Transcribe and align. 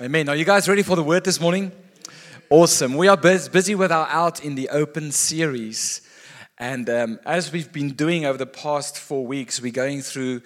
Amen. 0.00 0.26
Are 0.30 0.36
you 0.36 0.46
guys 0.46 0.70
ready 0.70 0.82
for 0.82 0.96
the 0.96 1.02
word 1.02 1.22
this 1.22 1.38
morning? 1.38 1.70
Awesome. 2.48 2.96
We 2.96 3.08
are 3.08 3.16
busy 3.16 3.74
with 3.74 3.92
our 3.92 4.08
Out 4.08 4.42
in 4.42 4.54
the 4.54 4.70
Open 4.70 5.12
series. 5.12 6.00
And 6.56 6.88
um, 6.88 7.20
as 7.26 7.52
we've 7.52 7.70
been 7.70 7.90
doing 7.90 8.24
over 8.24 8.38
the 8.38 8.46
past 8.46 8.98
four 8.98 9.26
weeks, 9.26 9.60
we're 9.60 9.70
going 9.70 10.00
through 10.00 10.40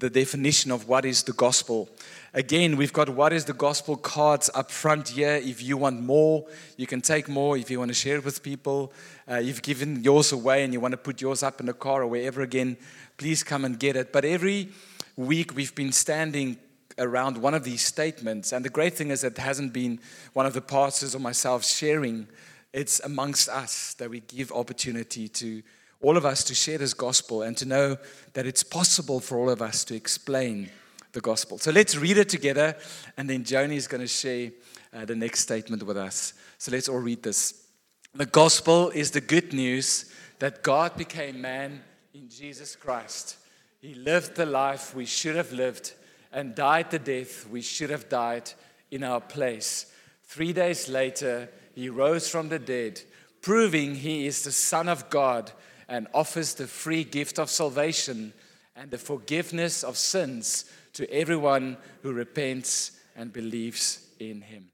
the 0.00 0.10
definition 0.10 0.72
of 0.72 0.88
what 0.88 1.04
is 1.04 1.22
the 1.22 1.32
gospel. 1.32 1.88
Again, 2.34 2.76
we've 2.76 2.92
got 2.92 3.08
what 3.08 3.32
is 3.32 3.44
the 3.44 3.52
gospel 3.52 3.96
cards 3.96 4.50
up 4.52 4.68
front 4.68 5.10
here. 5.10 5.36
If 5.36 5.62
you 5.62 5.76
want 5.76 6.02
more, 6.02 6.46
you 6.76 6.88
can 6.88 7.00
take 7.00 7.28
more. 7.28 7.56
If 7.56 7.70
you 7.70 7.78
want 7.78 7.90
to 7.90 7.94
share 7.94 8.16
it 8.16 8.24
with 8.24 8.42
people, 8.42 8.92
uh, 9.30 9.36
you've 9.36 9.62
given 9.62 10.02
yours 10.02 10.32
away 10.32 10.64
and 10.64 10.72
you 10.72 10.80
want 10.80 10.92
to 10.92 10.98
put 10.98 11.20
yours 11.20 11.44
up 11.44 11.60
in 11.60 11.66
the 11.66 11.72
car 11.72 12.02
or 12.02 12.08
wherever 12.08 12.42
again, 12.42 12.76
please 13.16 13.44
come 13.44 13.64
and 13.64 13.78
get 13.78 13.94
it. 13.94 14.12
But 14.12 14.24
every 14.24 14.70
week 15.16 15.54
we've 15.54 15.74
been 15.76 15.92
standing 15.92 16.58
around 16.98 17.38
one 17.38 17.54
of 17.54 17.64
these 17.64 17.84
statements. 17.84 18.52
And 18.52 18.64
the 18.64 18.70
great 18.70 18.94
thing 18.94 19.10
is 19.10 19.24
it 19.24 19.38
hasn't 19.38 19.72
been 19.72 20.00
one 20.32 20.46
of 20.46 20.54
the 20.54 20.60
pastors 20.60 21.14
or 21.14 21.18
myself 21.18 21.64
sharing, 21.64 22.28
it's 22.72 23.00
amongst 23.00 23.48
us 23.48 23.94
that 23.94 24.10
we 24.10 24.20
give 24.20 24.52
opportunity 24.52 25.28
to 25.28 25.62
all 26.00 26.16
of 26.16 26.24
us 26.24 26.44
to 26.44 26.54
share 26.54 26.78
this 26.78 26.94
gospel 26.94 27.42
and 27.42 27.56
to 27.56 27.66
know 27.66 27.96
that 28.34 28.46
it's 28.46 28.62
possible 28.62 29.20
for 29.20 29.38
all 29.38 29.50
of 29.50 29.62
us 29.62 29.84
to 29.84 29.96
explain 29.96 30.70
the 31.12 31.20
gospel. 31.20 31.58
So 31.58 31.70
let's 31.70 31.96
read 31.96 32.18
it 32.18 32.28
together, 32.28 32.76
and 33.16 33.28
then 33.28 33.42
Joni 33.42 33.76
is 33.76 33.88
going 33.88 34.02
to 34.02 34.06
share 34.06 34.52
uh, 34.92 35.04
the 35.04 35.16
next 35.16 35.40
statement 35.40 35.82
with 35.82 35.96
us. 35.96 36.34
So 36.58 36.70
let's 36.70 36.88
all 36.88 36.98
read 36.98 37.22
this. 37.22 37.66
The 38.14 38.26
gospel 38.26 38.90
is 38.90 39.10
the 39.10 39.20
good 39.20 39.52
news 39.52 40.12
that 40.38 40.62
God 40.62 40.96
became 40.96 41.40
man 41.40 41.82
in 42.14 42.28
Jesus 42.28 42.76
Christ. 42.76 43.36
He 43.80 43.94
lived 43.94 44.34
the 44.34 44.46
life 44.46 44.94
we 44.94 45.06
should 45.06 45.36
have 45.36 45.52
lived 45.52 45.94
and 46.32 46.54
died 46.54 46.90
the 46.90 46.98
death 46.98 47.48
we 47.48 47.62
should 47.62 47.90
have 47.90 48.08
died 48.08 48.50
in 48.90 49.04
our 49.04 49.20
place. 49.20 49.86
Three 50.24 50.52
days 50.52 50.88
later, 50.88 51.48
he 51.74 51.88
rose 51.88 52.28
from 52.28 52.48
the 52.48 52.58
dead, 52.58 53.00
proving 53.40 53.94
he 53.94 54.26
is 54.26 54.42
the 54.42 54.52
Son 54.52 54.88
of 54.88 55.08
God 55.10 55.52
and 55.88 56.06
offers 56.12 56.54
the 56.54 56.66
free 56.66 57.04
gift 57.04 57.38
of 57.38 57.50
salvation 57.50 58.32
and 58.76 58.90
the 58.90 58.98
forgiveness 58.98 59.82
of 59.82 59.96
sins 59.96 60.64
to 60.92 61.10
everyone 61.10 61.76
who 62.02 62.12
repents 62.12 62.92
and 63.16 63.32
believes 63.32 64.06
in 64.20 64.42
him. 64.42 64.68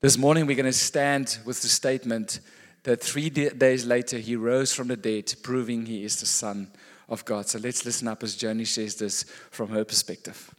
This 0.00 0.18
morning, 0.18 0.46
we're 0.46 0.56
going 0.56 0.66
to 0.66 0.72
stand 0.72 1.38
with 1.44 1.62
the 1.62 1.68
statement 1.68 2.40
that 2.84 3.02
three 3.02 3.30
days 3.30 3.84
later 3.84 4.18
he 4.18 4.36
rose 4.36 4.72
from 4.72 4.88
the 4.88 4.96
dead, 4.96 5.34
proving 5.42 5.86
he 5.86 6.04
is 6.04 6.20
the 6.20 6.26
Son 6.26 6.70
of 7.08 7.24
God. 7.24 7.48
So 7.48 7.58
let's 7.58 7.84
listen 7.84 8.08
up 8.08 8.22
as 8.22 8.36
Joni 8.36 8.66
shares 8.66 8.94
this 8.94 9.24
from 9.50 9.68
her 9.70 9.84
perspective. 9.84 10.54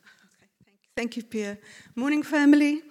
Thank 0.97 1.15
you, 1.15 1.21
Pierre. 1.21 1.59
Morning, 1.95 2.23
family. 2.23 2.81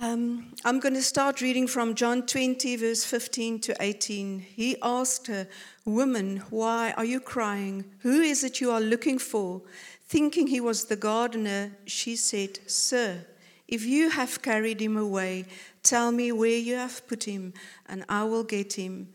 Um, 0.00 0.54
I'm 0.64 0.80
going 0.80 0.94
to 0.94 1.02
start 1.02 1.42
reading 1.42 1.66
from 1.66 1.94
John 1.94 2.24
20, 2.24 2.74
verse 2.76 3.04
15 3.04 3.60
to 3.60 3.76
18. 3.80 4.38
He 4.38 4.78
asked 4.80 5.26
her, 5.26 5.46
Woman, 5.84 6.38
why 6.48 6.94
are 6.96 7.04
you 7.04 7.20
crying? 7.20 7.84
Who 7.98 8.22
is 8.22 8.44
it 8.44 8.62
you 8.62 8.70
are 8.70 8.80
looking 8.80 9.18
for? 9.18 9.60
Thinking 10.06 10.46
he 10.46 10.62
was 10.62 10.86
the 10.86 10.96
gardener, 10.96 11.72
she 11.84 12.16
said, 12.16 12.60
Sir, 12.66 13.26
if 13.68 13.84
you 13.84 14.08
have 14.08 14.40
carried 14.40 14.80
him 14.80 14.96
away, 14.96 15.44
tell 15.82 16.10
me 16.10 16.32
where 16.32 16.56
you 16.56 16.76
have 16.76 17.06
put 17.06 17.24
him, 17.24 17.52
and 17.90 18.06
I 18.08 18.24
will 18.24 18.44
get 18.44 18.72
him. 18.72 19.10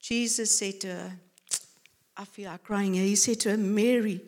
Jesus 0.00 0.50
said 0.50 0.80
to 0.80 0.88
her, 0.88 1.12
I 2.16 2.24
feel 2.24 2.50
like 2.50 2.62
crying 2.62 2.94
here. 2.94 3.04
He 3.04 3.16
said 3.16 3.40
to 3.40 3.50
her, 3.50 3.56
Mary. 3.58 4.22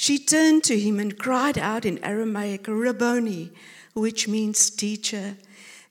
She 0.00 0.18
turned 0.18 0.64
to 0.64 0.78
him 0.80 0.98
and 0.98 1.18
cried 1.18 1.58
out 1.58 1.84
in 1.84 2.02
Aramaic, 2.02 2.66
Rabboni, 2.66 3.50
which 3.92 4.26
means 4.26 4.70
teacher. 4.70 5.36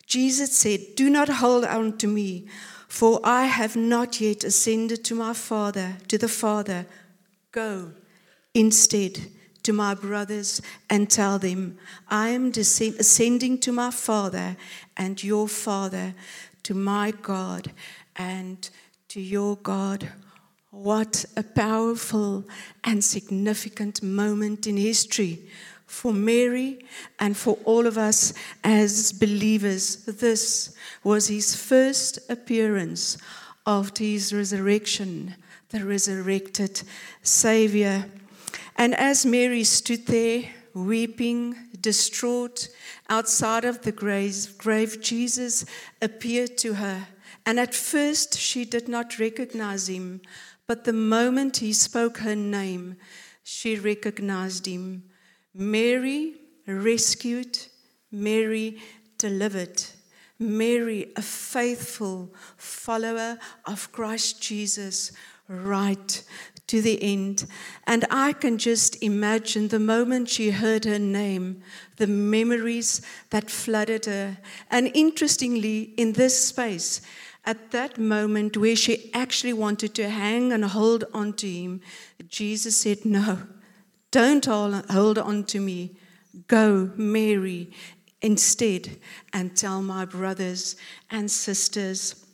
Jesus 0.07 0.51
said, 0.51 0.79
Do 0.95 1.11
not 1.11 1.29
hold 1.29 1.63
on 1.63 1.95
to 1.99 2.07
me, 2.07 2.47
for 2.87 3.19
I 3.23 3.45
have 3.45 3.75
not 3.75 4.19
yet 4.19 4.43
ascended 4.43 5.03
to 5.03 5.13
my 5.13 5.33
Father, 5.33 5.97
to 6.07 6.17
the 6.17 6.27
Father. 6.27 6.87
Go 7.51 7.91
instead 8.55 9.27
to 9.61 9.73
my 9.73 9.93
brothers 9.93 10.59
and 10.89 11.07
tell 11.07 11.37
them, 11.37 11.77
I 12.07 12.29
am 12.29 12.47
ascending 12.47 13.59
to 13.59 13.71
my 13.71 13.91
Father 13.91 14.57
and 14.97 15.23
your 15.23 15.47
Father, 15.47 16.15
to 16.63 16.73
my 16.73 17.11
God 17.11 17.73
and 18.15 18.67
to 19.09 19.21
your 19.21 19.55
God. 19.57 20.09
What 20.71 21.25
a 21.35 21.41
powerful 21.41 22.47
and 22.83 23.03
significant 23.03 24.03
moment 24.03 24.67
in 24.67 24.77
history 24.77 25.49
for 25.87 26.13
Mary 26.13 26.85
and 27.19 27.35
for 27.35 27.57
all 27.65 27.87
of 27.87 27.97
us 27.97 28.35
as 28.63 29.11
believers. 29.11 30.05
This 30.05 30.75
was 31.03 31.27
his 31.27 31.55
first 31.55 32.19
appearance 32.29 33.17
after 33.65 34.03
his 34.03 34.31
resurrection, 34.31 35.33
the 35.69 35.83
resurrected 35.83 36.83
Savior. 37.23 38.05
And 38.77 38.93
as 38.93 39.25
Mary 39.25 39.63
stood 39.63 40.05
there, 40.05 40.43
weeping, 40.75 41.55
distraught, 41.81 42.69
outside 43.09 43.65
of 43.65 43.81
the 43.81 43.91
grave, 43.91 45.01
Jesus 45.01 45.65
appeared 45.99 46.59
to 46.59 46.75
her. 46.75 47.07
And 47.45 47.59
at 47.59 47.73
first, 47.73 48.37
she 48.37 48.65
did 48.65 48.87
not 48.87 49.17
recognize 49.17 49.89
him 49.89 50.21
but 50.69 50.83
the 50.83 50.93
moment 50.93 51.57
he 51.57 51.73
spoke 51.73 52.19
her 52.19 52.35
name, 52.35 52.95
she 53.41 53.75
recognized 53.75 54.67
him. 54.67 55.01
Mary 55.51 56.35
rescued, 56.67 57.57
Mary 58.11 58.77
delivered. 59.17 59.81
Mary, 60.37 61.11
a 61.15 61.23
faithful 61.23 62.31
follower 62.55 63.39
of 63.65 63.91
Christ 63.91 64.43
Jesus, 64.43 65.11
right 65.47 66.23
to 66.67 66.83
the 66.83 67.01
end. 67.01 67.47
And 67.87 68.05
I 68.11 68.33
can 68.33 68.59
just 68.59 69.01
imagine 69.01 69.69
the 69.69 69.79
moment 69.79 70.29
she 70.29 70.51
heard 70.51 70.85
her 70.85 70.99
name, 70.99 71.63
the 71.97 72.05
memories 72.05 73.01
that 73.31 73.49
flooded 73.49 74.05
her. 74.05 74.37
And 74.69 74.91
interestingly, 74.93 75.95
in 75.97 76.13
this 76.13 76.39
space, 76.47 77.01
at 77.45 77.71
that 77.71 77.97
moment 77.97 78.57
where 78.57 78.75
she 78.75 79.11
actually 79.13 79.53
wanted 79.53 79.95
to 79.95 80.09
hang 80.09 80.51
and 80.51 80.65
hold 80.65 81.05
on 81.13 81.33
to 81.33 81.47
him, 81.47 81.81
Jesus 82.27 82.77
said, 82.77 83.05
No, 83.05 83.39
don't 84.11 84.45
hold 84.45 85.17
on 85.17 85.43
to 85.45 85.59
me. 85.59 85.97
Go, 86.47 86.91
Mary, 86.95 87.71
instead, 88.21 88.97
and 89.33 89.55
tell 89.55 89.81
my 89.81 90.05
brothers 90.05 90.75
and 91.09 91.29
sisters. 91.29 92.25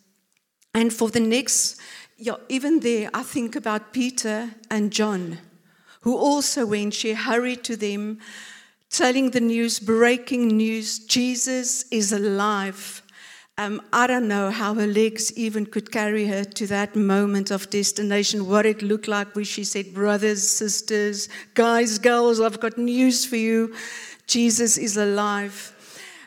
And 0.73 0.93
for 0.93 1.09
the 1.09 1.19
next, 1.19 1.79
yeah, 2.17 2.35
even 2.49 2.79
there, 2.79 3.09
I 3.13 3.23
think 3.23 3.55
about 3.55 3.93
Peter 3.93 4.49
and 4.69 4.91
John, 4.91 5.37
who 6.01 6.17
also, 6.17 6.65
when 6.65 6.91
she 6.91 7.13
hurried 7.13 7.63
to 7.65 7.75
them, 7.75 8.19
telling 8.89 9.31
the 9.31 9.41
news, 9.41 9.79
breaking 9.79 10.47
news, 10.47 10.99
Jesus 10.99 11.85
is 11.91 12.11
alive. 12.11 13.01
Um, 13.57 13.81
I 13.93 14.05
don't 14.05 14.27
know 14.27 14.51
how 14.51 14.73
her 14.73 14.85
legs 14.85 15.31
even 15.37 15.65
could 15.65 15.89
carry 15.89 16.27
her 16.27 16.43
to 16.43 16.67
that 16.67 16.93
moment 16.93 17.51
of 17.51 17.69
destination, 17.69 18.49
what 18.49 18.65
it 18.65 18.81
looked 18.81 19.07
like 19.07 19.33
when 19.33 19.45
she 19.45 19.63
said, 19.63 19.93
Brothers, 19.93 20.45
sisters, 20.45 21.29
guys, 21.53 21.97
girls, 21.97 22.41
I've 22.41 22.59
got 22.59 22.77
news 22.77 23.25
for 23.25 23.37
you. 23.37 23.73
Jesus 24.27 24.77
is 24.77 24.97
alive. 24.97 25.71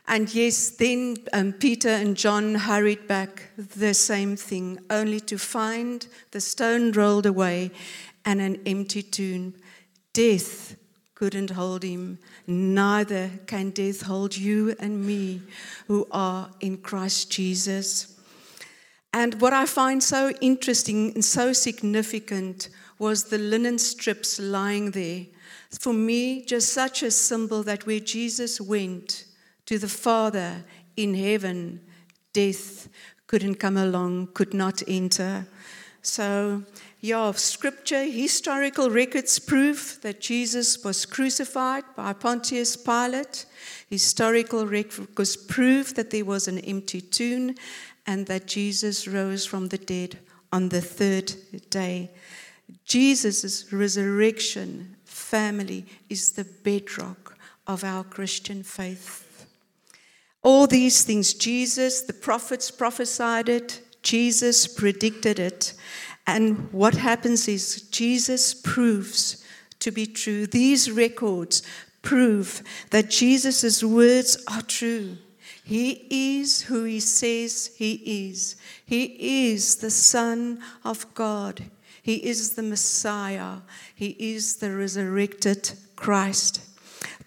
And 0.06 0.34
yes, 0.34 0.70
then 0.70 1.18
um, 1.34 1.52
Peter 1.52 1.90
and 1.90 2.16
John 2.16 2.54
hurried 2.54 3.06
back, 3.06 3.50
the 3.58 3.92
same 3.92 4.34
thing, 4.34 4.78
only 4.88 5.20
to 5.20 5.36
find 5.36 6.06
the 6.30 6.40
stone 6.40 6.92
rolled 6.92 7.26
away 7.26 7.72
and 8.24 8.40
an 8.40 8.62
empty 8.64 9.02
tomb. 9.02 9.52
Death 10.14 10.77
couldn't 11.18 11.50
hold 11.50 11.82
him, 11.82 12.16
neither 12.46 13.28
can 13.48 13.70
death 13.70 14.02
hold 14.02 14.36
you 14.36 14.72
and 14.78 15.04
me 15.04 15.42
who 15.88 16.06
are 16.12 16.48
in 16.60 16.76
Christ 16.78 17.28
Jesus. 17.32 18.16
And 19.12 19.40
what 19.40 19.52
I 19.52 19.66
find 19.66 20.00
so 20.00 20.30
interesting 20.40 21.12
and 21.14 21.24
so 21.24 21.52
significant 21.52 22.68
was 23.00 23.24
the 23.24 23.38
linen 23.38 23.78
strips 23.80 24.38
lying 24.38 24.92
there. 24.92 25.26
For 25.80 25.92
me, 25.92 26.44
just 26.44 26.72
such 26.72 27.02
a 27.02 27.10
symbol 27.10 27.64
that 27.64 27.84
where 27.84 27.98
Jesus 27.98 28.60
went 28.60 29.24
to 29.66 29.76
the 29.76 29.88
Father 29.88 30.62
in 30.96 31.14
heaven, 31.14 31.80
death 32.32 32.88
couldn't 33.26 33.56
come 33.56 33.76
along, 33.76 34.28
could 34.34 34.54
not 34.54 34.84
enter. 34.86 35.48
So 36.00 36.62
yeah, 37.00 37.20
of 37.20 37.38
scripture, 37.38 38.04
historical 38.04 38.90
records 38.90 39.38
prove 39.38 39.98
that 40.02 40.20
Jesus 40.20 40.82
was 40.82 41.06
crucified 41.06 41.84
by 41.96 42.12
Pontius 42.12 42.76
Pilate. 42.76 43.46
Historical 43.88 44.66
records 44.66 45.36
prove 45.36 45.94
that 45.94 46.10
there 46.10 46.24
was 46.24 46.48
an 46.48 46.58
empty 46.58 47.00
tomb 47.00 47.54
and 48.04 48.26
that 48.26 48.46
Jesus 48.46 49.06
rose 49.06 49.46
from 49.46 49.68
the 49.68 49.78
dead 49.78 50.18
on 50.52 50.70
the 50.70 50.80
third 50.80 51.34
day. 51.70 52.10
Jesus' 52.84 53.72
resurrection 53.72 54.96
family 55.04 55.86
is 56.08 56.32
the 56.32 56.44
bedrock 56.44 57.36
of 57.66 57.84
our 57.84 58.02
Christian 58.02 58.64
faith. 58.64 59.46
All 60.42 60.66
these 60.66 61.04
things, 61.04 61.34
Jesus, 61.34 62.02
the 62.02 62.12
prophets 62.12 62.70
prophesied 62.70 63.48
it, 63.48 63.82
Jesus 64.02 64.66
predicted 64.66 65.38
it. 65.38 65.74
And 66.28 66.70
what 66.74 66.92
happens 66.92 67.48
is 67.48 67.80
Jesus 67.90 68.52
proves 68.52 69.42
to 69.78 69.90
be 69.90 70.04
true. 70.04 70.46
These 70.46 70.90
records 70.90 71.62
prove 72.02 72.62
that 72.90 73.08
Jesus' 73.08 73.82
words 73.82 74.36
are 74.46 74.60
true. 74.60 75.16
He 75.64 76.06
is 76.42 76.62
who 76.62 76.84
he 76.84 77.00
says 77.00 77.70
he 77.78 78.28
is. 78.28 78.56
He 78.84 79.50
is 79.50 79.76
the 79.76 79.90
Son 79.90 80.60
of 80.84 81.06
God. 81.14 81.64
He 82.02 82.16
is 82.16 82.52
the 82.52 82.62
Messiah. 82.62 83.60
He 83.94 84.14
is 84.18 84.56
the 84.56 84.76
resurrected 84.76 85.72
Christ. 85.96 86.60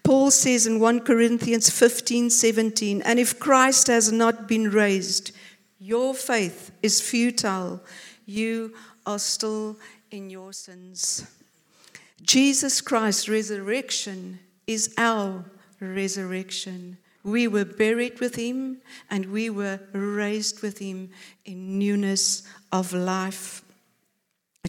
Paul 0.04 0.30
says 0.30 0.64
in 0.64 0.78
1 0.78 1.00
Corinthians 1.00 1.70
15 1.70 2.30
17, 2.30 3.02
and 3.02 3.18
if 3.18 3.40
Christ 3.40 3.88
has 3.88 4.12
not 4.12 4.46
been 4.46 4.70
raised, 4.70 5.32
your 5.80 6.14
faith 6.14 6.70
is 6.84 7.00
futile. 7.00 7.80
You 8.26 8.72
are 9.06 9.18
still 9.18 9.76
in 10.10 10.30
your 10.30 10.52
sins. 10.52 11.26
Jesus 12.22 12.80
Christ's 12.80 13.28
resurrection 13.28 14.38
is 14.66 14.94
our 14.96 15.44
resurrection. 15.80 16.98
We 17.24 17.48
were 17.48 17.64
buried 17.64 18.20
with 18.20 18.36
him 18.36 18.78
and 19.10 19.26
we 19.26 19.50
were 19.50 19.80
raised 19.92 20.62
with 20.62 20.78
him 20.78 21.10
in 21.44 21.78
newness 21.78 22.42
of 22.70 22.92
life. 22.92 23.62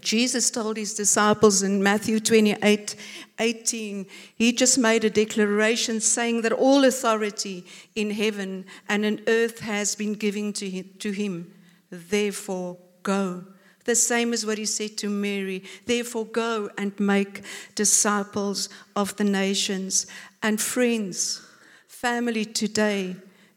Jesus 0.01 0.51
told 0.51 0.75
his 0.75 0.93
disciples 0.93 1.63
in 1.63 1.81
Matthew 1.81 2.19
28 2.19 2.95
18, 3.39 4.05
he 4.35 4.51
just 4.51 4.77
made 4.77 5.03
a 5.03 5.09
declaration 5.09 5.99
saying 5.99 6.41
that 6.41 6.51
all 6.51 6.83
authority 6.83 7.65
in 7.95 8.11
heaven 8.11 8.65
and 8.89 9.05
in 9.05 9.21
earth 9.27 9.59
has 9.59 9.95
been 9.95 10.13
given. 10.13 10.53
To 10.53 11.11
him. 11.11 11.53
Therefore, 11.89 12.77
go. 13.01 13.43
The 13.85 13.95
same 13.95 14.33
as 14.33 14.45
what 14.45 14.57
he 14.57 14.65
said 14.65 14.97
to 14.97 15.09
Mary. 15.09 15.63
Therefore, 15.85 16.25
go 16.25 16.69
and 16.77 16.97
make 16.99 17.41
disciples 17.75 18.69
of 18.95 19.15
the 19.17 19.23
nations. 19.23 20.07
And 20.41 20.59
friends, 20.59 21.45
family 21.87 22.45
today, 22.45 23.15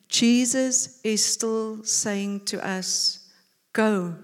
Jesus 0.09 1.01
is 1.03 1.25
still 1.25 1.85
saying 1.85 2.47
to 2.47 2.67
us, 2.67 3.29
Go 3.73 4.17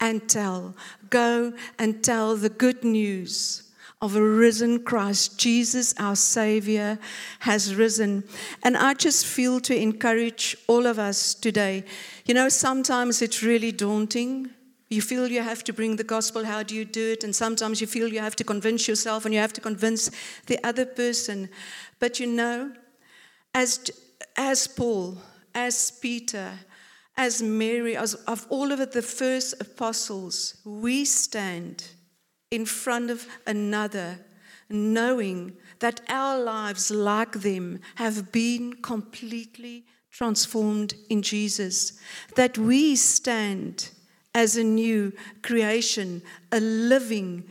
and 0.00 0.28
tell. 0.28 0.74
Go 1.10 1.52
and 1.78 2.02
tell 2.02 2.36
the 2.36 2.48
good 2.48 2.84
news 2.84 3.62
of 4.02 4.14
a 4.14 4.22
risen 4.22 4.82
Christ. 4.82 5.38
Jesus, 5.38 5.94
our 5.98 6.16
Savior, 6.16 6.98
has 7.40 7.74
risen. 7.74 8.24
And 8.62 8.76
I 8.76 8.94
just 8.94 9.26
feel 9.26 9.60
to 9.60 9.76
encourage 9.76 10.56
all 10.66 10.86
of 10.86 10.98
us 10.98 11.34
today. 11.34 11.84
You 12.26 12.34
know, 12.34 12.48
sometimes 12.48 13.22
it's 13.22 13.42
really 13.42 13.72
daunting. 13.72 14.50
You 14.88 15.02
feel 15.02 15.28
you 15.28 15.42
have 15.42 15.64
to 15.64 15.72
bring 15.72 15.96
the 15.96 16.04
gospel. 16.04 16.44
How 16.44 16.62
do 16.62 16.74
you 16.74 16.84
do 16.84 17.12
it? 17.12 17.24
And 17.24 17.34
sometimes 17.34 17.80
you 17.80 17.86
feel 17.86 18.12
you 18.12 18.20
have 18.20 18.36
to 18.36 18.44
convince 18.44 18.86
yourself 18.86 19.24
and 19.24 19.34
you 19.34 19.40
have 19.40 19.52
to 19.54 19.60
convince 19.60 20.10
the 20.46 20.64
other 20.64 20.86
person. 20.86 21.48
But 21.98 22.20
you 22.20 22.28
know, 22.28 22.72
as, 23.52 23.90
as 24.36 24.68
Paul, 24.68 25.18
as 25.54 25.90
Peter, 25.90 26.52
as 27.16 27.42
Mary, 27.42 27.96
as 27.96 28.14
of 28.14 28.46
all 28.48 28.70
of 28.70 28.78
the 28.92 29.02
first 29.02 29.60
apostles, 29.60 30.60
we 30.64 31.04
stand 31.04 31.84
in 32.50 32.64
front 32.64 33.10
of 33.10 33.26
another, 33.46 34.18
knowing 34.68 35.56
that 35.80 36.00
our 36.08 36.38
lives, 36.38 36.90
like 36.90 37.32
them, 37.32 37.80
have 37.96 38.30
been 38.30 38.74
completely 38.74 39.84
transformed 40.10 40.94
in 41.08 41.22
Jesus. 41.22 41.98
That 42.36 42.56
we 42.56 42.94
stand 42.96 43.90
as 44.36 44.58
a 44.58 44.62
new 44.62 45.10
creation, 45.42 46.20
a 46.52 46.60
living 46.60 47.42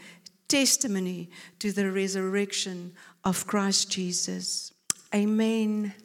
testimony 0.48 1.32
to 1.58 1.72
the 1.72 1.92
resurrection 1.92 2.94
of 3.24 3.48
Christ 3.48 3.90
Jesus. 3.92 4.72
Amen. 5.14 5.96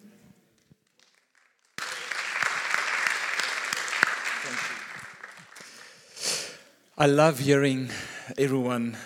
I 6.97 7.07
love 7.07 7.41
hearing 7.41 7.91
everyone 8.39 8.97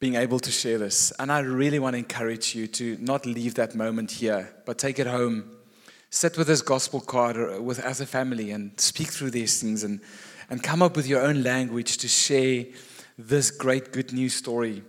being 0.00 0.16
able 0.16 0.40
to 0.40 0.50
share 0.50 0.78
this. 0.78 1.12
And 1.20 1.30
I 1.30 1.38
really 1.38 1.78
want 1.78 1.94
to 1.94 1.98
encourage 1.98 2.56
you 2.56 2.66
to 2.66 2.96
not 3.00 3.26
leave 3.26 3.54
that 3.54 3.76
moment 3.76 4.10
here, 4.10 4.52
but 4.66 4.76
take 4.76 4.98
it 4.98 5.06
home. 5.06 5.52
Sit 6.10 6.36
with 6.36 6.48
this 6.48 6.62
gospel 6.62 7.00
card 7.00 7.36
uh, 7.36 7.62
with, 7.62 7.78
as 7.78 8.00
a 8.00 8.06
family 8.06 8.50
and 8.50 8.72
speak 8.80 9.06
through 9.06 9.30
these 9.30 9.60
things 9.60 9.84
and, 9.84 10.00
and 10.52 10.62
come 10.62 10.82
up 10.82 10.96
with 10.96 11.06
your 11.06 11.22
own 11.22 11.42
language 11.42 11.96
to 11.96 12.06
share 12.06 12.66
this 13.16 13.50
great 13.50 13.90
good 13.90 14.12
news 14.12 14.34
story 14.34 14.82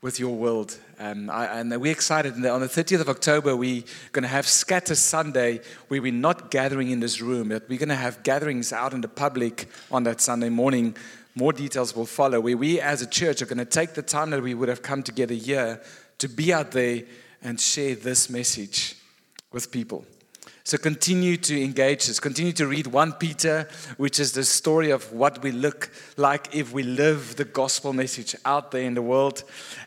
with 0.00 0.18
your 0.18 0.34
world. 0.34 0.78
Um, 0.98 1.28
I, 1.28 1.60
and 1.60 1.70
we're 1.78 1.92
excited. 1.92 2.32
On 2.46 2.60
the 2.62 2.66
30th 2.66 3.02
of 3.02 3.10
October, 3.10 3.54
we're 3.54 3.82
going 4.12 4.22
to 4.22 4.28
have 4.28 4.48
Scatter 4.48 4.94
Sunday, 4.94 5.60
where 5.88 6.00
we're 6.00 6.12
not 6.12 6.50
gathering 6.50 6.90
in 6.90 7.00
this 7.00 7.20
room, 7.20 7.50
but 7.50 7.68
we're 7.68 7.78
going 7.78 7.90
to 7.90 7.94
have 7.94 8.22
gatherings 8.22 8.72
out 8.72 8.94
in 8.94 9.02
the 9.02 9.08
public 9.08 9.68
on 9.90 10.02
that 10.04 10.22
Sunday 10.22 10.48
morning 10.48 10.96
more 11.34 11.52
details 11.52 11.94
will 11.94 12.06
follow, 12.06 12.40
where 12.40 12.56
we 12.56 12.80
as 12.80 13.02
a 13.02 13.06
church 13.06 13.42
are 13.42 13.46
going 13.46 13.58
to 13.58 13.66
take 13.66 13.92
the 13.92 14.00
time 14.00 14.30
that 14.30 14.42
we 14.42 14.54
would 14.54 14.70
have 14.70 14.80
come 14.80 15.02
together 15.02 15.34
here 15.34 15.82
to 16.16 16.26
be 16.26 16.54
out 16.54 16.70
there 16.70 17.02
and 17.42 17.60
share 17.60 17.94
this 17.96 18.30
message 18.30 18.96
with 19.52 19.70
people. 19.70 20.06
So 20.64 20.78
continue 20.78 21.36
to 21.38 21.60
engage 21.60 22.06
this. 22.06 22.20
Continue 22.20 22.52
to 22.52 22.68
read 22.68 22.86
1 22.86 23.14
Peter, 23.14 23.68
which 23.96 24.20
is 24.20 24.30
the 24.30 24.44
story 24.44 24.90
of 24.90 25.12
what 25.12 25.42
we 25.42 25.50
look 25.50 25.90
like 26.16 26.54
if 26.54 26.72
we 26.72 26.84
live 26.84 27.34
the 27.34 27.44
gospel 27.44 27.92
message 27.92 28.36
out 28.44 28.70
there 28.70 28.84
in 28.84 28.94
the 28.94 29.02
world. 29.02 29.42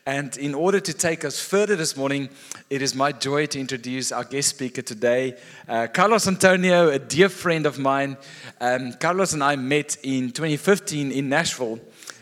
And 0.06 0.36
in 0.36 0.54
order 0.54 0.82
to 0.82 0.94
take 0.94 1.24
us 1.24 1.40
further 1.40 1.78
this 1.78 1.96
morning, 1.96 2.28
it 2.70 2.82
is 2.82 2.94
my 2.94 3.14
joy 3.14 3.46
to 3.48 3.60
introduce 3.60 4.12
our 4.12 4.26
guest 4.26 4.50
speaker 4.50 4.82
today, 4.82 5.38
uh, 5.70 5.88
Carlos 5.94 6.28
Antonio, 6.28 6.90
a 6.90 7.00
dear 7.00 7.30
friend 7.30 7.66
of 7.66 7.80
mine. 7.80 8.18
Um, 8.60 8.92
Carlos 8.94 9.32
and 9.32 9.46
I 9.46 9.56
met 9.56 9.96
in 10.04 10.32
2015 10.32 11.10
in 11.10 11.30
Nashville. 11.30 11.80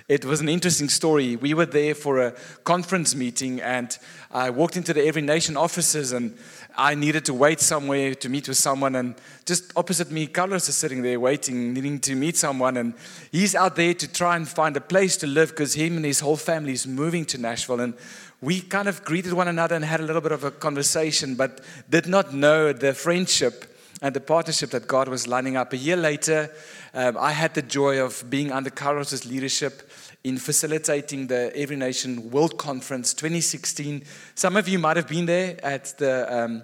It 0.10 0.26
was 0.26 0.42
an 0.42 0.50
interesting 0.50 0.90
story. 0.90 1.38
We 1.38 1.54
were 1.54 1.66
there 1.66 1.96
for 1.96 2.20
a 2.20 2.36
conference 2.66 3.16
meeting, 3.16 3.62
and 3.62 3.98
I 4.32 4.50
walked 4.50 4.76
into 4.76 4.94
the 4.94 5.06
Every 5.06 5.22
Nation 5.22 5.56
offices 5.56 6.12
and 6.12 6.38
I 6.76 6.96
needed 6.96 7.26
to 7.26 7.34
wait 7.34 7.60
somewhere 7.60 8.16
to 8.16 8.30
meet 8.30 8.48
with 8.48 8.58
someone, 8.58 8.96
and 8.96 9.16
just 9.46 9.72
opposite 9.76 10.10
me, 10.12 10.28
Carlos 10.28 10.68
is 10.68 10.76
sitting 10.76 11.02
there 11.02 11.20
waiting, 11.20 11.74
needing 11.74 12.00
to 12.00 12.16
meet 12.16 12.38
someone, 12.38 12.78
and 12.78 12.94
he's 13.32 13.56
out 13.56 13.76
there 13.76 13.94
to 13.94 14.12
try 14.12 14.36
and 14.36 14.48
find 14.48 14.76
a 14.76 14.82
place 14.82 15.18
to 15.18 15.28
live 15.28 15.50
because 15.50 15.74
him 15.74 15.98
and 15.98 16.06
his 16.06 16.20
whole 16.20 16.38
family 16.38 16.74
is 16.74 16.88
moving 16.88 17.26
to 17.26 17.38
Nashville. 17.38 17.80
And 17.80 17.94
we 18.42 18.62
kind 18.62 18.88
of 18.88 19.04
greeted 19.06 19.34
one 19.34 19.48
another 19.48 19.76
and 19.76 19.86
had 19.86 20.00
a 20.00 20.04
little 20.04 20.22
bit 20.22 20.32
of 20.32 20.44
a 20.44 20.52
conversation, 20.52 21.36
but 21.36 21.62
did 21.90 22.08
not 22.08 22.34
know 22.34 22.74
the 22.74 22.94
friendship 22.94 23.74
and 24.02 24.14
the 24.14 24.20
partnership 24.20 24.72
that 24.72 24.88
God 24.88 25.08
was 25.08 25.28
lining 25.28 25.56
up. 25.56 25.72
A 25.72 25.78
year 25.78 25.96
later, 25.96 26.52
um, 26.94 27.18
I 27.18 27.32
had 27.32 27.54
the 27.54 27.62
joy 27.62 28.00
of 28.00 28.24
being 28.30 28.52
under 28.52 28.70
Carlos's 28.70 29.26
leadership 29.26 29.90
in 30.24 30.38
facilitating 30.38 31.28
the 31.28 31.52
Every 31.56 31.76
Nation 31.76 32.32
World 32.32 32.58
Conference 32.58 33.14
2016. 33.14 34.04
Some 34.36 34.56
of 34.56 34.70
you 34.70 34.80
might 34.80 34.96
have 34.96 35.08
been 35.08 35.26
there 35.26 35.58
at 35.64 35.98
the, 35.98 36.34
um, 36.34 36.64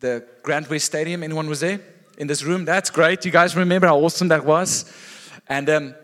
the 0.00 0.26
Grand 0.42 0.66
West 0.66 0.84
Stadium. 0.84 1.22
Anyone 1.22 1.48
was 1.48 1.60
there 1.60 1.80
in 2.18 2.26
this 2.26 2.42
room? 2.42 2.66
That's 2.66 2.90
great. 2.90 3.24
You 3.24 3.30
guys 3.30 3.56
remember 3.56 3.86
how 3.86 3.98
awesome 3.98 4.28
that 4.28 4.44
was? 4.44 4.92
And 5.48 5.70
um, 5.70 5.94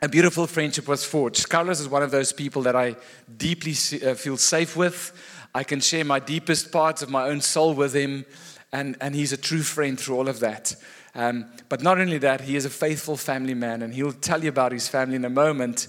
a 0.00 0.08
beautiful 0.08 0.46
friendship 0.46 0.88
was 0.88 1.04
forged. 1.04 1.46
Carlos 1.50 1.78
is 1.78 1.88
one 1.88 2.02
of 2.02 2.10
those 2.10 2.32
people 2.32 2.62
that 2.62 2.74
I 2.74 2.96
deeply 3.36 3.72
uh, 4.02 4.14
feel 4.14 4.38
safe 4.38 4.76
with. 4.76 5.12
I 5.54 5.62
can 5.62 5.80
share 5.80 6.06
my 6.06 6.20
deepest 6.20 6.72
parts 6.72 7.02
of 7.02 7.10
my 7.10 7.24
own 7.24 7.42
soul 7.42 7.74
with 7.74 7.92
him, 7.92 8.24
and, 8.72 8.96
and 9.02 9.14
he's 9.14 9.32
a 9.32 9.36
true 9.36 9.62
friend 9.62 10.00
through 10.00 10.16
all 10.16 10.28
of 10.28 10.40
that. 10.40 10.74
Um, 11.14 11.46
but 11.68 11.82
not 11.82 11.98
only 11.98 12.18
that, 12.18 12.42
he 12.42 12.56
is 12.56 12.64
a 12.64 12.70
faithful 12.70 13.16
family 13.16 13.54
man, 13.54 13.82
and 13.82 13.92
he'll 13.92 14.12
tell 14.12 14.42
you 14.42 14.48
about 14.48 14.72
his 14.72 14.88
family 14.88 15.16
in 15.16 15.24
a 15.24 15.30
moment. 15.30 15.88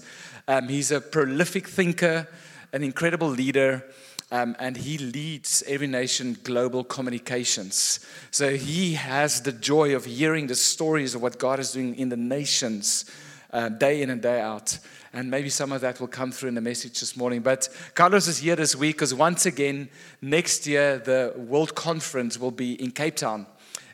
Um, 0.52 0.68
he's 0.68 0.90
a 0.90 1.00
prolific 1.00 1.66
thinker, 1.66 2.28
an 2.74 2.84
incredible 2.84 3.28
leader, 3.28 3.86
um, 4.30 4.54
and 4.58 4.76
he 4.76 4.98
leads 4.98 5.62
Every 5.66 5.86
Nation 5.86 6.36
Global 6.44 6.84
Communications. 6.84 8.00
So 8.30 8.54
he 8.54 8.92
has 8.92 9.40
the 9.40 9.52
joy 9.52 9.96
of 9.96 10.04
hearing 10.04 10.48
the 10.48 10.54
stories 10.54 11.14
of 11.14 11.22
what 11.22 11.38
God 11.38 11.58
is 11.58 11.72
doing 11.72 11.94
in 11.94 12.10
the 12.10 12.18
nations 12.18 13.10
uh, 13.50 13.70
day 13.70 14.02
in 14.02 14.10
and 14.10 14.20
day 14.20 14.42
out. 14.42 14.78
And 15.14 15.30
maybe 15.30 15.48
some 15.48 15.72
of 15.72 15.80
that 15.80 16.00
will 16.00 16.06
come 16.06 16.32
through 16.32 16.50
in 16.50 16.54
the 16.54 16.60
message 16.60 17.00
this 17.00 17.16
morning. 17.16 17.40
But 17.40 17.70
Carlos 17.94 18.28
is 18.28 18.36
here 18.36 18.56
this 18.56 18.76
week 18.76 18.96
because 18.96 19.14
once 19.14 19.46
again, 19.46 19.88
next 20.20 20.66
year, 20.66 20.98
the 20.98 21.32
World 21.34 21.74
Conference 21.74 22.38
will 22.38 22.50
be 22.50 22.74
in 22.74 22.90
Cape 22.90 23.16
Town 23.16 23.46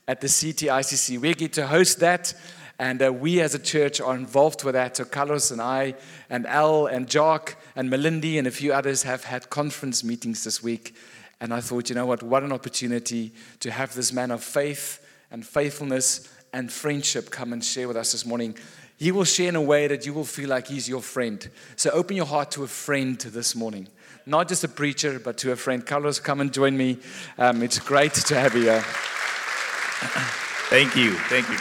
at 0.08 0.20
the 0.20 0.26
CTICC. 0.26 1.20
We 1.20 1.34
get 1.34 1.52
to 1.52 1.68
host 1.68 2.00
that. 2.00 2.34
And 2.78 3.02
uh, 3.02 3.12
we 3.12 3.40
as 3.40 3.54
a 3.54 3.58
church 3.58 4.00
are 4.00 4.14
involved 4.14 4.62
with 4.62 4.74
that. 4.74 4.96
So 4.96 5.04
Carlos 5.04 5.50
and 5.50 5.60
I, 5.60 5.94
and 6.30 6.46
Al, 6.46 6.86
and 6.86 7.08
Jock, 7.08 7.56
and 7.74 7.90
Melindy, 7.90 8.38
and 8.38 8.46
a 8.46 8.52
few 8.52 8.72
others 8.72 9.02
have 9.02 9.24
had 9.24 9.50
conference 9.50 10.04
meetings 10.04 10.44
this 10.44 10.62
week. 10.62 10.94
And 11.40 11.52
I 11.52 11.60
thought, 11.60 11.88
you 11.88 11.94
know 11.94 12.06
what, 12.06 12.22
what 12.22 12.42
an 12.42 12.52
opportunity 12.52 13.32
to 13.60 13.70
have 13.70 13.94
this 13.94 14.12
man 14.12 14.30
of 14.30 14.42
faith 14.42 15.04
and 15.30 15.44
faithfulness 15.44 16.32
and 16.52 16.72
friendship 16.72 17.30
come 17.30 17.52
and 17.52 17.64
share 17.64 17.88
with 17.88 17.96
us 17.96 18.12
this 18.12 18.24
morning. 18.24 18.56
He 18.96 19.12
will 19.12 19.24
share 19.24 19.48
in 19.48 19.56
a 19.56 19.62
way 19.62 19.86
that 19.86 20.06
you 20.06 20.12
will 20.12 20.24
feel 20.24 20.48
like 20.48 20.68
he's 20.68 20.88
your 20.88 21.02
friend. 21.02 21.48
So 21.76 21.90
open 21.90 22.16
your 22.16 22.26
heart 22.26 22.50
to 22.52 22.64
a 22.64 22.68
friend 22.68 23.18
this 23.18 23.54
morning. 23.54 23.88
Not 24.26 24.48
just 24.48 24.64
a 24.64 24.68
preacher, 24.68 25.18
but 25.18 25.38
to 25.38 25.52
a 25.52 25.56
friend. 25.56 25.86
Carlos, 25.86 26.18
come 26.20 26.40
and 26.40 26.52
join 26.52 26.76
me. 26.76 26.98
Um, 27.38 27.62
it's 27.62 27.78
great 27.78 28.14
to 28.14 28.34
have 28.34 28.54
you 28.54 28.62
here. 28.62 28.84
Thank 30.70 30.96
you. 30.96 31.14
Thank 31.14 31.48
you. 31.48 31.56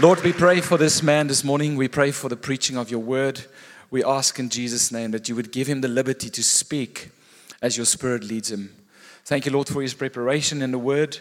Lord, 0.00 0.22
we 0.22 0.32
pray 0.32 0.60
for 0.60 0.78
this 0.78 1.02
man 1.02 1.26
this 1.26 1.42
morning. 1.42 1.74
We 1.74 1.88
pray 1.88 2.12
for 2.12 2.28
the 2.28 2.36
preaching 2.36 2.76
of 2.76 2.88
your 2.88 3.00
word. 3.00 3.40
We 3.90 4.04
ask 4.04 4.38
in 4.38 4.50
Jesus' 4.50 4.92
name 4.92 5.10
that 5.10 5.28
you 5.28 5.34
would 5.34 5.50
give 5.50 5.66
him 5.66 5.80
the 5.80 5.88
liberty 5.88 6.30
to 6.30 6.42
speak 6.44 7.10
as 7.60 7.76
your 7.76 7.86
spirit 7.86 8.22
leads 8.22 8.52
him. 8.52 8.72
Thank 9.24 9.46
you, 9.46 9.52
Lord, 9.52 9.66
for 9.66 9.82
his 9.82 9.94
preparation 9.94 10.62
in 10.62 10.70
the 10.70 10.78
word. 10.78 11.18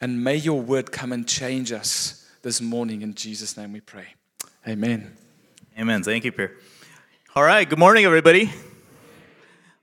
And 0.00 0.24
may 0.24 0.34
your 0.34 0.60
word 0.60 0.90
come 0.90 1.12
and 1.12 1.24
change 1.24 1.70
us 1.70 2.28
this 2.42 2.60
morning. 2.60 3.02
In 3.02 3.14
Jesus' 3.14 3.56
name 3.56 3.72
we 3.72 3.80
pray. 3.80 4.06
Amen. 4.66 5.16
Amen. 5.78 6.02
Thank 6.02 6.24
you, 6.24 6.32
Pierre. 6.32 6.56
All 7.36 7.44
right. 7.44 7.68
Good 7.68 7.78
morning, 7.78 8.04
everybody. 8.06 8.50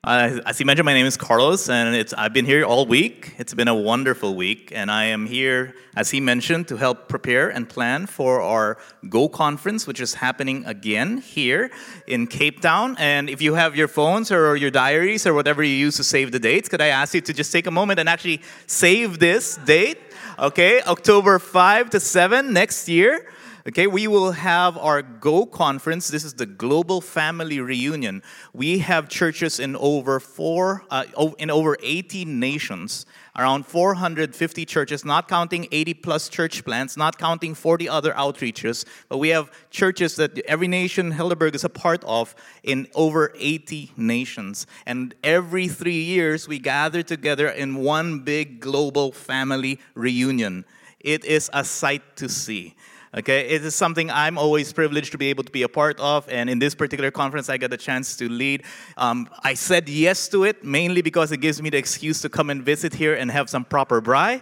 Uh, 0.07 0.39
as 0.45 0.57
you 0.57 0.65
mentioned, 0.65 0.85
my 0.85 0.93
name 0.93 1.05
is 1.05 1.17
Carlos, 1.17 1.67
and 1.67 2.13
I've 2.17 2.31
been 2.31 2.45
here 2.45 2.63
all 2.63 2.85
week. 2.85 3.33
It's 3.37 3.53
been 3.53 3.67
a 3.67 3.75
wonderful 3.75 4.35
week, 4.35 4.71
and 4.73 4.89
I 4.89 5.03
am 5.03 5.25
here, 5.25 5.75
as 5.97 6.11
he 6.11 6.21
mentioned, 6.21 6.69
to 6.69 6.77
help 6.77 7.09
prepare 7.09 7.49
and 7.49 7.67
plan 7.67 8.05
for 8.05 8.39
our 8.39 8.77
Go 9.09 9.27
conference, 9.27 9.85
which 9.85 9.99
is 9.99 10.13
happening 10.13 10.63
again 10.65 11.17
here 11.17 11.71
in 12.07 12.25
Cape 12.25 12.61
Town. 12.61 12.95
And 12.97 13.29
if 13.29 13.41
you 13.41 13.55
have 13.55 13.75
your 13.75 13.89
phones 13.89 14.31
or 14.31 14.55
your 14.55 14.71
diaries 14.71 15.27
or 15.27 15.33
whatever 15.33 15.61
you 15.61 15.75
use 15.75 15.97
to 15.97 16.05
save 16.05 16.31
the 16.31 16.39
dates, 16.39 16.69
could 16.69 16.79
I 16.79 16.87
ask 16.87 17.13
you 17.13 17.19
to 17.19 17.33
just 17.33 17.51
take 17.51 17.67
a 17.67 17.71
moment 17.71 17.99
and 17.99 18.07
actually 18.07 18.41
save 18.65 19.19
this 19.19 19.57
date? 19.65 19.99
Okay, 20.39 20.81
October 20.83 21.37
5 21.37 21.89
to 21.89 21.99
7 21.99 22.53
next 22.53 22.87
year. 22.87 23.25
Okay, 23.67 23.85
we 23.85 24.07
will 24.07 24.31
have 24.31 24.77
our 24.77 25.01
Go 25.01 25.45
conference. 25.45 26.07
This 26.07 26.23
is 26.23 26.35
the 26.35 26.45
Global 26.45 27.01
Family 27.01 27.59
Reunion. 27.59 28.23
We 28.53 28.77
have 28.77 29.09
churches 29.09 29.59
in 29.59 29.75
over 29.75 30.21
four, 30.21 30.85
uh, 30.89 31.03
in 31.37 31.51
over 31.51 31.75
80 31.83 32.23
nations, 32.23 33.05
around 33.37 33.65
450 33.65 34.65
churches, 34.65 35.03
not 35.03 35.27
counting 35.27 35.67
80 35.69 35.95
plus 35.95 36.29
church 36.29 36.63
plants, 36.63 36.95
not 36.95 37.17
counting 37.17 37.53
40 37.53 37.89
other 37.89 38.13
outreaches. 38.13 38.85
But 39.09 39.17
we 39.17 39.29
have 39.29 39.51
churches 39.69 40.15
that 40.15 40.39
every 40.45 40.69
nation 40.69 41.11
Heldeberg 41.11 41.53
is 41.53 41.65
a 41.65 41.69
part 41.69 42.05
of 42.05 42.35
in 42.63 42.87
over 42.95 43.33
80 43.35 43.91
nations. 43.97 44.65
And 44.85 45.13
every 45.25 45.67
three 45.67 46.03
years, 46.03 46.47
we 46.47 46.57
gather 46.57 47.03
together 47.03 47.49
in 47.49 47.75
one 47.75 48.19
big 48.19 48.61
global 48.61 49.11
family 49.11 49.81
reunion. 49.93 50.63
It 51.01 51.25
is 51.25 51.49
a 51.53 51.65
sight 51.65 52.15
to 52.15 52.29
see. 52.29 52.73
Okay, 53.15 53.47
it 53.47 53.63
is 53.63 53.73
something 53.73 54.11
I'm 54.11 54.37
always 54.37 54.73
privileged 54.73 55.13
to 55.13 55.17
be 55.17 55.29
able 55.29 55.45
to 55.45 55.51
be 55.51 55.63
a 55.63 55.69
part 55.69 55.97
of, 56.01 56.27
and 56.29 56.49
in 56.49 56.59
this 56.59 56.75
particular 56.75 57.09
conference, 57.09 57.47
I 57.47 57.57
got 57.57 57.69
the 57.69 57.77
chance 57.77 58.17
to 58.17 58.27
lead. 58.27 58.63
Um, 58.97 59.29
I 59.43 59.53
said 59.53 59.87
yes 59.87 60.27
to 60.29 60.43
it 60.43 60.65
mainly 60.65 61.01
because 61.01 61.31
it 61.31 61.37
gives 61.37 61.61
me 61.61 61.69
the 61.69 61.77
excuse 61.77 62.21
to 62.23 62.29
come 62.29 62.49
and 62.49 62.63
visit 62.63 62.93
here 62.93 63.13
and 63.13 63.31
have 63.31 63.49
some 63.49 63.63
proper. 63.63 64.03
And, 64.07 64.41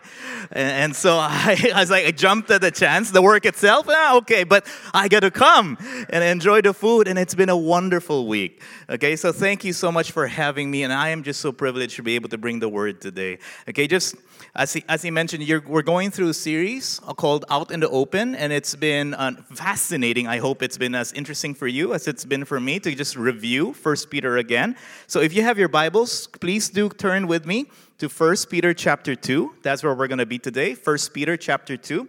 and 0.52 0.96
so 0.96 1.18
I, 1.20 1.72
I, 1.76 1.80
was 1.80 1.92
like, 1.92 2.08
I 2.08 2.12
jumped 2.12 2.50
at 2.50 2.62
the 2.62 2.72
chance. 2.72 3.12
The 3.12 3.22
work 3.22 3.46
itself, 3.46 3.86
ah, 3.88 4.18
okay, 4.18 4.44
but 4.44 4.66
I 4.96 5.10
got 5.10 5.20
to 5.20 5.32
come 5.32 5.78
and 6.10 6.24
enjoy 6.24 6.62
the 6.62 6.74
food, 6.74 7.08
and 7.08 7.20
it's 7.20 7.36
been 7.36 7.50
a 7.50 7.58
wonderful 7.58 8.28
week. 8.28 8.64
Okay, 8.90 9.16
so 9.16 9.32
thank 9.32 9.64
you 9.64 9.74
so 9.74 9.92
much 9.92 10.12
for 10.12 10.26
having 10.26 10.72
me, 10.72 10.82
and 10.82 10.92
I 10.92 11.10
am 11.10 11.22
just 11.22 11.40
so 11.40 11.52
privileged 11.52 11.98
to 11.98 12.04
be 12.04 12.16
able 12.16 12.30
to 12.30 12.38
bring 12.40 12.60
the 12.60 12.70
word 12.70 13.00
today. 13.00 13.38
Okay, 13.70 13.86
just 13.86 14.16
as 14.56 14.72
he, 14.74 14.84
as 14.88 15.02
he 15.02 15.12
mentioned, 15.12 15.46
we're 15.68 15.82
going 15.82 16.12
through 16.12 16.30
a 16.30 16.34
series 16.34 17.00
called 17.18 17.44
Out 17.50 17.72
in 17.72 17.82
the 17.82 17.90
Open, 17.90 18.36
and 18.36 18.54
it's 18.54 18.74
been 18.74 19.14
uh, 19.14 19.34
fascinating. 19.54 20.28
I 20.28 20.38
hope 20.38 20.64
it's 20.64 20.78
been 20.78 20.96
as 20.96 21.12
interesting 21.12 21.54
for 21.54 21.68
you 21.68 21.94
as 21.94 22.08
it's 22.08 22.24
been 22.24 22.46
for 22.46 22.60
me 22.60 22.80
to 22.80 22.96
just 22.96 23.18
review 23.18 23.74
First 23.74 24.10
Peter 24.10 24.38
again. 24.38 24.78
So 25.08 25.20
if 25.20 25.34
you 25.34 25.44
have 25.44 25.58
your 25.58 25.68
Bibles, 25.68 26.28
please 26.28 26.70
do 26.70 26.88
turn 26.88 27.28
with 27.28 27.46
me 27.46 27.66
to 27.98 28.08
First 28.08 28.50
Peter 28.50 28.74
chapter 28.74 29.14
2. 29.14 29.56
That's 29.62 29.84
where 29.84 29.94
we're 29.94 30.08
going 30.08 30.20
to 30.20 30.26
be 30.26 30.40
today, 30.40 30.74
First 30.74 31.14
Peter 31.14 31.36
chapter 31.36 31.76
2. 31.76 32.08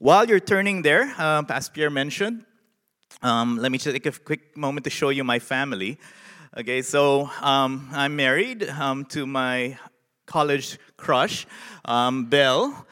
While 0.00 0.26
you're 0.26 0.40
turning 0.40 0.82
there, 0.82 1.14
uh, 1.16 1.44
as 1.48 1.68
Pierre 1.68 1.90
mentioned, 1.90 2.44
um, 3.22 3.58
let 3.58 3.70
me 3.70 3.78
just 3.78 3.94
take 3.94 4.06
a 4.06 4.12
quick 4.12 4.56
moment 4.56 4.84
to 4.84 4.90
show 4.90 5.10
you 5.10 5.22
my 5.22 5.38
family. 5.38 5.98
Okay, 6.56 6.82
so 6.82 7.30
um, 7.40 7.88
I'm 7.92 8.16
married 8.16 8.68
um, 8.68 9.04
to 9.06 9.24
my 9.26 9.78
college 10.26 10.78
crush, 10.96 11.46
um, 11.84 12.26
Belle. 12.26 12.86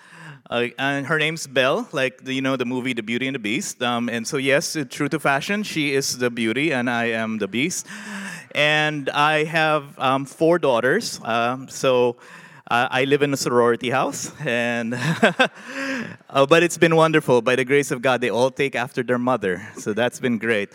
Uh, 0.50 0.69
and 0.79 1.07
her 1.07 1.19
name's 1.19 1.47
Belle, 1.47 1.88
like 1.93 2.23
the, 2.23 2.35
you 2.35 2.43
know 2.43 2.57
the 2.57 2.67
movie 2.67 2.93
The 2.93 3.03
Beauty 3.03 3.26
and 3.26 3.35
the 3.35 3.38
Beast. 3.38 3.83
Um, 3.83 4.09
and 4.09 4.26
so 4.26 4.37
yes, 4.37 4.76
true 4.91 5.09
to 5.09 5.19
fashion, 5.19 5.62
she 5.62 5.95
is 5.95 6.19
the 6.19 6.31
beauty 6.31 6.73
and 6.73 6.88
I 6.91 7.07
am 7.07 7.38
the 7.38 7.49
beast. 7.49 7.87
And 8.55 9.09
I 9.11 9.45
have 9.45 9.99
um, 9.99 10.26
four 10.26 10.59
daughters. 10.59 11.19
Um, 11.25 11.69
so 11.69 12.17
uh, 12.71 12.88
I 12.90 13.04
live 13.04 13.21
in 13.23 13.30
a 13.35 13.37
sorority 13.37 13.90
house, 13.90 14.33
and 14.40 14.94
uh, 16.30 16.47
but 16.47 16.62
it's 16.62 16.78
been 16.78 16.97
wonderful. 16.97 17.42
By 17.42 17.56
the 17.56 17.64
grace 17.64 17.90
of 17.90 18.00
God, 18.00 18.23
they 18.23 18.30
all 18.30 18.50
take 18.50 18.75
after 18.75 19.02
their 19.02 19.18
mother, 19.18 19.68
so 19.76 19.92
that's 19.92 20.18
been 20.18 20.38
great. 20.38 20.71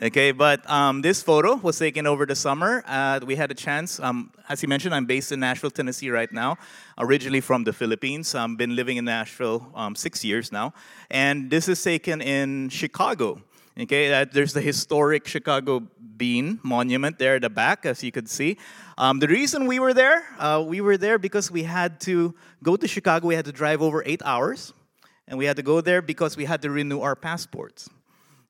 Okay, 0.00 0.30
but 0.30 0.68
um, 0.70 1.02
this 1.02 1.20
photo 1.20 1.56
was 1.56 1.76
taken 1.76 2.06
over 2.06 2.26
the 2.26 2.36
summer. 2.36 2.84
Uh, 2.86 3.18
we 3.26 3.34
had 3.34 3.50
a 3.50 3.54
chance. 3.54 3.98
Um, 3.98 4.30
as 4.48 4.62
you 4.62 4.68
mentioned, 4.68 4.94
I'm 4.94 5.06
based 5.06 5.32
in 5.32 5.40
Nashville, 5.40 5.72
Tennessee 5.72 6.10
right 6.10 6.32
now. 6.32 6.58
Originally 6.96 7.40
from 7.40 7.64
the 7.64 7.72
Philippines. 7.72 8.36
I've 8.36 8.56
been 8.56 8.76
living 8.76 8.98
in 8.98 9.06
Nashville 9.06 9.68
um, 9.74 9.96
six 9.96 10.24
years 10.24 10.52
now, 10.52 10.72
and 11.10 11.50
this 11.50 11.68
is 11.68 11.82
taken 11.82 12.20
in 12.20 12.68
Chicago. 12.68 13.42
Okay, 13.80 14.24
there's 14.30 14.52
the 14.52 14.60
historic 14.60 15.26
Chicago 15.26 15.82
Bean 16.16 16.60
Monument 16.62 17.18
there 17.18 17.36
at 17.36 17.42
the 17.42 17.50
back, 17.50 17.86
as 17.86 18.02
you 18.02 18.12
could 18.12 18.28
see. 18.28 18.58
Um, 18.98 19.18
the 19.18 19.28
reason 19.28 19.66
we 19.66 19.78
were 19.78 19.94
there, 19.94 20.24
uh, 20.38 20.62
we 20.66 20.80
were 20.80 20.96
there 20.96 21.18
because 21.18 21.50
we 21.50 21.62
had 21.62 22.00
to 22.02 22.34
go 22.62 22.76
to 22.76 22.86
Chicago. 22.86 23.26
We 23.26 23.34
had 23.34 23.44
to 23.46 23.52
drive 23.52 23.82
over 23.82 24.02
eight 24.06 24.22
hours, 24.24 24.72
and 25.26 25.38
we 25.38 25.46
had 25.46 25.56
to 25.56 25.62
go 25.62 25.80
there 25.80 26.02
because 26.02 26.36
we 26.36 26.44
had 26.44 26.62
to 26.62 26.70
renew 26.70 27.00
our 27.00 27.16
passports. 27.16 27.88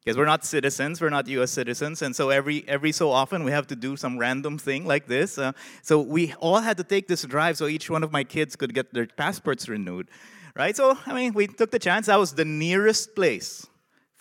Because 0.05 0.19
we're 0.19 0.27
not 0.27 0.45
citizens, 0.45 1.01
we're 1.01 1.11
not 1.11 1.29
U.S. 1.29 1.53
citizens, 1.53 2.03
and 2.03 2.15
so 2.15 2.31
every 2.31 2.65
every 2.67 2.91
so 2.91 3.13
often 3.13 3.45
we 3.45 3.53
have 3.53 3.69
to 3.69 3.77
do 3.77 3.97
some 3.97 4.19
random 4.19 4.59
thing 4.59 4.85
like 4.85 5.07
this. 5.07 5.39
Uh, 5.39 5.53
so 5.83 6.01
we 6.01 6.35
all 6.41 6.59
had 6.59 6.77
to 6.79 6.85
take 6.85 7.07
this 7.07 7.23
drive 7.23 7.57
so 7.57 7.69
each 7.69 7.89
one 7.89 8.03
of 8.03 8.11
my 8.11 8.25
kids 8.25 8.57
could 8.57 8.75
get 8.75 8.93
their 8.93 9.07
passports 9.07 9.69
renewed, 9.69 10.09
right? 10.57 10.77
So 10.77 10.99
I 11.07 11.13
mean, 11.13 11.35
we 11.35 11.47
took 11.47 11.71
the 11.71 11.79
chance. 11.79 12.07
That 12.07 12.19
was 12.19 12.33
the 12.35 12.45
nearest 12.45 13.15
place 13.15 13.69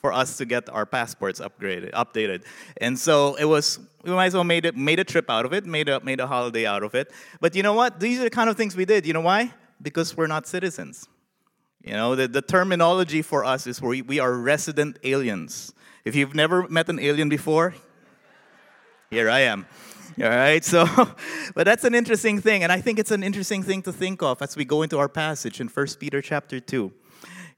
for 0.02 0.12
us 0.12 0.38
to 0.38 0.46
get 0.46 0.68
our 0.70 0.86
passports 0.86 1.40
upgraded, 1.40 1.92
updated. 1.92 2.44
And 2.78 2.98
so 2.98 3.36
it 3.36 3.46
was, 3.46 3.80
we 4.04 4.12
might 4.12 4.26
as 4.26 4.34
well 4.34 4.44
made, 4.44 4.66
it, 4.66 4.76
made 4.76 5.00
a 5.00 5.04
trip 5.04 5.30
out 5.30 5.46
of 5.46 5.54
it, 5.54 5.66
made 5.66 5.88
a, 5.88 6.00
made 6.00 6.20
a 6.20 6.28
holiday 6.28 6.66
out 6.66 6.84
of 6.84 6.96
it. 6.96 7.12
But 7.40 7.56
you 7.56 7.62
know 7.62 7.74
what? 7.74 8.00
These 8.00 8.20
are 8.20 8.24
the 8.24 8.32
kind 8.32 8.50
of 8.50 8.58
things 8.58 8.76
we 8.76 8.86
did. 8.86 9.06
You 9.06 9.14
know 9.14 9.22
why? 9.22 9.54
Because 9.82 10.18
we're 10.18 10.28
not 10.28 10.48
citizens. 10.48 11.08
You 11.84 11.94
know, 11.94 12.16
the, 12.16 12.28
the 12.28 12.42
terminology 12.42 13.22
for 13.22 13.46
us 13.46 13.68
is 13.68 13.82
we, 13.82 14.02
we 14.02 14.20
are 14.20 14.34
resident 14.34 14.98
aliens. 15.04 15.74
If 16.04 16.16
you've 16.16 16.36
never 16.36 16.68
met 16.68 16.90
an 16.90 17.00
alien 17.00 17.30
before, 17.30 17.76
here 19.12 19.30
I 19.30 19.42
am. 19.42 19.66
All 20.22 20.30
right, 20.30 20.64
so, 20.64 20.86
but 21.56 21.66
that's 21.66 21.84
an 21.84 21.96
interesting 21.96 22.42
thing, 22.42 22.64
and 22.64 22.72
I 22.72 22.82
think 22.82 23.00
it's 23.00 23.12
an 23.12 23.24
interesting 23.24 23.64
thing 23.64 23.82
to 23.84 23.94
think 23.94 24.22
of 24.22 24.42
as 24.42 24.56
we 24.56 24.66
go 24.66 24.82
into 24.82 24.98
our 25.00 25.08
passage 25.08 25.62
in 25.62 25.68
1 25.68 25.88
Peter 26.00 26.22
chapter 26.22 26.60
2. 26.60 26.92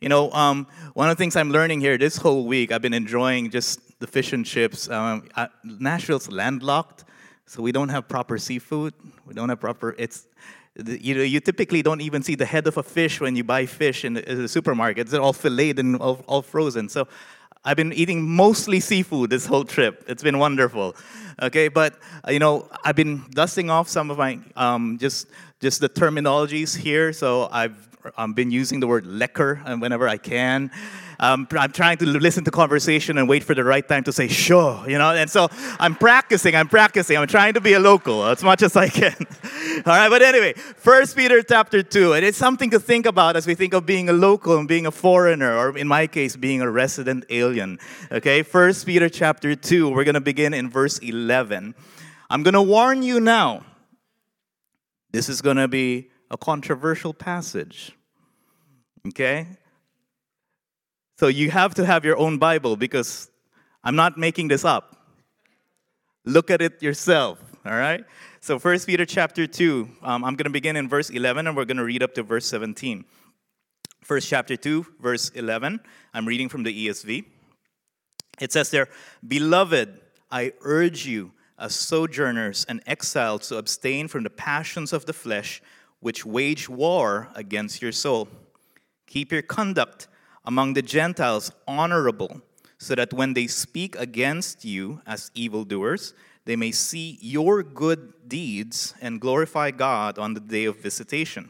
You 0.04 0.10
know, 0.10 0.30
um, 0.32 0.68
one 0.96 1.10
of 1.10 1.16
the 1.16 1.22
things 1.22 1.38
I'm 1.38 1.50
learning 1.50 1.80
here 1.80 1.98
this 1.98 2.18
whole 2.18 2.46
week, 2.46 2.74
I've 2.74 2.82
been 2.82 2.94
enjoying 2.94 3.50
just 3.50 3.80
the 4.02 4.06
fish 4.06 4.34
and 4.34 4.46
chips. 4.46 4.90
Um, 4.90 5.30
Nashville's 5.64 6.30
landlocked, 6.30 7.06
so 7.46 7.62
we 7.62 7.72
don't 7.72 7.88
have 7.88 8.10
proper 8.10 8.38
seafood. 8.38 8.94
We 9.26 9.34
don't 9.34 9.48
have 9.48 9.62
proper. 9.62 9.96
It's 9.98 10.28
you 10.76 11.16
know, 11.16 11.22
you 11.22 11.40
typically 11.40 11.82
don't 11.82 12.02
even 12.02 12.22
see 12.22 12.36
the 12.36 12.46
head 12.46 12.68
of 12.68 12.76
a 12.76 12.84
fish 12.84 13.22
when 13.22 13.38
you 13.38 13.46
buy 13.46 13.66
fish 13.66 14.04
in 14.04 14.16
the, 14.16 14.30
in 14.30 14.42
the 14.42 14.50
supermarket. 14.50 15.08
They're 15.08 15.22
all 15.22 15.32
filleted 15.32 15.80
and 15.80 15.96
all, 15.96 16.22
all, 16.28 16.42
frozen. 16.42 16.90
So 16.90 17.08
I've 17.64 17.78
been 17.78 17.94
eating 17.94 18.28
mostly 18.28 18.82
seafood 18.82 19.30
this 19.30 19.46
whole 19.46 19.64
trip. 19.64 20.04
It's 20.10 20.22
been 20.22 20.38
wonderful. 20.38 20.98
Okay, 21.42 21.70
but 21.70 21.98
you 22.28 22.40
know, 22.40 22.68
I've 22.84 22.98
been 22.98 23.24
dusting 23.30 23.70
off 23.70 23.88
some 23.88 24.12
of 24.12 24.18
my 24.18 24.38
um, 24.58 24.98
just 24.98 25.28
just 25.62 25.80
the 25.80 25.88
terminologies 25.88 26.76
here. 26.76 27.14
So 27.14 27.48
I've 27.50 27.93
I've 28.18 28.36
been 28.36 28.52
using 28.52 28.80
the 28.80 28.88
word 28.88 29.06
lekker 29.06 29.66
uh, 29.66 29.78
whenever 29.78 30.08
I 30.08 30.18
can. 30.18 30.72
Um, 31.20 31.48
I'm 31.52 31.72
trying 31.72 31.98
to 31.98 32.06
listen 32.06 32.44
to 32.44 32.52
conversation 32.52 33.18
and 33.18 33.30
wait 33.30 33.44
for 33.44 33.56
the 33.56 33.64
right 33.64 33.88
time 33.88 34.04
to 34.04 34.12
say 34.12 34.28
sure, 34.28 34.84
you 34.90 34.98
know. 34.98 35.12
And 35.12 35.30
so 35.30 35.48
I'm 35.80 35.96
practicing. 35.96 36.56
I'm 36.56 36.68
practicing. 36.68 37.18
I'm 37.18 37.28
trying 37.28 37.54
to 37.54 37.62
be 37.62 37.74
a 37.74 37.80
local 37.80 38.26
as 38.26 38.44
much 38.44 38.62
as 38.62 38.76
I 38.76 38.90
can. 38.90 39.16
All 39.86 39.94
right, 39.94 40.10
but 40.10 40.22
anyway, 40.22 40.54
First 40.54 41.16
Peter 41.16 41.42
chapter 41.42 41.82
two, 41.84 42.14
and 42.14 42.26
it's 42.26 42.38
something 42.38 42.70
to 42.72 42.80
think 42.80 43.06
about 43.06 43.36
as 43.36 43.48
we 43.48 43.56
think 43.56 43.74
of 43.74 43.86
being 43.86 44.10
a 44.10 44.14
local 44.14 44.58
and 44.58 44.68
being 44.68 44.86
a 44.86 44.92
foreigner, 44.92 45.56
or 45.56 45.78
in 45.78 45.88
my 45.88 46.08
case, 46.08 46.36
being 46.36 46.62
a 46.62 46.70
resident 46.70 47.26
alien. 47.30 47.80
Okay, 48.12 48.44
First 48.44 48.86
Peter 48.86 49.10
chapter 49.10 49.56
two. 49.56 49.90
We're 49.90 50.04
gonna 50.04 50.22
begin 50.22 50.54
in 50.54 50.70
verse 50.70 50.98
11. 51.00 51.76
I'm 52.30 52.44
gonna 52.44 52.64
warn 52.64 53.04
you 53.04 53.20
now. 53.20 53.64
This 55.12 55.30
is 55.30 55.42
gonna 55.42 55.68
be 55.68 56.10
a 56.34 56.38
controversial 56.38 57.14
passage. 57.14 57.92
Okay? 59.08 59.48
So 61.20 61.28
you 61.28 61.52
have 61.52 61.76
to 61.76 61.86
have 61.86 62.04
your 62.04 62.18
own 62.18 62.40
Bible 62.40 62.76
because 62.76 63.30
I'm 63.84 63.96
not 63.96 64.18
making 64.18 64.48
this 64.48 64.66
up. 64.66 64.98
Look 66.26 66.50
at 66.50 66.60
it 66.62 66.82
yourself, 66.82 67.40
all 67.64 67.74
right? 67.74 68.04
So 68.42 68.58
1 68.58 68.80
Peter 68.80 69.06
chapter 69.06 69.46
2, 69.46 69.88
um, 70.02 70.26
I'm 70.26 70.36
going 70.36 70.46
to 70.46 70.50
begin 70.50 70.76
in 70.76 70.90
verse 70.90 71.12
11 71.12 71.46
and 71.46 71.56
we're 71.56 71.66
going 71.66 71.78
to 71.78 71.86
read 71.86 72.02
up 72.02 72.16
to 72.16 72.24
verse 72.24 72.48
17. 72.48 73.06
First 74.02 74.28
chapter 74.28 74.58
2, 74.58 74.86
verse 75.00 75.30
11. 75.30 75.80
I'm 76.16 76.28
reading 76.28 76.50
from 76.50 76.64
the 76.64 76.88
ESV. 76.88 77.26
It 78.42 78.52
says 78.52 78.72
there, 78.72 78.88
Beloved, 79.26 80.02
I 80.32 80.54
urge 80.62 81.06
you, 81.06 81.32
as 81.60 81.76
sojourners 81.76 82.66
and 82.68 82.82
exiles, 82.88 83.48
to 83.50 83.58
abstain 83.58 84.08
from 84.08 84.24
the 84.24 84.32
passions 84.32 84.94
of 84.94 85.06
the 85.06 85.14
flesh, 85.14 85.62
which 86.04 86.26
wage 86.26 86.68
war 86.68 87.30
against 87.34 87.82
your 87.82 87.94
soul. 87.94 88.28
Keep 89.08 89.32
your 89.32 89.42
conduct 89.42 90.10
among 90.44 90.74
the 90.74 90.82
Gentiles 90.82 91.50
honorable, 91.66 92.42
so 92.78 92.94
that 92.94 93.14
when 93.14 93.34
they 93.34 93.48
speak 93.48 93.96
against 93.96 94.66
you 94.66 95.02
as 95.08 95.32
evildoers, 95.34 96.14
they 96.44 96.58
may 96.58 96.72
see 96.72 97.18
your 97.22 97.64
good 97.64 98.12
deeds 98.28 98.94
and 99.02 99.22
glorify 99.22 99.72
God 99.72 100.20
on 100.20 100.34
the 100.34 100.42
day 100.42 100.66
of 100.66 100.76
visitation. 100.76 101.50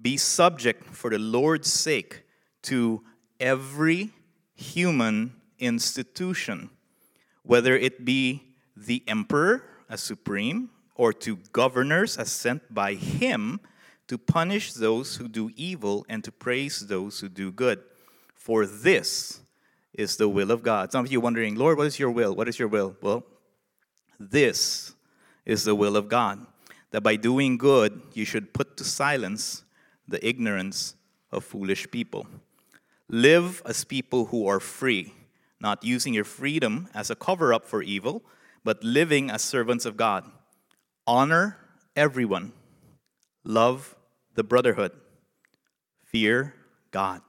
Be 0.00 0.16
subject 0.16 0.82
for 0.94 1.10
the 1.10 1.18
Lord's 1.18 1.70
sake 1.70 2.22
to 2.62 3.02
every 3.38 4.10
human 4.54 5.34
institution, 5.58 6.70
whether 7.42 7.76
it 7.76 8.06
be 8.06 8.42
the 8.74 9.02
emperor 9.06 9.64
as 9.90 10.00
supreme 10.02 10.70
or 10.96 11.12
to 11.12 11.36
governors 11.52 12.16
as 12.16 12.30
sent 12.32 12.72
by 12.74 12.94
him 12.94 13.60
to 14.08 14.18
punish 14.18 14.72
those 14.72 15.16
who 15.16 15.28
do 15.28 15.50
evil 15.56 16.04
and 16.08 16.22
to 16.24 16.32
praise 16.32 16.86
those 16.86 17.20
who 17.20 17.28
do 17.28 17.52
good. 17.52 17.80
For 18.34 18.66
this 18.66 19.40
is 19.92 20.16
the 20.16 20.28
will 20.28 20.50
of 20.50 20.62
God. 20.62 20.92
Some 20.92 21.04
of 21.04 21.12
you 21.12 21.20
wondering, 21.20 21.54
Lord, 21.54 21.78
what 21.78 21.86
is 21.86 21.98
your 21.98 22.10
will? 22.10 22.34
What 22.34 22.48
is 22.48 22.58
your 22.58 22.68
will? 22.68 22.96
Well, 23.00 23.24
this 24.18 24.94
is 25.44 25.64
the 25.64 25.74
will 25.74 25.96
of 25.96 26.08
God 26.08 26.46
that 26.90 27.02
by 27.02 27.16
doing 27.16 27.58
good, 27.58 28.00
you 28.14 28.24
should 28.24 28.54
put 28.54 28.76
to 28.76 28.84
silence 28.84 29.64
the 30.08 30.24
ignorance 30.26 30.94
of 31.32 31.44
foolish 31.44 31.90
people. 31.90 32.26
Live 33.08 33.62
as 33.66 33.84
people 33.84 34.26
who 34.26 34.46
are 34.46 34.60
free, 34.60 35.12
not 35.60 35.84
using 35.84 36.14
your 36.14 36.24
freedom 36.24 36.88
as 36.94 37.10
a 37.10 37.16
cover 37.16 37.52
up 37.52 37.64
for 37.64 37.82
evil, 37.82 38.22
but 38.64 38.82
living 38.82 39.30
as 39.30 39.42
servants 39.42 39.84
of 39.84 39.96
God. 39.96 40.24
Honor 41.06 41.56
everyone, 41.94 42.52
love 43.44 43.94
the 44.34 44.42
brotherhood, 44.42 44.92
fear 46.04 46.54
God 46.90 47.22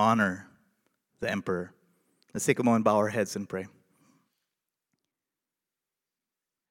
honor 0.00 0.48
the 1.20 1.30
emperor. 1.30 1.74
Let's 2.32 2.46
take 2.46 2.58
a 2.58 2.62
moment, 2.62 2.84
bow 2.84 2.96
our 2.96 3.08
heads, 3.08 3.36
and 3.36 3.48
pray. 3.48 3.66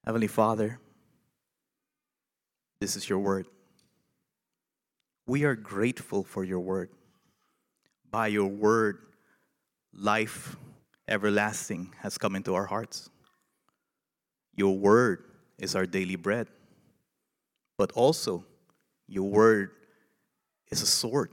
Heavenly 0.04 0.26
Father, 0.26 0.80
this 2.80 2.96
is 2.96 3.08
your 3.08 3.20
word. 3.20 3.46
We 5.26 5.44
are 5.44 5.54
grateful 5.54 6.24
for 6.24 6.42
your 6.42 6.60
word. 6.60 6.90
By 8.10 8.28
your 8.28 8.48
word, 8.48 8.98
life 9.92 10.56
everlasting 11.06 11.94
has 12.00 12.18
come 12.18 12.34
into 12.34 12.54
our 12.54 12.66
hearts. 12.66 13.10
Your 14.56 14.76
word 14.76 15.24
is 15.60 15.74
our 15.74 15.86
daily 15.86 16.16
bread, 16.16 16.48
but 17.76 17.92
also 17.92 18.44
your 19.06 19.28
word 19.28 19.70
is 20.70 20.82
a 20.82 20.86
sword 20.86 21.30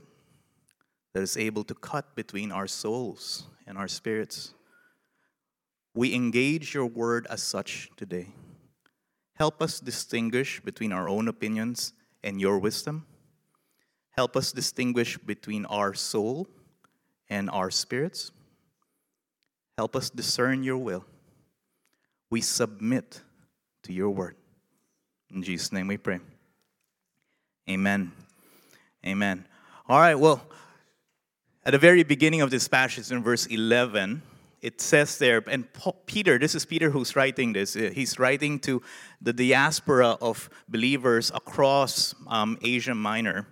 that 1.14 1.22
is 1.22 1.36
able 1.36 1.64
to 1.64 1.74
cut 1.74 2.14
between 2.14 2.52
our 2.52 2.66
souls 2.66 3.44
and 3.66 3.78
our 3.78 3.88
spirits. 3.88 4.54
We 5.94 6.14
engage 6.14 6.74
your 6.74 6.86
word 6.86 7.26
as 7.30 7.42
such 7.42 7.90
today. 7.96 8.28
Help 9.34 9.62
us 9.62 9.80
distinguish 9.80 10.60
between 10.60 10.92
our 10.92 11.08
own 11.08 11.28
opinions 11.28 11.92
and 12.22 12.40
your 12.40 12.58
wisdom. 12.58 13.06
Help 14.10 14.36
us 14.36 14.52
distinguish 14.52 15.16
between 15.18 15.64
our 15.66 15.94
soul 15.94 16.48
and 17.30 17.48
our 17.50 17.70
spirits. 17.70 18.32
Help 19.76 19.94
us 19.94 20.10
discern 20.10 20.64
your 20.64 20.78
will. 20.78 21.04
We 22.30 22.40
submit 22.40 23.22
to 23.88 23.94
your 23.94 24.10
word. 24.10 24.36
In 25.34 25.42
Jesus' 25.42 25.72
name 25.72 25.88
we 25.88 25.96
pray. 25.96 26.20
Amen. 27.70 28.12
Amen. 29.04 29.46
All 29.88 29.98
right, 29.98 30.14
well, 30.14 30.42
at 31.64 31.72
the 31.72 31.78
very 31.78 32.02
beginning 32.02 32.42
of 32.42 32.50
this 32.50 32.68
passage 32.68 33.10
in 33.10 33.22
verse 33.22 33.46
11, 33.46 34.20
it 34.60 34.82
says 34.82 35.16
there, 35.16 35.42
and 35.48 35.66
Peter, 36.04 36.38
this 36.38 36.54
is 36.54 36.66
Peter 36.66 36.90
who's 36.90 37.16
writing 37.16 37.54
this, 37.54 37.76
uh, 37.76 37.90
he's 37.94 38.18
writing 38.18 38.58
to 38.60 38.82
the 39.22 39.32
diaspora 39.32 40.18
of 40.20 40.50
believers 40.68 41.30
across 41.34 42.14
um, 42.26 42.58
Asia 42.62 42.94
Minor, 42.94 43.46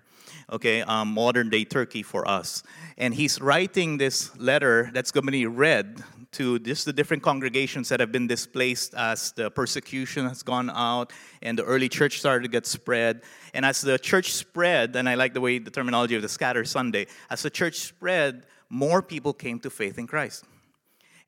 okay, 0.50 0.82
um, 0.82 1.08
modern 1.08 1.50
day 1.50 1.64
Turkey 1.64 2.02
for 2.02 2.26
us. 2.28 2.62
And 2.96 3.14
he's 3.14 3.40
writing 3.40 3.98
this 3.98 4.36
letter 4.38 4.90
that's 4.92 5.10
going 5.10 5.26
to 5.26 5.32
be 5.32 5.46
read 5.46 6.02
to 6.32 6.58
just 6.58 6.84
the 6.84 6.92
different 6.92 7.22
congregations 7.22 7.88
that 7.88 8.00
have 8.00 8.12
been 8.12 8.26
displaced 8.26 8.94
as 8.94 9.32
the 9.32 9.50
persecution 9.50 10.28
has 10.28 10.42
gone 10.42 10.70
out 10.70 11.12
and 11.42 11.58
the 11.58 11.64
early 11.64 11.88
church 11.88 12.18
started 12.18 12.42
to 12.42 12.48
get 12.48 12.66
spread. 12.66 13.22
And 13.54 13.64
as 13.64 13.80
the 13.80 13.98
church 13.98 14.32
spread, 14.32 14.96
and 14.96 15.08
I 15.08 15.14
like 15.14 15.34
the 15.34 15.40
way 15.40 15.58
the 15.58 15.70
terminology 15.70 16.14
of 16.14 16.22
the 16.22 16.28
scatter 16.28 16.64
Sunday, 16.64 17.06
as 17.30 17.42
the 17.42 17.50
church 17.50 17.76
spread, 17.76 18.44
more 18.68 19.00
people 19.00 19.32
came 19.32 19.58
to 19.60 19.70
faith 19.70 19.98
in 19.98 20.06
Christ. 20.06 20.44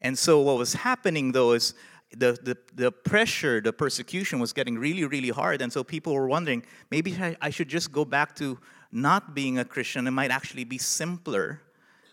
And 0.03 0.19
so 0.19 0.41
what 0.41 0.59
was 0.59 0.75
happening 0.75 1.33
though 1.33 1.53
is 1.53 1.75
the, 2.11 2.39
the, 2.43 2.57
the 2.75 2.93
pressure, 2.93 3.61
the 3.61 3.73
persecution 3.73 4.39
was 4.39 4.53
getting 4.53 4.79
really, 4.79 5.05
really 5.05 5.29
hard. 5.29 5.61
And 5.61 5.73
so 5.73 5.85
people 5.85 6.15
were 6.15 6.29
wondering, 6.29 6.65
maybe 6.91 7.17
I 7.41 7.51
should 7.51 7.69
just 7.69 7.93
go 7.93 8.05
back 8.05 8.35
to 8.37 8.59
not 8.91 9.35
being 9.35 9.59
a 9.59 9.65
Christian. 9.65 10.07
It 10.07 10.13
might 10.13 10.31
actually 10.31 10.65
be 10.65 10.79
simpler 10.79 11.61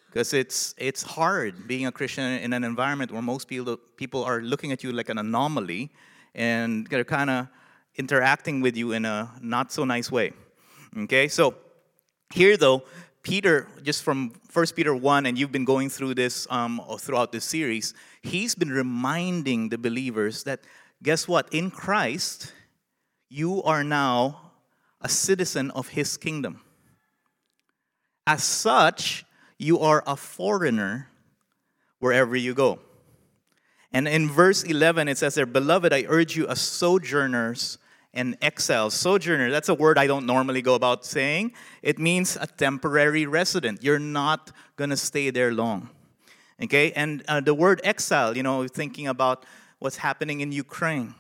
because 0.10 0.34
it's 0.34 0.74
it's 0.78 1.04
hard 1.04 1.68
being 1.68 1.86
a 1.86 1.92
Christian 1.92 2.24
in 2.24 2.54
an 2.54 2.64
environment 2.64 3.12
where 3.12 3.22
most 3.22 3.48
people 3.48 3.78
people 3.98 4.24
are 4.24 4.42
looking 4.42 4.72
at 4.72 4.84
you 4.84 4.92
like 4.92 5.10
an 5.10 5.18
anomaly, 5.18 5.92
and 6.34 6.88
they're 6.88 7.04
kind 7.04 7.30
of 7.30 7.48
interacting 7.96 8.62
with 8.62 8.76
you 8.76 8.94
in 8.94 9.06
a 9.06 9.30
not 9.42 9.72
so 9.72 9.84
nice 9.84 10.12
way. 10.12 10.32
Okay, 10.98 11.28
so 11.28 11.56
here 12.34 12.58
though, 12.58 12.84
Peter, 13.24 13.68
just 13.84 14.04
from 14.04 14.32
First 14.48 14.76
Peter 14.76 14.96
one, 14.96 15.26
and 15.26 15.38
you've 15.38 15.52
been 15.52 15.66
going 15.66 15.90
through 15.90 16.16
this 16.16 16.48
um, 16.50 16.82
throughout 17.00 17.32
this 17.32 17.46
series, 17.46 17.94
he's 18.22 18.56
been 18.56 18.72
reminding 18.72 19.70
the 19.70 19.78
believers 19.78 20.44
that 20.44 20.62
guess 21.04 21.28
what? 21.28 21.54
In 21.54 21.72
Christ, 21.72 22.54
you 23.30 23.62
are 23.64 23.84
now 23.84 24.52
a 25.02 25.10
citizen 25.10 25.72
of 25.72 25.90
His 25.90 26.18
kingdom. 26.18 26.62
As 28.28 28.44
such, 28.44 29.26
you 29.58 29.80
are 29.80 30.04
a 30.08 30.16
foreigner 30.16 31.10
wherever 32.00 32.36
you 32.36 32.54
go. 32.54 32.80
And 33.92 34.08
in 34.08 34.30
verse 34.30 34.64
11, 34.64 35.08
it 35.08 35.18
says 35.18 35.36
there, 35.36 35.46
Beloved, 35.46 35.94
I 35.94 36.06
urge 36.08 36.36
you 36.36 36.48
as 36.48 36.60
sojourners 36.60 37.78
and 38.14 38.38
exiles. 38.42 38.94
Sojourner, 38.94 39.52
that's 39.52 39.70
a 39.70 39.74
word 39.74 39.98
I 39.98 40.08
don't 40.08 40.26
normally 40.26 40.62
go 40.62 40.76
about 40.76 41.06
saying. 41.06 41.54
It 41.82 42.00
means 42.00 42.38
a 42.40 42.48
temporary 42.48 43.26
resident. 43.26 43.84
You're 43.84 44.00
not 44.00 44.52
going 44.76 44.90
to 44.90 44.98
stay 44.98 45.30
there 45.30 45.54
long. 45.54 45.90
Okay? 46.62 46.92
And 46.94 47.24
uh, 47.28 47.42
the 47.42 47.54
word 47.54 47.82
exile, 47.84 48.36
you 48.36 48.44
know, 48.44 48.68
thinking 48.68 49.08
about 49.08 49.46
what's 49.80 49.98
happening 49.98 50.42
in 50.42 50.52
Ukraine. 50.52 51.14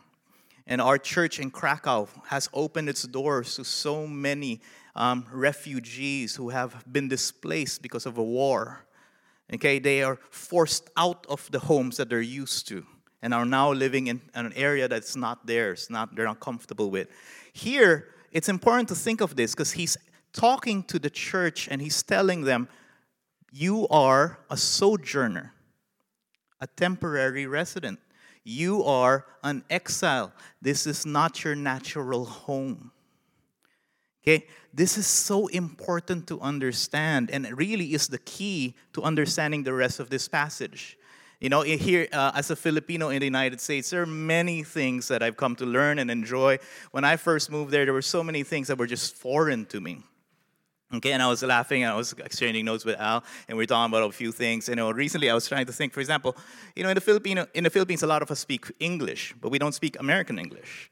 And 0.68 0.82
our 0.82 0.98
church 0.98 1.40
in 1.40 1.52
Krakow 1.52 2.08
has 2.28 2.50
opened 2.54 2.90
its 2.90 3.04
doors 3.04 3.56
to 3.56 3.64
so 3.64 4.08
many 4.08 4.62
um, 4.96 5.26
refugees 5.32 6.36
who 6.36 6.50
have 6.50 6.84
been 6.92 7.08
displaced 7.08 7.82
because 7.82 8.06
of 8.06 8.18
a 8.18 8.24
war. 8.24 8.86
Okay, 9.54 9.80
they 9.80 10.02
are 10.02 10.18
forced 10.30 10.90
out 10.98 11.26
of 11.30 11.50
the 11.52 11.60
homes 11.60 11.98
that 11.98 12.10
they're 12.10 12.22
used 12.22 12.68
to 12.70 12.86
and 13.22 13.34
are 13.34 13.46
now 13.46 13.72
living 13.72 14.08
in 14.08 14.22
an 14.34 14.54
area 14.54 14.88
that's 14.88 15.16
not 15.16 15.46
theirs, 15.46 15.88
not 15.90 16.16
they're 16.16 16.26
not 16.26 16.40
comfortable 16.40 16.90
with. 16.90 17.08
Here, 17.54 18.08
it's 18.32 18.50
important 18.50 18.90
to 18.90 18.96
think 18.96 19.22
of 19.22 19.36
this 19.36 19.54
because 19.54 19.72
he's 19.74 19.98
talking 20.34 20.84
to 20.84 21.00
the 21.00 21.10
church 21.10 21.68
and 21.70 21.82
he's 21.82 22.02
telling 22.04 22.42
them, 22.42 22.68
You 23.52 23.88
are 23.90 24.40
a 24.50 24.58
sojourner, 24.58 25.54
a 26.60 26.68
temporary 26.68 27.48
resident. 27.48 28.00
You 28.44 28.84
are 28.84 29.26
an 29.44 29.64
exile. 29.70 30.32
This 30.62 30.86
is 30.86 31.06
not 31.06 31.44
your 31.44 31.56
natural 31.56 32.26
home. 32.26 32.92
Okay, 34.28 34.48
this 34.74 34.98
is 34.98 35.06
so 35.06 35.46
important 35.48 36.26
to 36.28 36.42
understand, 36.42 37.30
and 37.30 37.46
it 37.46 37.56
really 37.56 37.94
is 37.94 38.08
the 38.08 38.18
key 38.18 38.74
to 38.94 39.04
understanding 39.04 39.62
the 39.62 39.74
rest 39.74 40.00
of 40.00 40.10
this 40.10 40.28
passage. 40.28 40.98
You 41.40 41.50
know, 41.50 41.62
here 41.62 42.08
uh, 42.12 42.32
as 42.34 42.50
a 42.50 42.56
Filipino 42.56 43.10
in 43.10 43.20
the 43.20 43.26
United 43.26 43.62
States, 43.62 43.92
there 43.92 44.02
are 44.02 44.08
many 44.08 44.64
things 44.64 45.10
that 45.10 45.22
I've 45.22 45.38
come 45.38 45.56
to 45.58 45.66
learn 45.66 46.00
and 46.00 46.10
enjoy. 46.10 46.58
When 46.90 47.04
I 47.04 47.18
first 47.18 47.52
moved 47.52 47.70
there, 47.70 47.86
there 47.86 47.94
were 47.94 48.02
so 48.02 48.24
many 48.24 48.42
things 48.42 48.68
that 48.70 48.80
were 48.80 48.88
just 48.88 49.16
foreign 49.16 49.66
to 49.68 49.80
me. 49.80 50.02
Okay, 50.92 51.12
and 51.12 51.22
I 51.22 51.28
was 51.28 51.44
laughing 51.44 51.84
and 51.84 51.92
I 51.92 51.96
was 51.96 52.14
exchanging 52.14 52.66
notes 52.66 52.84
with 52.84 53.00
Al, 53.00 53.24
and 53.48 53.58
we 53.58 53.64
were 53.64 53.68
talking 53.68 53.92
about 53.94 54.10
a 54.10 54.12
few 54.12 54.32
things. 54.32 54.68
You 54.68 54.76
know, 54.76 54.90
recently 54.90 55.30
I 55.30 55.36
was 55.36 55.48
trying 55.48 55.68
to 55.68 55.74
think, 55.74 55.94
for 55.94 56.00
example, 56.00 56.36
you 56.76 56.82
know, 56.82 56.90
in 56.90 56.96
the, 56.96 57.02
Filipino, 57.02 57.46
in 57.54 57.64
the 57.64 57.70
Philippines, 57.70 58.02
a 58.02 58.08
lot 58.08 58.24
of 58.24 58.32
us 58.32 58.40
speak 58.40 58.72
English, 58.80 59.36
but 59.40 59.50
we 59.50 59.60
don't 59.60 59.74
speak 59.74 60.00
American 60.00 60.40
English. 60.40 60.90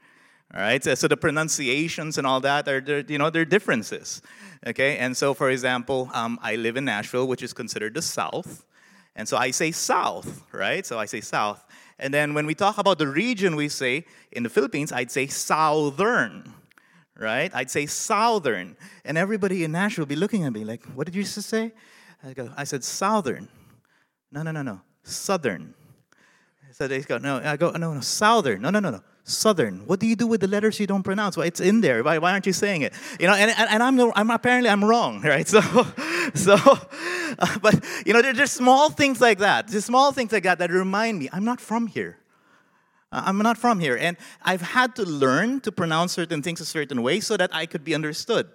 All 0.55 0.61
right, 0.61 0.83
so, 0.83 1.07
the 1.07 1.17
pronunciations 1.17 2.17
and 2.17 2.27
all 2.27 2.39
that 2.41 2.67
are, 2.67 3.03
you 3.07 3.17
know, 3.17 3.29
there 3.29 3.41
are 3.41 3.45
differences. 3.45 4.21
Okay, 4.65 4.97
and 4.97 5.17
so 5.17 5.33
for 5.33 5.49
example, 5.49 6.09
um, 6.13 6.39
I 6.41 6.55
live 6.55 6.77
in 6.77 6.85
Nashville, 6.85 7.27
which 7.27 7.41
is 7.41 7.53
considered 7.53 7.95
the 7.95 8.01
South, 8.01 8.65
and 9.15 9.27
so 9.27 9.35
I 9.35 9.51
say 9.51 9.71
South, 9.71 10.43
right? 10.51 10.85
So 10.85 10.99
I 10.99 11.05
say 11.05 11.21
South. 11.21 11.63
And 11.99 12.13
then 12.13 12.33
when 12.33 12.45
we 12.45 12.55
talk 12.55 12.77
about 12.77 12.97
the 12.97 13.07
region, 13.07 13.55
we 13.55 13.67
say, 13.67 14.05
in 14.31 14.43
the 14.43 14.49
Philippines, 14.49 14.91
I'd 14.91 15.11
say 15.11 15.27
Southern 15.27 16.53
right? 17.17 17.53
I'd 17.53 17.69
say 17.69 17.85
southern. 17.85 18.75
And 19.05 19.17
everybody 19.17 19.63
in 19.63 19.71
Nashville 19.71 20.05
be 20.05 20.15
looking 20.15 20.43
at 20.45 20.53
me 20.53 20.63
like, 20.63 20.83
what 20.95 21.05
did 21.05 21.15
you 21.15 21.23
just 21.23 21.41
say? 21.41 21.71
I 22.23 22.33
go, 22.33 22.49
I 22.55 22.63
said 22.63 22.83
southern. 22.83 23.47
No, 24.31 24.43
no, 24.43 24.51
no, 24.51 24.61
no. 24.61 24.81
Southern. 25.03 25.73
So 26.71 26.87
they 26.87 27.01
go, 27.01 27.17
no, 27.17 27.41
I 27.43 27.57
go, 27.57 27.71
no, 27.71 27.93
no, 27.93 28.01
southern. 28.01 28.61
No, 28.61 28.69
no, 28.69 28.79
no, 28.79 28.91
no. 28.91 29.01
Southern. 29.25 29.87
What 29.87 30.01
do 30.01 30.07
you 30.07 30.17
do 30.17 30.27
with 30.27 30.41
the 30.41 30.47
letters 30.47 30.79
you 30.79 30.87
don't 30.87 31.03
pronounce? 31.03 31.37
Well, 31.37 31.47
it's 31.47 31.61
in 31.61 31.79
there. 31.79 32.03
Why, 32.03 32.17
why 32.17 32.31
aren't 32.33 32.45
you 32.45 32.51
saying 32.51 32.81
it? 32.81 32.93
You 33.19 33.27
know, 33.27 33.33
and, 33.33 33.51
and, 33.57 33.81
I'm, 33.81 34.11
I'm 34.15 34.29
apparently 34.29 34.69
I'm 34.69 34.83
wrong, 34.83 35.21
right? 35.23 35.47
So, 35.47 35.61
so, 36.33 36.55
uh, 36.55 37.57
but 37.61 37.83
you 38.05 38.13
know, 38.13 38.21
there's 38.21 38.51
small 38.51 38.89
things 38.89 39.21
like 39.21 39.39
that. 39.39 39.69
There's 39.69 39.85
small 39.85 40.11
things 40.11 40.33
like 40.33 40.43
that 40.43 40.59
that 40.59 40.71
remind 40.71 41.19
me 41.19 41.29
I'm 41.31 41.45
not 41.45 41.61
from 41.61 41.87
here. 41.87 42.17
I'm 43.13 43.37
not 43.37 43.57
from 43.57 43.79
here. 43.79 43.95
And 43.95 44.17
I've 44.41 44.61
had 44.61 44.95
to 44.95 45.03
learn 45.03 45.61
to 45.61 45.71
pronounce 45.71 46.13
certain 46.13 46.41
things 46.41 46.59
a 46.59 46.65
certain 46.65 47.03
way 47.03 47.19
so 47.19 47.37
that 47.37 47.53
I 47.53 47.67
could 47.67 47.83
be 47.83 47.93
understood 47.93 48.49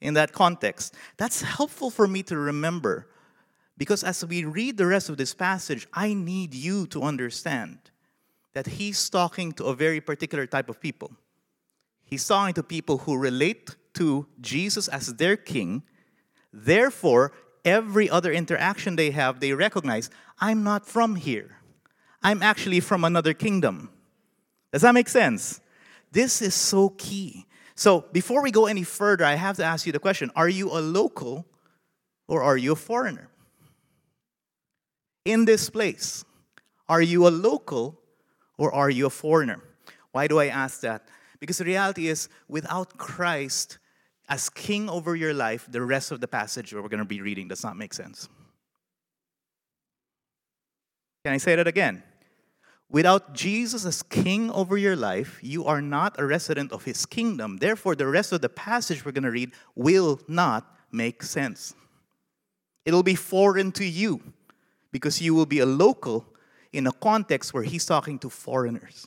in 0.00 0.14
that 0.14 0.32
context. 0.32 0.94
That's 1.16 1.42
helpful 1.42 1.88
for 1.88 2.08
me 2.08 2.24
to 2.24 2.36
remember 2.36 3.06
because 3.78 4.02
as 4.02 4.26
we 4.26 4.44
read 4.44 4.76
the 4.76 4.86
rest 4.86 5.08
of 5.08 5.16
this 5.16 5.34
passage, 5.34 5.86
I 5.94 6.14
need 6.14 6.52
you 6.52 6.86
to 6.88 7.02
understand 7.02 7.78
that 8.54 8.66
he's 8.66 9.08
talking 9.08 9.52
to 9.52 9.64
a 9.66 9.74
very 9.74 10.00
particular 10.00 10.46
type 10.46 10.68
of 10.68 10.80
people. 10.80 11.10
He's 12.04 12.26
talking 12.26 12.54
to 12.54 12.62
people 12.62 12.98
who 12.98 13.16
relate 13.16 13.76
to 13.94 14.26
Jesus 14.40 14.88
as 14.88 15.14
their 15.14 15.36
king. 15.36 15.82
Therefore, 16.52 17.32
every 17.64 18.10
other 18.10 18.32
interaction 18.32 18.96
they 18.96 19.10
have, 19.10 19.40
they 19.40 19.52
recognize 19.52 20.10
I'm 20.40 20.62
not 20.62 20.86
from 20.86 21.16
here. 21.16 21.58
I'm 22.22 22.42
actually 22.42 22.80
from 22.80 23.04
another 23.04 23.32
kingdom. 23.32 23.90
Does 24.72 24.82
that 24.82 24.92
make 24.92 25.08
sense? 25.08 25.60
This 26.10 26.42
is 26.42 26.54
so 26.54 26.90
key. 26.90 27.46
So, 27.74 28.04
before 28.12 28.42
we 28.42 28.50
go 28.50 28.66
any 28.66 28.84
further, 28.84 29.24
I 29.24 29.34
have 29.34 29.56
to 29.56 29.64
ask 29.64 29.86
you 29.86 29.92
the 29.92 29.98
question 29.98 30.30
Are 30.36 30.48
you 30.48 30.70
a 30.70 30.80
local 30.80 31.46
or 32.28 32.42
are 32.42 32.56
you 32.56 32.72
a 32.72 32.76
foreigner? 32.76 33.28
In 35.24 35.44
this 35.44 35.70
place, 35.70 36.24
are 36.88 37.00
you 37.00 37.26
a 37.26 37.30
local 37.30 38.01
or 38.62 38.72
are 38.72 38.88
you 38.88 39.06
a 39.06 39.10
foreigner? 39.10 39.60
Why 40.12 40.28
do 40.28 40.38
I 40.38 40.46
ask 40.46 40.82
that? 40.82 41.08
Because 41.40 41.58
the 41.58 41.64
reality 41.64 42.06
is, 42.06 42.28
without 42.46 42.96
Christ 42.96 43.78
as 44.28 44.48
king 44.48 44.88
over 44.88 45.16
your 45.16 45.34
life, 45.34 45.66
the 45.68 45.82
rest 45.82 46.12
of 46.12 46.20
the 46.20 46.28
passage 46.28 46.72
we're 46.72 46.82
going 46.82 46.98
to 46.98 47.04
be 47.04 47.20
reading 47.20 47.48
does 47.48 47.64
not 47.64 47.76
make 47.76 47.92
sense. 47.92 48.28
Can 51.24 51.34
I 51.34 51.38
say 51.38 51.56
that 51.56 51.66
again? 51.66 52.04
Without 52.88 53.34
Jesus 53.34 53.84
as 53.84 54.04
king 54.04 54.48
over 54.52 54.76
your 54.76 54.94
life, 54.94 55.40
you 55.42 55.64
are 55.64 55.82
not 55.82 56.14
a 56.20 56.24
resident 56.24 56.70
of 56.70 56.84
his 56.84 57.04
kingdom. 57.04 57.56
Therefore, 57.56 57.96
the 57.96 58.06
rest 58.06 58.30
of 58.30 58.42
the 58.42 58.48
passage 58.48 59.04
we're 59.04 59.10
going 59.10 59.24
to 59.24 59.30
read 59.32 59.50
will 59.74 60.20
not 60.28 60.76
make 60.92 61.24
sense. 61.24 61.74
It'll 62.84 63.02
be 63.02 63.16
foreign 63.16 63.72
to 63.72 63.84
you 63.84 64.20
because 64.92 65.20
you 65.20 65.34
will 65.34 65.46
be 65.46 65.58
a 65.58 65.66
local 65.66 66.26
in 66.72 66.86
a 66.86 66.92
context 66.92 67.52
where 67.52 67.62
he's 67.62 67.84
talking 67.84 68.18
to 68.20 68.30
foreigners. 68.30 69.06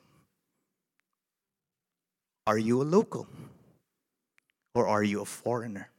Are 2.48 2.58
you 2.58 2.82
a 2.82 2.84
local 2.84 3.28
or 4.74 4.88
are 4.88 5.04
you 5.04 5.22
a 5.22 5.26
foreigner? 5.26 5.90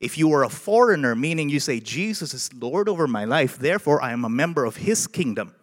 If 0.00 0.16
you 0.16 0.32
are 0.32 0.44
a 0.44 0.48
foreigner, 0.48 1.14
meaning 1.14 1.48
you 1.48 1.60
say, 1.60 1.80
Jesus 1.80 2.34
is 2.34 2.52
Lord 2.52 2.88
over 2.88 3.06
my 3.06 3.24
life, 3.24 3.58
therefore 3.58 4.02
I 4.02 4.12
am 4.12 4.24
a 4.24 4.28
member 4.28 4.64
of 4.64 4.76
his 4.76 5.06
kingdom 5.06 5.54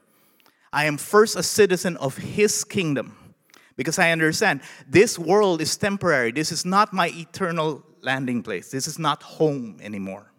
I 0.75 0.85
am 0.87 0.97
first 0.97 1.37
a 1.37 1.43
citizen 1.43 1.95
of 1.97 2.17
His 2.17 2.65
kingdom 2.65 3.15
because 3.77 3.97
I 3.97 4.11
understand 4.11 4.59
this 4.85 5.17
world 5.17 5.61
is 5.61 5.77
temporary. 5.77 6.33
This 6.33 6.51
is 6.51 6.65
not 6.65 6.91
my 6.91 7.07
eternal 7.15 7.81
landing 8.01 8.43
place. 8.43 8.71
This 8.71 8.85
is 8.85 8.99
not 8.99 9.23
home 9.23 9.77
anymore. 9.81 10.33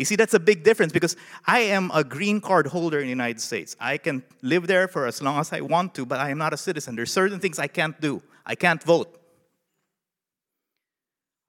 You 0.00 0.06
see, 0.06 0.16
that's 0.16 0.32
a 0.32 0.40
big 0.40 0.62
difference 0.62 0.94
because 0.94 1.14
I 1.46 1.58
am 1.58 1.90
a 1.92 2.02
green 2.02 2.40
card 2.40 2.66
holder 2.66 3.00
in 3.00 3.04
the 3.04 3.10
United 3.10 3.38
States. 3.38 3.76
I 3.78 3.98
can 3.98 4.22
live 4.40 4.66
there 4.66 4.88
for 4.88 5.06
as 5.06 5.20
long 5.20 5.38
as 5.38 5.52
I 5.52 5.60
want 5.60 5.94
to, 5.96 6.06
but 6.06 6.18
I 6.18 6.30
am 6.30 6.38
not 6.38 6.54
a 6.54 6.56
citizen. 6.56 6.96
There's 6.96 7.12
certain 7.12 7.38
things 7.38 7.58
I 7.58 7.66
can't 7.66 8.00
do. 8.00 8.22
I 8.46 8.54
can't 8.54 8.82
vote. 8.82 9.20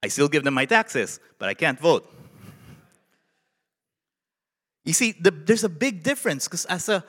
I 0.04 0.10
still 0.10 0.28
give 0.28 0.44
them 0.44 0.54
my 0.54 0.66
taxes, 0.66 1.22
but 1.40 1.48
I 1.48 1.54
can't 1.54 1.80
vote. 1.80 2.14
You 4.84 4.92
see, 4.92 5.14
the, 5.14 5.32
there's 5.32 5.64
a 5.64 5.70
big 5.70 6.04
difference 6.04 6.50
because 6.50 6.66
as 6.66 6.90
a 6.90 7.06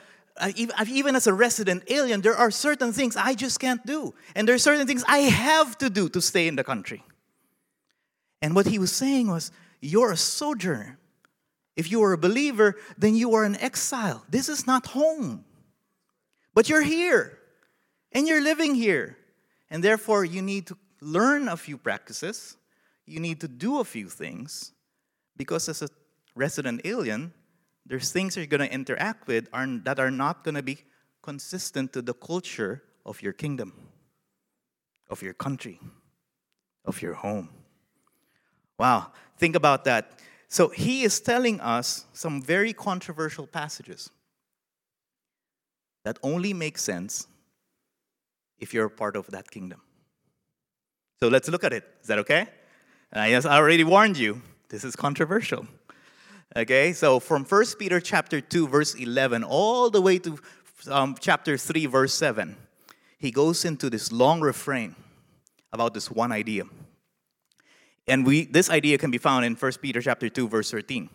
even 0.57 1.17
as 1.17 1.27
a 1.27 1.35
resident 1.35 1.83
alien, 1.89 2.21
there 2.21 2.37
are 2.37 2.53
certain 2.53 2.93
things 2.93 3.17
I 3.17 3.35
just 3.35 3.59
can't 3.59 3.85
do. 3.85 4.15
And 4.37 4.47
there 4.47 4.55
are 4.55 4.59
certain 4.59 4.87
things 4.87 5.03
I 5.09 5.19
have 5.19 5.77
to 5.79 5.91
do 5.91 6.09
to 6.11 6.21
stay 6.21 6.47
in 6.47 6.55
the 6.55 6.63
country. 6.63 7.03
And 8.41 8.55
what 8.55 8.67
he 8.67 8.79
was 8.79 8.93
saying 8.93 9.27
was, 9.27 9.51
You're 9.81 10.13
a 10.13 10.17
sojourner. 10.17 11.01
If 11.77 11.91
you 11.91 12.03
are 12.03 12.13
a 12.13 12.19
believer, 12.19 12.77
then 12.99 13.15
you 13.15 13.35
are 13.35 13.45
an 13.45 13.57
exile. 13.57 14.25
This 14.29 14.49
is 14.49 14.67
not 14.67 14.87
home. 14.87 15.45
But 16.55 16.69
you're 16.69 16.83
here 16.83 17.39
and 18.13 18.29
you're 18.29 18.43
living 18.43 18.75
here. 18.75 19.17
And 19.71 19.83
therefore, 19.83 20.25
you 20.25 20.43
need 20.43 20.67
to 20.67 20.77
learn 21.01 21.49
a 21.49 21.57
few 21.57 21.79
practices. 21.79 22.57
You 23.07 23.21
need 23.21 23.41
to 23.41 23.49
do 23.49 23.81
a 23.81 23.85
few 23.85 24.09
things 24.09 24.73
because 25.37 25.69
as 25.69 25.83
a 25.83 25.89
resident 26.35 26.83
alien, 26.85 27.33
there's 27.87 28.13
things 28.13 28.37
you're 28.37 28.47
going 28.47 28.61
to 28.61 28.73
interact 28.73 29.27
with 29.27 29.51
that 29.51 29.99
are 29.99 30.11
not 30.11 30.45
going 30.45 30.55
to 30.55 30.63
be 30.63 30.79
consistent 31.23 31.93
to 31.95 32.03
the 32.03 32.15
culture 32.15 32.83
of 33.05 33.23
your 33.23 33.33
kingdom, 33.33 33.73
of 35.11 35.23
your 35.23 35.35
country, 35.35 35.81
of 36.85 37.01
your 37.01 37.15
home. 37.15 37.49
Wow, 38.79 39.13
think 39.39 39.57
about 39.57 39.85
that. 39.85 40.21
So 40.53 40.69
he 40.69 41.03
is 41.03 41.19
telling 41.19 41.63
us 41.63 42.05
some 42.13 42.43
very 42.43 42.75
controversial 42.75 43.47
passages 43.47 44.11
that 46.05 46.19
only 46.23 46.53
make 46.53 46.77
sense 46.77 47.27
if 48.59 48.75
you're 48.75 48.85
a 48.85 48.91
part 48.91 49.17
of 49.17 49.27
that 49.29 49.51
kingdom. 49.51 49.81
So 51.21 51.29
let's 51.29 51.49
look 51.49 51.65
at 51.65 51.73
it. 51.73 51.85
Is 52.03 52.09
that 52.09 52.19
okay? 52.19 52.49
I 53.15 53.33
I 53.35 53.57
already 53.57 53.83
warned 53.83 54.19
you, 54.19 54.43
this 54.69 54.85
is 54.85 54.95
controversial. 54.95 55.67
Okay, 56.55 56.93
so 56.93 57.19
from 57.19 57.47
1 57.47 57.65
Peter 57.79 57.99
chapter 57.99 58.43
2, 58.43 58.69
verse 58.69 58.95
11, 58.95 59.45
all 59.45 59.89
the 59.89 60.03
way 60.03 60.19
to 60.19 60.39
um, 60.91 61.17
chapter 61.19 61.57
3, 61.57 61.87
verse 61.87 62.13
7, 62.13 62.57
he 63.17 63.31
goes 63.31 63.65
into 63.65 63.89
this 63.89 64.13
long 64.13 64.43
refrain 64.43 64.97
about 65.73 65.95
this 65.95 66.11
one 66.11 66.31
idea. 66.31 66.65
And 68.07 68.27
we, 68.27 68.45
this 68.45 68.69
idea 68.71 68.99
can 68.99 69.11
be 69.11 69.19
found 69.19 69.45
in 69.45 69.55
1 69.55 69.73
Peter 69.81 70.01
chapter 70.01 70.29
2, 70.29 70.49
verse 70.49 70.71
13. 70.71 71.09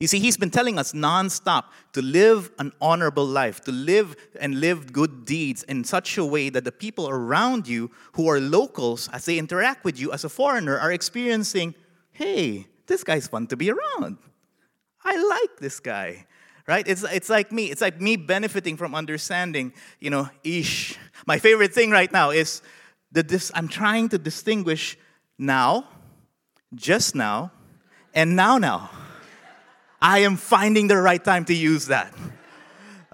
You 0.00 0.08
see, 0.08 0.18
he's 0.18 0.36
been 0.36 0.50
telling 0.50 0.78
us 0.78 0.92
nonstop 0.92 1.64
to 1.92 2.02
live 2.02 2.50
an 2.58 2.72
honorable 2.80 3.24
life, 3.24 3.60
to 3.62 3.72
live 3.72 4.16
and 4.40 4.60
live 4.60 4.92
good 4.92 5.24
deeds 5.24 5.62
in 5.62 5.84
such 5.84 6.18
a 6.18 6.24
way 6.24 6.50
that 6.50 6.64
the 6.64 6.72
people 6.72 7.08
around 7.08 7.68
you 7.68 7.90
who 8.12 8.28
are 8.28 8.40
locals, 8.40 9.08
as 9.12 9.24
they 9.24 9.38
interact 9.38 9.84
with 9.84 9.98
you 9.98 10.12
as 10.12 10.24
a 10.24 10.28
foreigner, 10.28 10.78
are 10.78 10.92
experiencing, 10.92 11.74
hey, 12.10 12.66
this 12.86 13.04
guy's 13.04 13.28
fun 13.28 13.46
to 13.46 13.56
be 13.56 13.70
around. 13.70 14.18
I 15.04 15.16
like 15.16 15.60
this 15.60 15.80
guy. 15.80 16.26
Right? 16.66 16.86
It's, 16.88 17.04
it's 17.04 17.28
like 17.28 17.52
me. 17.52 17.70
It's 17.70 17.82
like 17.82 18.00
me 18.00 18.16
benefiting 18.16 18.76
from 18.76 18.94
understanding, 18.94 19.74
you 20.00 20.08
know, 20.10 20.28
ish. 20.42 20.98
My 21.26 21.38
favorite 21.38 21.74
thing 21.74 21.90
right 21.90 22.10
now 22.10 22.30
is 22.30 22.62
that 23.12 23.28
this, 23.28 23.52
I'm 23.54 23.68
trying 23.68 24.08
to 24.10 24.18
distinguish 24.18 24.96
now, 25.38 25.86
just 26.74 27.14
now, 27.14 27.52
and 28.14 28.36
now 28.36 28.58
now. 28.58 28.90
I 30.00 30.20
am 30.20 30.36
finding 30.36 30.88
the 30.88 30.96
right 30.96 31.22
time 31.22 31.44
to 31.46 31.54
use 31.54 31.86
that. 31.86 32.12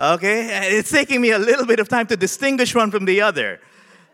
Okay? 0.00 0.76
It's 0.76 0.90
taking 0.90 1.20
me 1.20 1.30
a 1.30 1.38
little 1.38 1.66
bit 1.66 1.78
of 1.78 1.88
time 1.88 2.06
to 2.08 2.16
distinguish 2.16 2.74
one 2.74 2.90
from 2.90 3.04
the 3.04 3.20
other. 3.20 3.60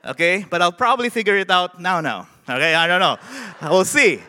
Okay? 0.04 0.44
But 0.48 0.62
I'll 0.62 0.72
probably 0.72 1.08
figure 1.08 1.36
it 1.36 1.50
out 1.50 1.80
now 1.80 2.00
now. 2.00 2.28
Okay? 2.48 2.74
I 2.74 2.86
don't 2.86 3.00
know. 3.00 3.18
We'll 3.62 3.84
see 3.84 4.20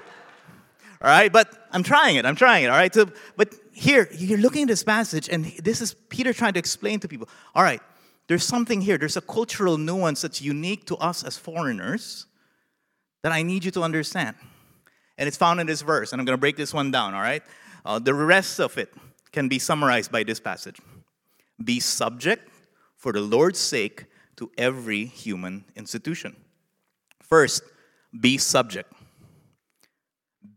all 1.01 1.09
right? 1.09 1.31
But 1.31 1.67
I'm 1.71 1.83
trying 1.83 2.15
it, 2.15 2.25
I'm 2.25 2.35
trying 2.35 2.63
it, 2.63 2.67
all 2.67 2.77
right? 2.77 2.93
So, 2.93 3.09
but 3.35 3.53
here, 3.71 4.07
you're 4.11 4.39
looking 4.39 4.63
at 4.63 4.67
this 4.67 4.83
passage, 4.83 5.29
and 5.29 5.45
this 5.63 5.81
is 5.81 5.93
Peter 5.93 6.33
trying 6.33 6.53
to 6.53 6.59
explain 6.59 6.99
to 7.01 7.07
people, 7.07 7.29
all 7.53 7.63
right, 7.63 7.81
there's 8.27 8.43
something 8.43 8.81
here, 8.81 8.97
there's 8.97 9.17
a 9.17 9.21
cultural 9.21 9.77
nuance 9.77 10.21
that's 10.21 10.41
unique 10.41 10.85
to 10.87 10.97
us 10.97 11.23
as 11.23 11.37
foreigners 11.37 12.25
that 13.23 13.31
I 13.31 13.43
need 13.43 13.65
you 13.65 13.71
to 13.71 13.81
understand. 13.81 14.35
And 15.17 15.27
it's 15.27 15.37
found 15.37 15.59
in 15.59 15.67
this 15.67 15.81
verse, 15.81 16.11
and 16.11 16.21
I'm 16.21 16.25
going 16.25 16.37
to 16.37 16.41
break 16.41 16.57
this 16.57 16.73
one 16.73 16.91
down, 16.91 17.13
all 17.13 17.21
right? 17.21 17.43
Uh, 17.85 17.99
the 17.99 18.13
rest 18.13 18.59
of 18.59 18.77
it 18.77 18.93
can 19.31 19.47
be 19.47 19.59
summarized 19.59 20.11
by 20.11 20.23
this 20.23 20.39
passage 20.39 20.79
Be 21.63 21.79
subject 21.79 22.49
for 22.95 23.11
the 23.11 23.21
Lord's 23.21 23.59
sake 23.59 24.05
to 24.37 24.51
every 24.57 25.05
human 25.05 25.65
institution. 25.75 26.35
First, 27.23 27.63
be 28.19 28.37
subject. 28.37 28.91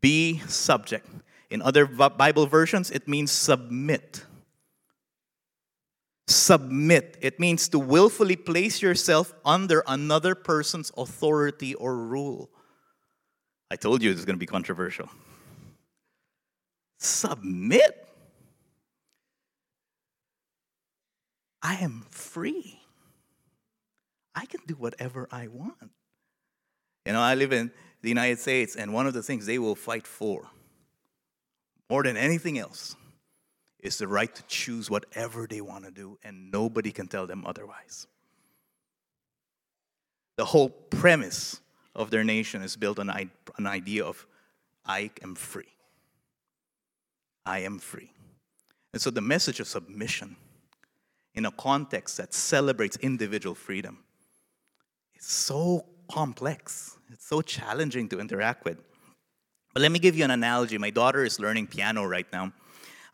Be 0.01 0.39
subject. 0.47 1.07
In 1.51 1.63
other 1.63 1.87
Bible 1.87 2.47
versions, 2.47 2.91
it 2.91 3.09
means 3.09 3.33
submit. 3.33 4.25
Submit. 6.31 7.19
It 7.21 7.41
means 7.41 7.69
to 7.71 7.79
willfully 7.81 8.37
place 8.37 8.81
yourself 8.81 9.35
under 9.45 9.83
another 9.89 10.37
person's 10.37 10.93
authority 10.97 11.75
or 11.75 11.97
rule. 11.97 12.51
I 13.69 13.75
told 13.75 14.01
you 14.01 14.11
this 14.11 14.21
is 14.21 14.25
going 14.25 14.37
to 14.37 14.41
be 14.41 14.47
controversial. 14.47 15.09
Submit. 16.99 18.07
I 21.63 21.75
am 21.77 22.07
free. 22.11 22.79
I 24.33 24.47
can 24.47 24.61
do 24.69 24.75
whatever 24.75 25.27
I 25.33 25.49
want. 25.49 25.91
You 27.07 27.13
know, 27.13 27.21
I 27.21 27.35
live 27.35 27.53
in 27.53 27.73
the 28.03 28.09
United 28.09 28.39
States, 28.39 28.77
and 28.77 28.95
one 28.95 29.09
of 29.09 29.15
the 29.15 29.23
things 29.23 29.47
they 29.47 29.59
will 29.59 29.75
fight 29.75 30.07
for, 30.07 30.47
more 31.91 32.05
than 32.05 32.17
anything 32.17 32.57
else, 32.57 32.95
is 33.83 33.99
the 33.99 34.07
right 34.09 34.35
to 34.35 34.43
choose 34.45 34.91
whatever 34.91 35.47
they 35.47 35.61
want 35.61 35.85
to 35.85 35.91
do, 35.91 36.19
and 36.23 36.51
nobody 36.51 36.91
can 36.91 37.09
tell 37.09 37.27
them 37.27 37.45
otherwise. 37.47 38.07
The 40.37 40.45
whole 40.45 40.69
premise 40.69 41.61
of 41.95 42.11
their 42.11 42.25
nation 42.25 42.63
is 42.63 42.77
built 42.77 42.99
on 42.99 43.11
an 43.11 43.67
idea 43.67 44.05
of 44.05 44.27
I 44.87 45.11
am 45.23 45.35
free. 45.35 45.75
I 47.45 47.61
am 47.61 47.79
free. 47.79 48.13
And 48.93 49.01
so 49.01 49.11
the 49.11 49.21
message 49.21 49.61
of 49.61 49.69
submission 49.69 50.37
in 51.35 51.47
a 51.47 51.51
context 51.53 52.17
that 52.17 52.35
celebrates 52.35 52.97
individual 52.97 53.55
freedom 53.55 53.99
is 55.15 55.27
so 55.27 55.87
complex. 56.11 56.99
It's 57.13 57.27
so 57.27 57.41
challenging 57.41 58.09
to 58.09 58.19
interact 58.19 58.65
with. 58.65 58.79
But 59.73 59.83
let 59.83 59.93
me 59.93 59.99
give 59.99 60.17
you 60.17 60.25
an 60.25 60.33
analogy. 60.33 60.77
My 60.79 60.91
daughter 60.91 61.25
is 61.25 61.39
learning 61.39 61.69
piano 61.69 62.05
right 62.05 62.27
now. 62.33 62.53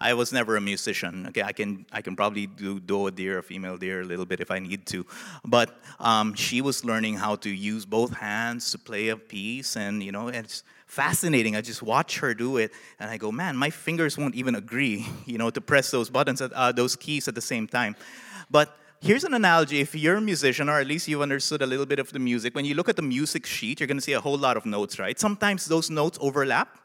I 0.00 0.14
was 0.14 0.32
never 0.32 0.56
a 0.56 0.60
musician. 0.60 1.26
Okay, 1.28 1.42
I 1.42 1.52
can 1.52 1.86
I 1.92 2.02
can 2.02 2.16
probably 2.16 2.46
do 2.46 2.80
do 2.80 3.06
a 3.06 3.10
deer, 3.10 3.38
a 3.38 3.42
female 3.42 3.76
deer, 3.76 4.02
a 4.02 4.04
little 4.04 4.26
bit 4.26 4.40
if 4.40 4.50
I 4.50 4.58
need 4.58 4.86
to, 4.86 5.06
but 5.44 5.78
um, 5.98 6.34
she 6.34 6.60
was 6.60 6.84
learning 6.84 7.16
how 7.16 7.36
to 7.36 7.50
use 7.50 7.86
both 7.86 8.12
hands 8.14 8.70
to 8.72 8.78
play 8.78 9.08
a 9.08 9.16
piece, 9.16 9.76
and 9.76 10.02
you 10.02 10.12
know, 10.12 10.28
it's 10.28 10.62
fascinating. 10.86 11.56
I 11.56 11.60
just 11.60 11.82
watch 11.82 12.18
her 12.18 12.34
do 12.34 12.58
it, 12.58 12.72
and 12.98 13.10
I 13.10 13.16
go, 13.16 13.32
man, 13.32 13.56
my 13.56 13.70
fingers 13.70 14.18
won't 14.18 14.34
even 14.34 14.54
agree, 14.54 15.06
you 15.26 15.38
know, 15.38 15.50
to 15.50 15.60
press 15.60 15.90
those 15.90 16.10
buttons, 16.10 16.40
at, 16.40 16.52
uh, 16.52 16.72
those 16.72 16.96
keys 16.96 17.28
at 17.28 17.34
the 17.34 17.40
same 17.40 17.66
time. 17.66 17.96
But 18.50 18.76
here's 19.00 19.24
an 19.24 19.34
analogy 19.34 19.80
if 19.80 19.94
you're 19.94 20.16
a 20.16 20.20
musician 20.20 20.68
or 20.68 20.80
at 20.80 20.86
least 20.86 21.06
you've 21.06 21.20
understood 21.20 21.62
a 21.62 21.66
little 21.66 21.86
bit 21.86 21.98
of 21.98 22.10
the 22.12 22.18
music 22.18 22.54
when 22.54 22.64
you 22.64 22.74
look 22.74 22.88
at 22.88 22.96
the 22.96 23.02
music 23.02 23.44
sheet 23.44 23.78
you're 23.78 23.86
going 23.86 23.98
to 23.98 24.02
see 24.02 24.14
a 24.14 24.20
whole 24.20 24.38
lot 24.38 24.56
of 24.56 24.64
notes 24.64 24.98
right 24.98 25.20
sometimes 25.20 25.66
those 25.66 25.90
notes 25.90 26.16
overlap 26.20 26.78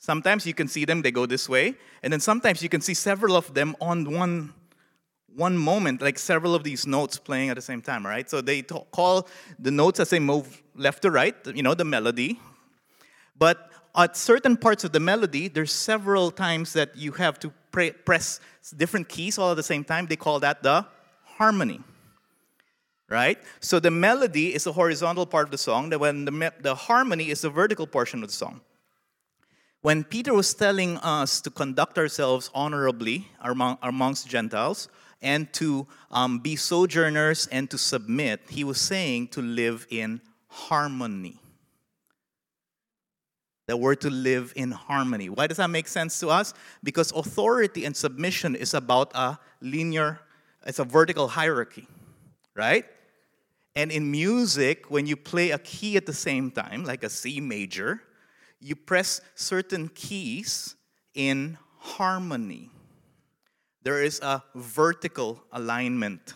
Sometimes 0.00 0.46
you 0.46 0.54
can 0.54 0.66
see 0.66 0.86
them, 0.86 1.02
they 1.02 1.10
go 1.10 1.26
this 1.26 1.46
way. 1.46 1.74
And 2.02 2.10
then 2.10 2.20
sometimes 2.20 2.62
you 2.62 2.70
can 2.70 2.80
see 2.80 2.94
several 2.94 3.36
of 3.36 3.52
them 3.52 3.76
on 3.82 4.10
one, 4.10 4.54
one 5.36 5.58
moment, 5.58 6.00
like 6.00 6.18
several 6.18 6.54
of 6.54 6.64
these 6.64 6.86
notes 6.86 7.18
playing 7.18 7.50
at 7.50 7.56
the 7.56 7.62
same 7.62 7.82
time, 7.82 8.06
right? 8.06 8.28
So 8.28 8.40
they 8.40 8.62
call 8.62 9.28
the 9.58 9.70
notes 9.70 10.00
as 10.00 10.08
they 10.08 10.18
move 10.18 10.62
left 10.74 11.02
to 11.02 11.10
right, 11.10 11.36
you 11.54 11.62
know, 11.62 11.74
the 11.74 11.84
melody. 11.84 12.40
But 13.36 13.70
at 13.94 14.16
certain 14.16 14.56
parts 14.56 14.84
of 14.84 14.92
the 14.92 15.00
melody, 15.00 15.48
there's 15.48 15.70
several 15.72 16.30
times 16.30 16.72
that 16.72 16.96
you 16.96 17.12
have 17.12 17.38
to 17.40 17.52
pre- 17.70 17.92
press 17.92 18.40
different 18.74 19.06
keys 19.06 19.36
all 19.36 19.50
at 19.50 19.58
the 19.58 19.62
same 19.62 19.84
time. 19.84 20.06
They 20.06 20.16
call 20.16 20.40
that 20.40 20.62
the 20.62 20.86
harmony. 21.36 21.80
Right? 23.10 23.38
So 23.60 23.80
the 23.80 23.90
melody 23.90 24.54
is 24.54 24.64
the 24.64 24.72
horizontal 24.72 25.26
part 25.26 25.48
of 25.48 25.50
the 25.50 25.58
song, 25.58 25.90
when 25.90 26.24
the, 26.24 26.30
me- 26.30 26.56
the 26.60 26.74
harmony 26.74 27.28
is 27.28 27.42
the 27.42 27.50
vertical 27.50 27.86
portion 27.86 28.22
of 28.22 28.30
the 28.30 28.34
song. 28.34 28.62
When 29.82 30.04
Peter 30.04 30.34
was 30.34 30.52
telling 30.52 30.98
us 30.98 31.40
to 31.40 31.50
conduct 31.50 31.96
ourselves 31.96 32.50
honorably 32.54 33.28
among, 33.40 33.78
amongst 33.82 34.28
Gentiles 34.28 34.88
and 35.22 35.50
to 35.54 35.86
um, 36.10 36.38
be 36.38 36.54
sojourners 36.56 37.46
and 37.46 37.70
to 37.70 37.78
submit, 37.78 38.42
he 38.50 38.62
was 38.62 38.78
saying 38.78 39.28
to 39.28 39.40
live 39.40 39.86
in 39.88 40.20
harmony. 40.48 41.40
That 43.68 43.78
we're 43.78 43.94
to 43.96 44.10
live 44.10 44.52
in 44.54 44.70
harmony. 44.72 45.30
Why 45.30 45.46
does 45.46 45.56
that 45.56 45.70
make 45.70 45.88
sense 45.88 46.20
to 46.20 46.28
us? 46.28 46.52
Because 46.82 47.10
authority 47.12 47.86
and 47.86 47.96
submission 47.96 48.56
is 48.56 48.74
about 48.74 49.12
a 49.14 49.38
linear, 49.62 50.20
it's 50.66 50.78
a 50.78 50.84
vertical 50.84 51.28
hierarchy, 51.28 51.86
right? 52.54 52.84
And 53.76 53.90
in 53.90 54.10
music, 54.10 54.90
when 54.90 55.06
you 55.06 55.16
play 55.16 55.52
a 55.52 55.58
key 55.58 55.96
at 55.96 56.04
the 56.04 56.12
same 56.12 56.50
time, 56.50 56.84
like 56.84 57.02
a 57.02 57.08
C 57.08 57.40
major, 57.40 58.02
you 58.60 58.76
press 58.76 59.20
certain 59.34 59.88
keys 59.88 60.76
in 61.14 61.56
harmony. 61.78 62.70
There 63.82 64.02
is 64.02 64.20
a 64.20 64.42
vertical 64.54 65.42
alignment. 65.52 66.34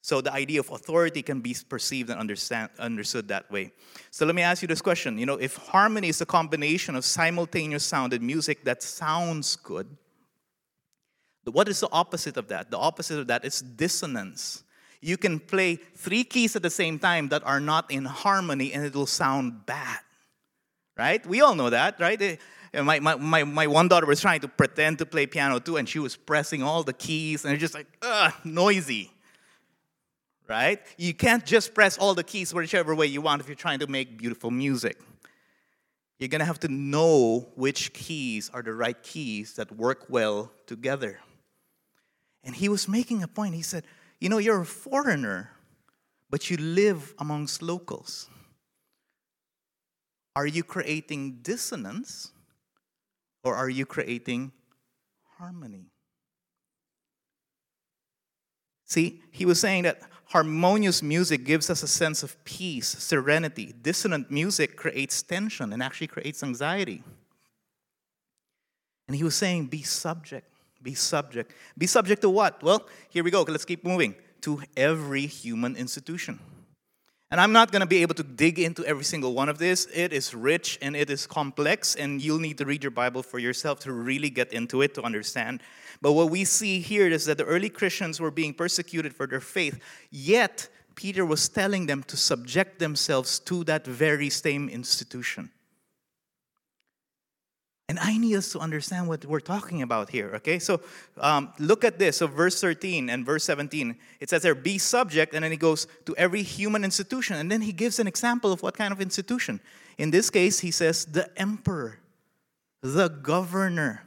So 0.00 0.22
the 0.22 0.32
idea 0.32 0.60
of 0.60 0.70
authority 0.70 1.20
can 1.20 1.40
be 1.40 1.54
perceived 1.68 2.08
and 2.08 2.18
understand, 2.18 2.70
understood 2.78 3.28
that 3.28 3.50
way. 3.50 3.72
So 4.10 4.24
let 4.24 4.34
me 4.34 4.40
ask 4.40 4.62
you 4.62 4.68
this 4.68 4.80
question. 4.80 5.18
You 5.18 5.26
know, 5.26 5.36
if 5.36 5.56
harmony 5.56 6.08
is 6.08 6.22
a 6.22 6.26
combination 6.26 6.96
of 6.96 7.04
simultaneous 7.04 7.84
sound 7.84 8.14
and 8.14 8.24
music 8.24 8.64
that 8.64 8.82
sounds 8.82 9.56
good, 9.56 9.86
what 11.44 11.68
is 11.68 11.80
the 11.80 11.88
opposite 11.92 12.38
of 12.38 12.48
that? 12.48 12.70
The 12.70 12.78
opposite 12.78 13.18
of 13.18 13.26
that 13.26 13.44
is 13.44 13.60
dissonance. 13.60 14.64
You 15.00 15.16
can 15.16 15.38
play 15.38 15.76
three 15.76 16.24
keys 16.24 16.56
at 16.56 16.62
the 16.62 16.70
same 16.70 16.98
time 16.98 17.28
that 17.28 17.42
are 17.44 17.60
not 17.60 17.90
in 17.90 18.04
harmony 18.06 18.72
and 18.72 18.84
it 18.84 18.94
will 18.94 19.06
sound 19.06 19.66
bad 19.66 20.00
right? 20.98 21.24
We 21.26 21.40
all 21.40 21.54
know 21.54 21.70
that, 21.70 22.00
right? 22.00 22.20
Eh, 22.20 22.36
my, 22.82 23.00
my, 23.00 23.14
my, 23.14 23.44
my 23.44 23.66
one 23.66 23.88
daughter 23.88 24.06
was 24.06 24.20
trying 24.20 24.40
to 24.40 24.48
pretend 24.48 24.98
to 24.98 25.06
play 25.06 25.26
piano 25.26 25.58
too, 25.60 25.76
and 25.76 25.88
she 25.88 25.98
was 25.98 26.16
pressing 26.16 26.62
all 26.62 26.82
the 26.82 26.92
keys, 26.92 27.44
and 27.44 27.54
it's 27.54 27.60
just 27.60 27.74
like, 27.74 27.86
ugh, 28.02 28.32
noisy, 28.44 29.10
right? 30.48 30.80
You 30.96 31.14
can't 31.14 31.46
just 31.46 31.72
press 31.72 31.96
all 31.96 32.14
the 32.14 32.24
keys 32.24 32.52
whichever 32.52 32.94
way 32.94 33.06
you 33.06 33.20
want 33.20 33.40
if 33.40 33.48
you're 33.48 33.54
trying 33.54 33.78
to 33.78 33.86
make 33.86 34.18
beautiful 34.18 34.50
music. 34.50 34.98
You're 36.18 36.28
gonna 36.28 36.44
have 36.44 36.60
to 36.60 36.68
know 36.68 37.48
which 37.54 37.92
keys 37.92 38.50
are 38.52 38.62
the 38.62 38.74
right 38.74 39.00
keys 39.02 39.54
that 39.54 39.70
work 39.70 40.06
well 40.08 40.50
together. 40.66 41.20
And 42.42 42.56
he 42.56 42.68
was 42.68 42.88
making 42.88 43.22
a 43.22 43.28
point. 43.28 43.54
He 43.54 43.62
said, 43.62 43.84
You 44.18 44.28
know, 44.28 44.38
you're 44.38 44.60
a 44.60 44.66
foreigner, 44.66 45.52
but 46.28 46.50
you 46.50 46.56
live 46.56 47.14
amongst 47.18 47.62
locals. 47.62 48.28
Are 50.38 50.46
you 50.46 50.62
creating 50.62 51.40
dissonance 51.42 52.30
or 53.42 53.56
are 53.56 53.68
you 53.68 53.84
creating 53.84 54.52
harmony? 55.36 55.86
See, 58.84 59.20
he 59.32 59.44
was 59.44 59.58
saying 59.58 59.82
that 59.82 60.00
harmonious 60.26 61.02
music 61.02 61.44
gives 61.44 61.70
us 61.70 61.82
a 61.82 61.88
sense 61.88 62.22
of 62.22 62.36
peace, 62.44 62.86
serenity. 62.86 63.74
Dissonant 63.82 64.30
music 64.30 64.76
creates 64.76 65.20
tension 65.22 65.72
and 65.72 65.82
actually 65.82 66.06
creates 66.06 66.44
anxiety. 66.44 67.02
And 69.08 69.16
he 69.16 69.24
was 69.24 69.34
saying, 69.34 69.66
be 69.66 69.82
subject, 69.82 70.46
be 70.80 70.94
subject. 70.94 71.50
Be 71.76 71.88
subject 71.88 72.22
to 72.22 72.30
what? 72.30 72.62
Well, 72.62 72.86
here 73.08 73.24
we 73.24 73.32
go. 73.32 73.42
Let's 73.42 73.64
keep 73.64 73.84
moving. 73.84 74.14
To 74.42 74.62
every 74.76 75.26
human 75.26 75.74
institution. 75.74 76.38
And 77.30 77.40
I'm 77.42 77.52
not 77.52 77.70
going 77.70 77.80
to 77.80 77.86
be 77.86 78.00
able 78.00 78.14
to 78.14 78.22
dig 78.22 78.58
into 78.58 78.84
every 78.86 79.04
single 79.04 79.34
one 79.34 79.50
of 79.50 79.58
this. 79.58 79.86
It 79.92 80.14
is 80.14 80.34
rich 80.34 80.78
and 80.80 80.96
it 80.96 81.10
is 81.10 81.26
complex, 81.26 81.94
and 81.94 82.22
you'll 82.22 82.38
need 82.38 82.56
to 82.56 82.64
read 82.64 82.82
your 82.82 82.90
Bible 82.90 83.22
for 83.22 83.38
yourself 83.38 83.80
to 83.80 83.92
really 83.92 84.30
get 84.30 84.50
into 84.54 84.80
it 84.80 84.94
to 84.94 85.02
understand. 85.02 85.60
But 86.00 86.12
what 86.12 86.30
we 86.30 86.44
see 86.44 86.80
here 86.80 87.06
is 87.06 87.26
that 87.26 87.36
the 87.36 87.44
early 87.44 87.68
Christians 87.68 88.18
were 88.18 88.30
being 88.30 88.54
persecuted 88.54 89.14
for 89.14 89.26
their 89.26 89.40
faith, 89.40 89.78
yet 90.10 90.68
Peter 90.94 91.26
was 91.26 91.48
telling 91.50 91.84
them 91.84 92.02
to 92.04 92.16
subject 92.16 92.78
themselves 92.78 93.38
to 93.40 93.62
that 93.64 93.86
very 93.86 94.30
same 94.30 94.70
institution. 94.70 95.50
And 97.88 97.98
I 97.98 98.18
need 98.18 98.36
us 98.36 98.52
to 98.52 98.58
understand 98.58 99.08
what 99.08 99.24
we're 99.24 99.40
talking 99.40 99.80
about 99.80 100.10
here, 100.10 100.32
okay? 100.36 100.58
So 100.58 100.80
um, 101.18 101.52
look 101.58 101.84
at 101.84 101.98
this. 101.98 102.18
So, 102.18 102.26
verse 102.26 102.60
13 102.60 103.08
and 103.08 103.24
verse 103.24 103.44
17, 103.44 103.96
it 104.20 104.28
says 104.28 104.42
there, 104.42 104.54
be 104.54 104.76
subject, 104.76 105.32
and 105.34 105.42
then 105.42 105.50
he 105.50 105.56
goes 105.56 105.86
to 106.04 106.14
every 106.16 106.42
human 106.42 106.84
institution. 106.84 107.36
And 107.36 107.50
then 107.50 107.62
he 107.62 107.72
gives 107.72 107.98
an 107.98 108.06
example 108.06 108.52
of 108.52 108.62
what 108.62 108.76
kind 108.76 108.92
of 108.92 109.00
institution. 109.00 109.60
In 109.96 110.10
this 110.10 110.28
case, 110.28 110.60
he 110.60 110.70
says, 110.70 111.06
the 111.06 111.30
emperor, 111.40 111.98
the 112.82 113.08
governor. 113.08 114.04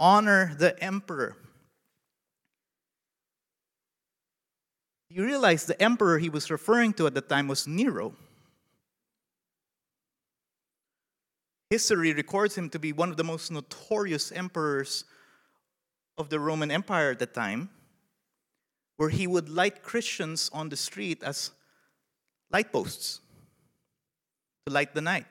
Honor 0.00 0.54
the 0.56 0.80
emperor. 0.82 1.36
You 5.10 5.24
realize 5.24 5.66
the 5.66 5.80
emperor 5.82 6.18
he 6.18 6.28
was 6.28 6.50
referring 6.50 6.92
to 6.94 7.06
at 7.06 7.14
the 7.14 7.20
time 7.20 7.48
was 7.48 7.66
Nero. 7.66 8.14
History 11.70 12.14
records 12.14 12.56
him 12.56 12.70
to 12.70 12.78
be 12.78 12.92
one 12.92 13.10
of 13.10 13.16
the 13.16 13.24
most 13.24 13.50
notorious 13.50 14.32
emperors 14.32 15.04
of 16.16 16.30
the 16.30 16.40
Roman 16.40 16.70
Empire 16.70 17.10
at 17.10 17.18
the 17.18 17.26
time, 17.26 17.68
where 18.96 19.10
he 19.10 19.26
would 19.26 19.48
light 19.48 19.82
Christians 19.82 20.50
on 20.52 20.70
the 20.70 20.76
street 20.76 21.22
as 21.22 21.50
light 22.50 22.72
posts 22.72 23.20
to 24.66 24.72
light 24.72 24.94
the 24.94 25.02
night. 25.02 25.26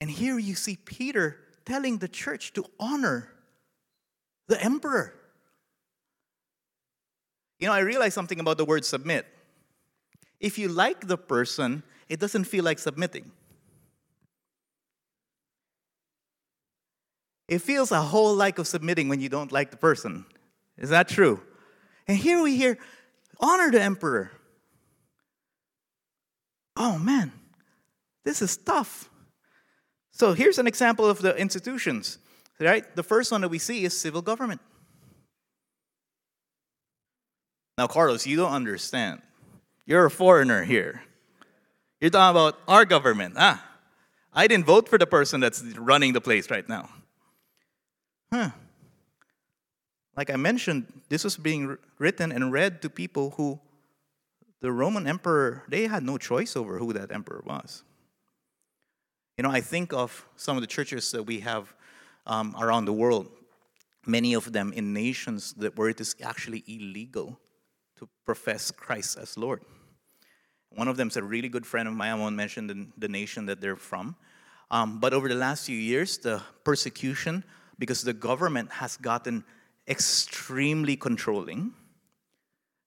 And 0.00 0.10
here 0.10 0.38
you 0.38 0.54
see 0.54 0.76
Peter 0.76 1.38
telling 1.64 1.98
the 1.98 2.08
church 2.08 2.52
to 2.54 2.64
honor 2.78 3.28
the 4.48 4.62
emperor. 4.62 5.14
You 7.58 7.68
know, 7.68 7.72
I 7.72 7.80
realized 7.80 8.14
something 8.14 8.40
about 8.40 8.56
the 8.58 8.64
word 8.64 8.84
submit. 8.84 9.26
If 10.40 10.58
you 10.58 10.68
like 10.68 11.06
the 11.06 11.18
person, 11.18 11.82
it 12.08 12.18
doesn't 12.18 12.44
feel 12.44 12.64
like 12.64 12.80
submitting. 12.80 13.30
It 17.52 17.60
feels 17.60 17.92
a 17.92 18.00
whole 18.00 18.34
like 18.34 18.58
of 18.58 18.66
submitting 18.66 19.10
when 19.10 19.20
you 19.20 19.28
don't 19.28 19.52
like 19.52 19.70
the 19.70 19.76
person. 19.76 20.24
Is 20.78 20.88
that 20.88 21.06
true? 21.06 21.38
And 22.08 22.16
here 22.16 22.40
we 22.40 22.56
hear, 22.56 22.78
honor 23.38 23.70
the 23.70 23.82
emperor. 23.82 24.30
Oh 26.78 26.96
man, 26.96 27.30
this 28.24 28.40
is 28.40 28.56
tough. 28.56 29.10
So 30.12 30.32
here's 30.32 30.56
an 30.56 30.66
example 30.66 31.04
of 31.04 31.20
the 31.20 31.36
institutions, 31.36 32.16
right? 32.58 32.84
The 32.96 33.02
first 33.02 33.30
one 33.30 33.42
that 33.42 33.50
we 33.50 33.58
see 33.58 33.84
is 33.84 33.94
civil 33.94 34.22
government. 34.22 34.62
Now, 37.76 37.86
Carlos, 37.86 38.26
you 38.26 38.36
don't 38.36 38.52
understand. 38.52 39.20
You're 39.84 40.06
a 40.06 40.10
foreigner 40.10 40.64
here. 40.64 41.02
You're 42.00 42.08
talking 42.08 42.30
about 42.30 42.58
our 42.66 42.86
government. 42.86 43.34
Ah, 43.36 43.62
I 44.32 44.46
didn't 44.46 44.64
vote 44.64 44.88
for 44.88 44.96
the 44.96 45.06
person 45.06 45.40
that's 45.40 45.62
running 45.76 46.14
the 46.14 46.22
place 46.22 46.50
right 46.50 46.66
now. 46.66 46.88
Huh. 48.32 48.50
Like 50.16 50.30
I 50.30 50.36
mentioned, 50.36 50.86
this 51.08 51.24
was 51.24 51.36
being 51.36 51.76
written 51.98 52.32
and 52.32 52.50
read 52.50 52.80
to 52.82 52.88
people 52.88 53.30
who 53.36 53.60
the 54.62 54.72
Roman 54.72 55.06
emperor, 55.06 55.64
they 55.68 55.86
had 55.86 56.02
no 56.02 56.16
choice 56.16 56.56
over 56.56 56.78
who 56.78 56.92
that 56.92 57.12
emperor 57.12 57.42
was. 57.44 57.82
You 59.36 59.42
know, 59.42 59.50
I 59.50 59.60
think 59.60 59.92
of 59.92 60.26
some 60.36 60.56
of 60.56 60.60
the 60.62 60.66
churches 60.66 61.10
that 61.10 61.24
we 61.24 61.40
have 61.40 61.74
um, 62.26 62.54
around 62.58 62.84
the 62.84 62.92
world, 62.92 63.28
many 64.06 64.34
of 64.34 64.52
them 64.52 64.72
in 64.72 64.92
nations 64.92 65.52
that 65.54 65.76
where 65.76 65.88
it 65.88 66.00
is 66.00 66.14
actually 66.22 66.62
illegal 66.66 67.38
to 67.98 68.08
profess 68.24 68.70
Christ 68.70 69.18
as 69.18 69.36
Lord. 69.36 69.62
One 70.70 70.88
of 70.88 70.96
them 70.96 71.08
is 71.08 71.16
a 71.16 71.22
really 71.22 71.48
good 71.48 71.66
friend 71.66 71.88
of 71.88 71.94
mine. 71.94 72.12
I 72.12 72.14
won't 72.14 72.36
mention 72.36 72.66
the, 72.66 72.86
the 72.96 73.08
nation 73.08 73.46
that 73.46 73.60
they're 73.60 73.76
from. 73.76 74.16
Um, 74.70 75.00
but 75.00 75.12
over 75.12 75.28
the 75.28 75.34
last 75.34 75.66
few 75.66 75.76
years, 75.76 76.18
the 76.18 76.40
persecution, 76.64 77.44
because 77.82 78.02
the 78.02 78.12
government 78.12 78.70
has 78.70 78.96
gotten 78.96 79.42
extremely 79.88 80.94
controlling, 80.94 81.72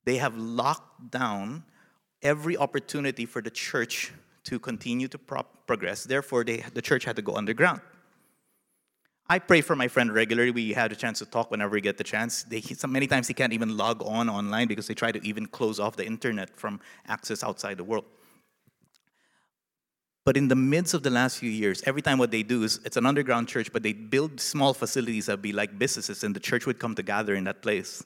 they 0.06 0.16
have 0.16 0.38
locked 0.38 1.12
down 1.12 1.66
every 2.22 2.56
opportunity 2.56 3.26
for 3.26 3.42
the 3.42 3.50
church 3.50 4.14
to 4.46 4.58
continue 4.58 5.10
to 5.10 5.18
progress. 5.18 6.06
Therefore, 6.06 6.46
they, 6.46 6.64
the 6.74 6.82
church 6.82 7.04
had 7.04 7.18
to 7.18 7.22
go 7.22 7.36
underground. 7.36 7.82
I 9.28 9.40
pray 9.40 9.60
for 9.60 9.76
my 9.76 9.90
friend 9.90 10.14
regularly. 10.14 10.52
We 10.52 10.72
had 10.72 10.94
a 10.94 10.96
chance 10.96 11.20
to 11.20 11.26
talk 11.26 11.52
whenever 11.52 11.74
we 11.74 11.82
get 11.82 11.98
the 11.98 12.06
chance. 12.06 12.44
They, 12.44 12.64
many 12.88 13.08
times 13.08 13.28
he 13.28 13.34
can't 13.34 13.52
even 13.52 13.76
log 13.76 14.02
on 14.02 14.30
online 14.30 14.70
because 14.70 14.88
they 14.88 14.94
try 14.94 15.12
to 15.12 15.22
even 15.28 15.46
close 15.46 15.78
off 15.78 15.98
the 15.98 16.06
internet 16.06 16.56
from 16.56 16.80
access 17.06 17.44
outside 17.44 17.76
the 17.76 17.84
world. 17.84 18.06
But 20.26 20.36
in 20.36 20.48
the 20.48 20.56
midst 20.56 20.96
of 20.96 21.04
the 21.04 21.12
last 21.12 21.38
few 21.38 21.52
years, 21.52 21.84
every 21.86 22.02
time 22.02 22.18
what 22.18 22.32
they 22.32 22.42
do 22.42 22.64
is 22.64 22.80
it's 22.84 22.98
an 22.98 23.06
underground 23.06 23.48
church, 23.48 23.72
but 23.72 23.84
they 23.84 23.94
build 23.94 24.42
small 24.42 24.74
facilities 24.74 25.28
that 25.28 25.42
be 25.42 25.54
like 25.54 25.78
businesses, 25.78 26.24
and 26.24 26.36
the 26.36 26.40
church 26.40 26.66
would 26.66 26.80
come 26.80 26.96
to 26.96 27.04
gather 27.04 27.36
in 27.36 27.44
that 27.44 27.62
place. 27.62 28.04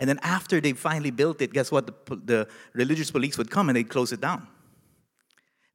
And 0.00 0.08
then 0.08 0.18
after 0.22 0.60
they 0.60 0.72
finally 0.72 1.12
built 1.12 1.40
it, 1.40 1.52
guess 1.52 1.70
what? 1.70 1.86
The, 2.06 2.16
the 2.16 2.48
religious 2.72 3.12
police 3.12 3.38
would 3.38 3.50
come 3.50 3.68
and 3.68 3.76
they'd 3.76 3.88
close 3.88 4.10
it 4.12 4.20
down. 4.20 4.48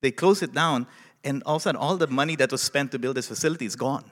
They 0.01 0.12
close 0.12 0.43
it 0.43 0.53
down, 0.53 0.86
and 1.23 1.41
all 1.45 1.55
of 1.55 1.62
a 1.62 1.63
sudden, 1.63 1.79
all 1.79 1.95
the 1.95 2.08
money 2.08 2.36
that 2.36 2.51
was 2.51 2.62
spent 2.62 2.91
to 2.91 2.99
build 2.99 3.15
this 3.15 3.29
facility 3.29 3.65
is 3.65 3.77
gone. 3.77 4.12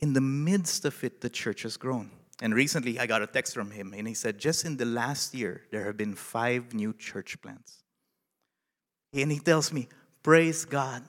In 0.00 0.12
the 0.12 0.20
midst 0.20 0.84
of 0.84 1.02
it, 1.02 1.22
the 1.22 1.30
church 1.30 1.62
has 1.62 1.78
grown. 1.78 2.10
And 2.42 2.54
recently, 2.54 2.98
I 3.00 3.06
got 3.06 3.22
a 3.22 3.26
text 3.26 3.54
from 3.54 3.70
him, 3.70 3.94
and 3.96 4.06
he 4.06 4.12
said, 4.12 4.38
just 4.38 4.66
in 4.66 4.76
the 4.76 4.84
last 4.84 5.34
year, 5.34 5.62
there 5.70 5.86
have 5.86 5.96
been 5.96 6.14
five 6.14 6.74
new 6.74 6.92
church 6.92 7.40
plants. 7.40 7.82
And 9.14 9.32
he 9.32 9.38
tells 9.38 9.72
me, 9.72 9.88
Praise 10.24 10.64
God. 10.64 11.04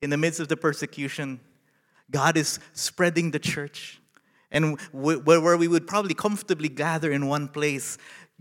In 0.00 0.08
the 0.08 0.16
midst 0.16 0.40
of 0.40 0.48
the 0.48 0.56
persecution, 0.56 1.40
God 2.10 2.38
is 2.38 2.58
spreading 2.72 3.32
the 3.32 3.38
church. 3.38 4.00
And 4.50 4.80
where 4.92 5.56
we 5.56 5.68
would 5.68 5.86
probably 5.86 6.14
comfortably 6.14 6.68
gather 6.68 7.10
in 7.12 7.26
one 7.26 7.48
place, 7.48 7.98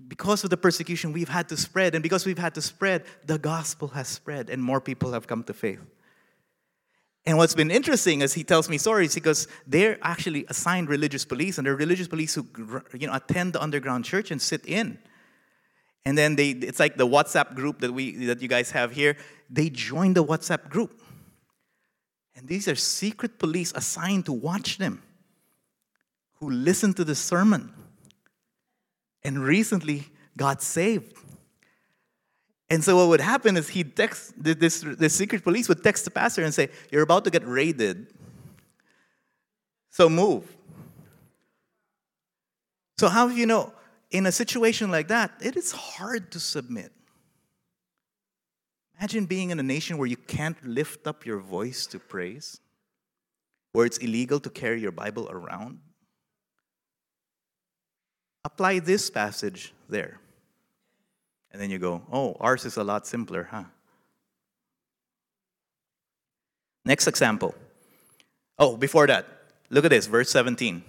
because 0.07 0.43
of 0.43 0.51
the 0.51 0.57
persecution, 0.57 1.11
we've 1.11 1.29
had 1.29 1.49
to 1.49 1.57
spread. 1.57 1.95
And 1.95 2.03
because 2.03 2.25
we've 2.25 2.37
had 2.37 2.53
to 2.55 2.61
spread, 2.61 3.03
the 3.25 3.39
gospel 3.39 3.87
has 3.89 4.07
spread 4.07 4.49
and 4.49 4.63
more 4.63 4.79
people 4.79 5.11
have 5.11 5.27
come 5.27 5.43
to 5.45 5.53
faith. 5.53 5.81
And 7.25 7.37
what's 7.37 7.55
been 7.55 7.71
interesting 7.71 8.21
is 8.21 8.33
he 8.33 8.43
tells 8.43 8.69
me 8.69 8.77
stories 8.77 9.15
because 9.15 9.47
they're 9.65 9.97
actually 10.01 10.45
assigned 10.49 10.89
religious 10.89 11.23
police, 11.25 11.57
and 11.57 11.65
they're 11.65 11.75
religious 11.75 12.07
police 12.07 12.35
who 12.35 12.45
you 12.93 13.07
know 13.07 13.13
attend 13.13 13.53
the 13.53 13.63
underground 13.63 14.03
church 14.03 14.29
and 14.29 14.41
sit 14.41 14.65
in. 14.65 14.99
And 16.05 16.17
then 16.17 16.35
they, 16.35 16.49
it's 16.49 16.79
like 16.79 16.97
the 16.97 17.07
WhatsApp 17.07 17.55
group 17.55 17.79
that 17.79 17.91
we 17.91 18.25
that 18.25 18.41
you 18.41 18.47
guys 18.47 18.71
have 18.71 18.91
here. 18.91 19.15
They 19.49 19.69
join 19.69 20.13
the 20.13 20.23
WhatsApp 20.23 20.69
group, 20.69 21.01
and 22.35 22.47
these 22.47 22.67
are 22.67 22.75
secret 22.75 23.39
police 23.39 23.71
assigned 23.73 24.25
to 24.25 24.33
watch 24.33 24.77
them, 24.77 25.01
who 26.39 26.49
listen 26.49 26.93
to 26.95 27.05
the 27.05 27.15
sermon, 27.15 27.73
and 29.23 29.39
recently 29.39 30.07
got 30.35 30.61
saved. 30.61 31.17
And 32.69 32.83
so 32.83 32.95
what 32.95 33.07
would 33.09 33.21
happen 33.21 33.55
is 33.55 33.69
he'd 33.69 33.95
text, 33.95 34.33
this, 34.35 34.81
this 34.81 35.13
secret 35.13 35.43
police 35.43 35.69
would 35.69 35.83
text 35.83 36.05
the 36.05 36.11
pastor 36.11 36.43
and 36.43 36.53
say, 36.53 36.69
You're 36.91 37.03
about 37.03 37.23
to 37.25 37.29
get 37.29 37.45
raided. 37.45 38.07
So 39.91 40.09
move. 40.09 40.51
So, 42.97 43.09
how 43.09 43.27
do 43.27 43.35
you 43.35 43.45
know? 43.45 43.73
In 44.13 44.27
a 44.27 44.31
situation 44.31 44.91
like 44.91 45.07
that, 45.07 45.31
it 45.41 45.57
is 45.57 45.71
hard 45.71 46.31
to 46.31 46.39
submit. 46.39 46.91
Imagine 48.99 49.25
being 49.25 49.49
in 49.49 49.59
a 49.59 49.63
nation 49.63 49.97
where 49.97 50.07
you 50.07 50.15
can't 50.15 50.63
lift 50.63 51.07
up 51.07 51.25
your 51.25 51.39
voice 51.39 51.87
to 51.87 51.97
praise, 51.97 52.61
where 53.71 53.87
it's 53.87 53.97
illegal 53.97 54.39
to 54.39 54.51
carry 54.51 54.79
your 54.79 54.91
Bible 54.91 55.27
around. 55.31 55.79
Apply 58.45 58.79
this 58.79 59.09
passage 59.09 59.73
there. 59.89 60.19
And 61.51 61.59
then 61.59 61.71
you 61.71 61.79
go, 61.79 62.03
oh, 62.11 62.37
ours 62.39 62.65
is 62.65 62.77
a 62.77 62.83
lot 62.83 63.07
simpler, 63.07 63.47
huh? 63.49 63.63
Next 66.85 67.07
example. 67.07 67.55
Oh, 68.59 68.77
before 68.77 69.07
that, 69.07 69.25
look 69.71 69.85
at 69.85 69.89
this, 69.89 70.05
verse 70.05 70.29
17. 70.29 70.83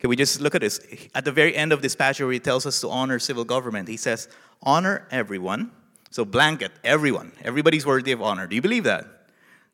Can 0.00 0.08
we 0.08 0.16
just 0.16 0.40
look 0.40 0.54
at 0.54 0.62
this? 0.62 0.80
At 1.14 1.26
the 1.26 1.32
very 1.32 1.54
end 1.54 1.72
of 1.72 1.82
this 1.82 1.94
passage 1.94 2.22
where 2.22 2.32
he 2.32 2.40
tells 2.40 2.64
us 2.64 2.80
to 2.80 2.88
honor 2.88 3.18
civil 3.18 3.44
government, 3.44 3.86
he 3.86 3.98
says, 3.98 4.28
honor 4.62 5.06
everyone. 5.10 5.70
So, 6.10 6.24
blanket, 6.24 6.72
everyone. 6.82 7.32
Everybody's 7.44 7.86
worthy 7.86 8.10
of 8.12 8.22
honor. 8.22 8.46
Do 8.46 8.56
you 8.56 8.62
believe 8.62 8.84
that? 8.84 9.04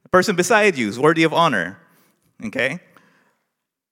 The 0.03 0.09
person 0.09 0.37
beside 0.37 0.77
you 0.77 0.89
is 0.89 0.99
worthy 0.99 1.23
of 1.23 1.33
honor. 1.33 1.79
Okay? 2.45 2.81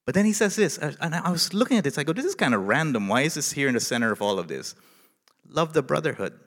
But 0.05 0.15
then 0.15 0.27
he 0.27 0.33
says 0.33 0.57
this, 0.57 0.77
uh, 0.79 0.93
and 1.01 1.15
I 1.15 1.31
was 1.31 1.55
looking 1.55 1.79
at 1.79 1.85
this, 1.85 1.97
I 1.97 2.05
go, 2.05 2.13
this 2.13 2.27
is 2.27 2.35
kind 2.35 2.53
of 2.53 2.67
random. 2.67 3.09
Why 3.09 3.23
is 3.23 3.35
this 3.35 3.53
here 3.53 3.69
in 3.69 3.75
the 3.75 3.81
center 3.81 4.13
of 4.13 4.21
all 4.21 4.39
of 4.39 4.49
this? 4.49 4.75
Love 5.49 5.73
the 5.73 5.83
brotherhood. 5.83 6.39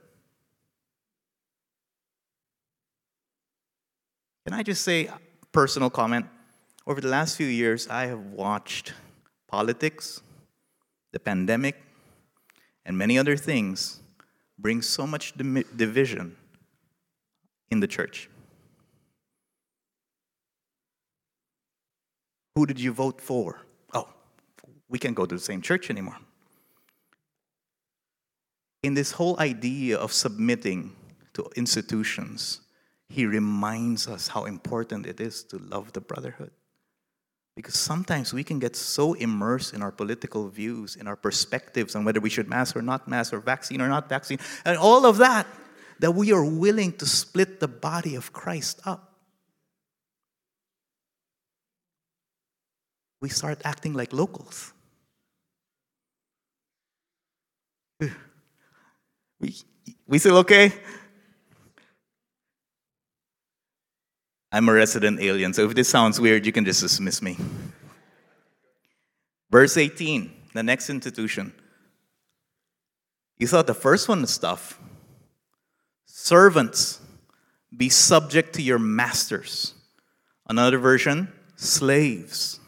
Can 4.46 4.54
I 4.54 4.64
just 4.64 4.84
say, 4.84 5.10
personal 5.52 5.90
comment? 5.90 6.28
Over 6.86 7.02
the 7.02 7.10
last 7.10 7.36
few 7.36 7.48
years, 7.48 7.88
I 7.88 8.06
have 8.06 8.20
watched 8.20 8.94
politics, 9.48 10.22
the 11.12 11.20
pandemic, 11.20 11.76
and 12.86 12.98
many 12.98 13.18
other 13.18 13.38
things 13.38 14.00
bring 14.60 14.82
so 14.82 15.06
much 15.06 15.34
division 15.36 16.36
in 17.70 17.80
the 17.80 17.88
church. 17.88 18.30
Who 22.56 22.66
did 22.66 22.80
you 22.80 22.92
vote 22.92 23.22
for? 23.22 23.62
Oh, 23.94 24.10
we 24.90 24.98
can't 24.98 25.16
go 25.16 25.26
to 25.26 25.36
the 25.36 25.42
same 25.42 25.62
church 25.62 25.90
anymore. 25.90 26.18
In 28.84 28.94
this 28.94 29.12
whole 29.12 29.40
idea 29.40 29.98
of 29.98 30.12
submitting 30.12 30.96
to 31.34 31.50
institutions, 31.56 32.62
he 33.10 33.26
reminds 33.26 34.08
us 34.08 34.30
how 34.30 34.46
important 34.46 35.06
it 35.06 35.20
is 35.20 35.44
to 35.46 35.58
love 35.58 35.94
the 35.94 36.02
brotherhood. 36.02 36.52
Because 37.58 37.74
sometimes 37.74 38.36
we 38.36 38.44
can 38.44 38.60
get 38.60 38.76
so 38.76 39.16
immersed 39.16 39.74
in 39.74 39.82
our 39.82 39.92
political 39.92 40.48
views, 40.48 40.96
in 40.96 41.08
our 41.08 41.16
perspectives 41.16 41.96
on 41.96 42.06
whether 42.06 42.20
we 42.20 42.30
should 42.30 42.48
mask 42.48 42.76
or 42.76 42.84
not 42.84 43.08
mask, 43.08 43.34
or 43.34 43.40
vaccine 43.40 43.82
or 43.82 43.88
not 43.88 44.08
vaccine, 44.08 44.38
and 44.64 44.78
all 44.78 45.08
of 45.08 45.18
that, 45.18 45.48
that 45.98 46.12
we 46.12 46.32
are 46.32 46.46
willing 46.46 46.92
to 46.94 47.08
split 47.08 47.60
the 47.60 47.68
body 47.68 48.14
of 48.14 48.32
Christ 48.32 48.80
up. 48.86 49.12
We 53.24 53.30
start 53.30 53.60
acting 53.66 53.94
like 53.94 54.14
locals. 54.14 54.72
We, 59.40 59.56
we 60.08 60.20
still 60.20 60.38
okay? 60.38 60.74
I'm 64.52 64.70
a 64.70 64.74
resident 64.74 65.20
alien, 65.20 65.54
so 65.54 65.66
if 65.66 65.76
this 65.76 65.90
sounds 65.90 66.20
weird, 66.20 66.46
you 66.46 66.52
can 66.52 66.64
just 66.64 66.82
dismiss 66.82 67.22
me. 67.22 67.38
Verse 69.52 69.78
18, 69.78 70.32
the 70.54 70.64
next 70.64 70.90
institution. 70.90 71.54
You 73.38 73.48
thought 73.48 73.68
the 73.68 73.74
first 73.74 74.10
one 74.10 74.22
was 74.22 74.38
tough. 74.38 74.80
Servants, 76.06 77.00
be 77.76 77.90
subject 77.90 78.54
to 78.56 78.62
your 78.62 78.80
masters. 78.80 79.74
Another 80.50 80.78
version, 80.78 81.32
slaves. 81.56 82.60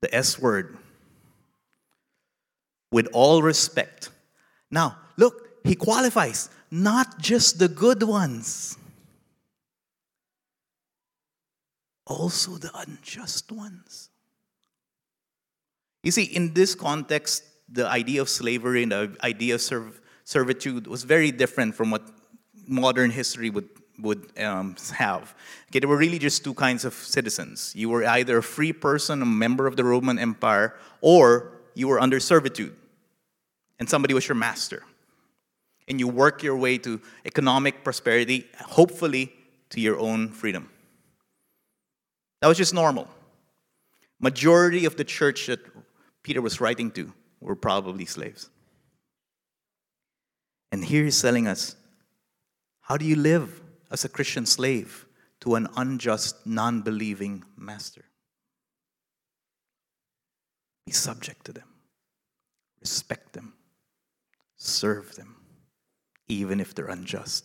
The 0.00 0.14
S 0.14 0.38
word. 0.38 0.78
With 2.90 3.08
all 3.12 3.42
respect. 3.42 4.10
Now, 4.70 4.96
look, 5.16 5.50
he 5.64 5.74
qualifies 5.74 6.48
not 6.70 7.18
just 7.18 7.58
the 7.58 7.68
good 7.68 8.02
ones, 8.02 8.76
also 12.10 12.52
the 12.52 12.70
unjust 12.74 13.52
ones. 13.52 14.10
You 16.02 16.10
see, 16.10 16.24
in 16.24 16.54
this 16.54 16.74
context, 16.74 17.44
the 17.68 17.86
idea 17.86 18.20
of 18.20 18.28
slavery 18.28 18.82
and 18.82 18.92
the 18.92 19.16
idea 19.22 19.54
of 19.54 19.60
serv- 19.60 20.00
servitude 20.24 20.86
was 20.86 21.04
very 21.04 21.30
different 21.30 21.74
from 21.74 21.90
what 21.90 22.02
modern 22.66 23.10
history 23.10 23.48
would, 23.50 23.68
would 23.98 24.26
um, 24.38 24.76
have. 24.94 25.34
Okay, 25.68 25.78
there 25.78 25.88
were 25.88 25.96
really 25.96 26.18
just 26.18 26.42
two 26.42 26.54
kinds 26.54 26.84
of 26.84 26.94
citizens. 26.94 27.72
You 27.76 27.88
were 27.88 28.04
either 28.04 28.38
a 28.38 28.42
free 28.42 28.72
person, 28.72 29.22
a 29.22 29.26
member 29.26 29.66
of 29.66 29.76
the 29.76 29.84
Roman 29.84 30.18
Empire, 30.18 30.74
or 31.00 31.52
you 31.74 31.86
were 31.86 32.00
under 32.00 32.18
servitude, 32.18 32.74
and 33.78 33.88
somebody 33.88 34.14
was 34.14 34.26
your 34.26 34.36
master. 34.36 34.82
And 35.86 35.98
you 35.98 36.08
work 36.08 36.42
your 36.42 36.56
way 36.56 36.78
to 36.78 37.00
economic 37.24 37.82
prosperity, 37.82 38.46
hopefully 38.58 39.32
to 39.70 39.80
your 39.80 39.98
own 39.98 40.28
freedom. 40.28 40.70
That 42.40 42.48
was 42.48 42.58
just 42.58 42.74
normal. 42.74 43.08
Majority 44.18 44.84
of 44.84 44.96
the 44.96 45.04
church 45.04 45.46
that 45.46 45.60
Peter 46.22 46.42
was 46.42 46.60
writing 46.60 46.90
to 46.92 47.12
were 47.40 47.56
probably 47.56 48.04
slaves. 48.04 48.50
And 50.72 50.84
here 50.84 51.04
he's 51.04 51.20
telling 51.20 51.46
us 51.46 51.76
how 52.82 52.96
do 52.96 53.04
you 53.04 53.16
live 53.16 53.62
as 53.90 54.04
a 54.04 54.08
Christian 54.08 54.46
slave 54.46 55.06
to 55.40 55.54
an 55.54 55.68
unjust, 55.76 56.46
non 56.46 56.82
believing 56.82 57.44
master? 57.56 58.04
Be 60.86 60.92
subject 60.92 61.44
to 61.46 61.52
them, 61.52 61.68
respect 62.80 63.32
them, 63.32 63.54
serve 64.56 65.14
them, 65.16 65.36
even 66.28 66.60
if 66.60 66.74
they're 66.74 66.88
unjust. 66.88 67.44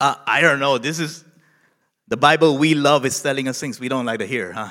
Uh, 0.00 0.14
I 0.26 0.40
don't 0.40 0.60
know. 0.60 0.78
This 0.78 0.98
is 0.98 1.24
the 2.08 2.16
Bible 2.16 2.56
we 2.56 2.74
love 2.74 3.04
is 3.04 3.20
telling 3.20 3.48
us 3.48 3.60
things 3.60 3.80
we 3.80 3.88
don't 3.88 4.06
like 4.06 4.20
to 4.20 4.26
hear, 4.26 4.52
huh? 4.52 4.70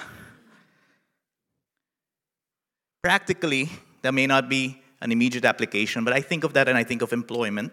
Practically, 3.03 3.69
that 4.01 4.13
may 4.13 4.25
not 4.27 4.49
be 4.49 4.81
an 5.01 5.11
immediate 5.11 5.45
application, 5.45 6.03
but 6.03 6.13
I 6.13 6.21
think 6.21 6.43
of 6.43 6.53
that 6.53 6.67
and 6.67 6.77
I 6.77 6.83
think 6.83 7.01
of 7.01 7.13
employment. 7.13 7.71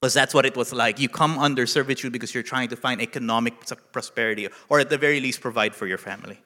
Because 0.00 0.14
that's 0.14 0.32
what 0.32 0.46
it 0.46 0.56
was 0.56 0.72
like. 0.72 1.00
You 1.00 1.08
come 1.08 1.38
under 1.38 1.66
servitude 1.66 2.12
because 2.12 2.32
you're 2.32 2.44
trying 2.44 2.68
to 2.68 2.76
find 2.76 3.02
economic 3.02 3.54
prosperity, 3.90 4.46
or 4.68 4.78
at 4.78 4.90
the 4.90 4.98
very 4.98 5.18
least, 5.18 5.40
provide 5.40 5.74
for 5.74 5.88
your 5.88 5.98
family. 5.98 6.38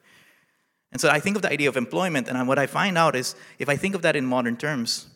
And 0.91 0.99
so 0.99 1.09
I 1.09 1.19
think 1.19 1.35
of 1.35 1.43
the 1.43 1.51
idea 1.51 1.69
of 1.69 1.77
employment, 1.77 2.27
and 2.27 2.47
what 2.47 2.57
I 2.57 2.65
find 2.65 2.97
out 2.97 3.15
is 3.15 3.35
if 3.59 3.69
I 3.69 3.75
think 3.75 3.93
of 3.93 4.01
that 4.01 4.15
in 4.15 4.25
modern 4.25 4.57
terms, 4.57 5.07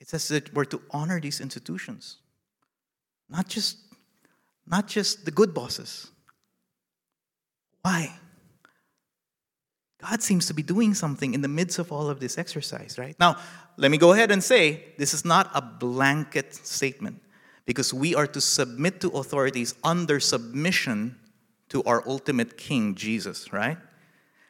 it 0.00 0.08
says 0.08 0.28
that 0.28 0.52
we're 0.52 0.66
to 0.66 0.82
honor 0.90 1.20
these 1.20 1.40
institutions, 1.40 2.16
not 3.30 3.48
just, 3.48 3.78
not 4.70 4.86
just 4.86 5.24
the 5.24 5.30
good 5.30 5.54
bosses. 5.54 6.10
Why? 7.82 8.12
God 10.00 10.22
seems 10.22 10.46
to 10.46 10.54
be 10.54 10.62
doing 10.62 10.94
something 10.94 11.34
in 11.34 11.40
the 11.40 11.48
midst 11.48 11.78
of 11.78 11.90
all 11.90 12.08
of 12.08 12.20
this 12.20 12.38
exercise, 12.38 12.98
right? 12.98 13.16
Now, 13.18 13.36
let 13.76 13.90
me 13.90 13.98
go 13.98 14.12
ahead 14.12 14.30
and 14.30 14.42
say 14.42 14.84
this 14.96 15.12
is 15.12 15.24
not 15.24 15.50
a 15.54 15.62
blanket 15.62 16.54
statement 16.54 17.20
because 17.66 17.92
we 17.92 18.14
are 18.14 18.26
to 18.26 18.40
submit 18.40 19.00
to 19.00 19.08
authorities 19.10 19.74
under 19.82 20.20
submission 20.20 21.18
to 21.70 21.82
our 21.82 22.06
ultimate 22.06 22.56
King, 22.56 22.94
Jesus, 22.94 23.52
right? 23.52 23.76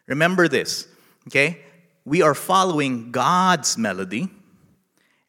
Remember 0.07 0.49
this, 0.49 0.87
okay? 1.29 1.61
We 2.05 2.23
are 2.23 2.35
following 2.35 3.11
God's 3.11 3.77
melody 3.79 4.29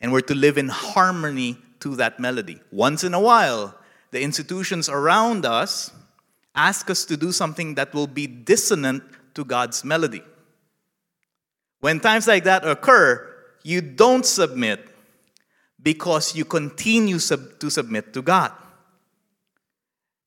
and 0.01 0.11
we're 0.11 0.21
to 0.21 0.35
live 0.35 0.57
in 0.57 0.69
harmony 0.69 1.57
to 1.79 1.95
that 1.95 2.19
melody. 2.19 2.59
Once 2.71 3.03
in 3.03 3.13
a 3.13 3.19
while, 3.19 3.75
the 4.12 4.22
institutions 4.22 4.89
around 4.89 5.45
us 5.45 5.91
ask 6.55 6.89
us 6.89 7.05
to 7.05 7.18
do 7.18 7.32
something 7.32 7.76
that 7.76 7.93
will 7.93 8.07
be 8.07 8.28
dissonant 8.28 9.03
to 9.36 9.43
God's 9.43 9.84
melody. 9.84 10.24
When 11.80 11.99
times 11.99 12.28
like 12.28 12.43
that 12.43 12.68
occur, 12.68 13.26
you 13.64 13.82
don't 13.82 14.26
submit 14.26 14.86
because 15.82 16.36
you 16.36 16.43
continue 16.43 17.20
sub- 17.20 17.60
to 17.60 17.70
submit 17.70 18.14
to 18.14 18.22
God. 18.22 18.51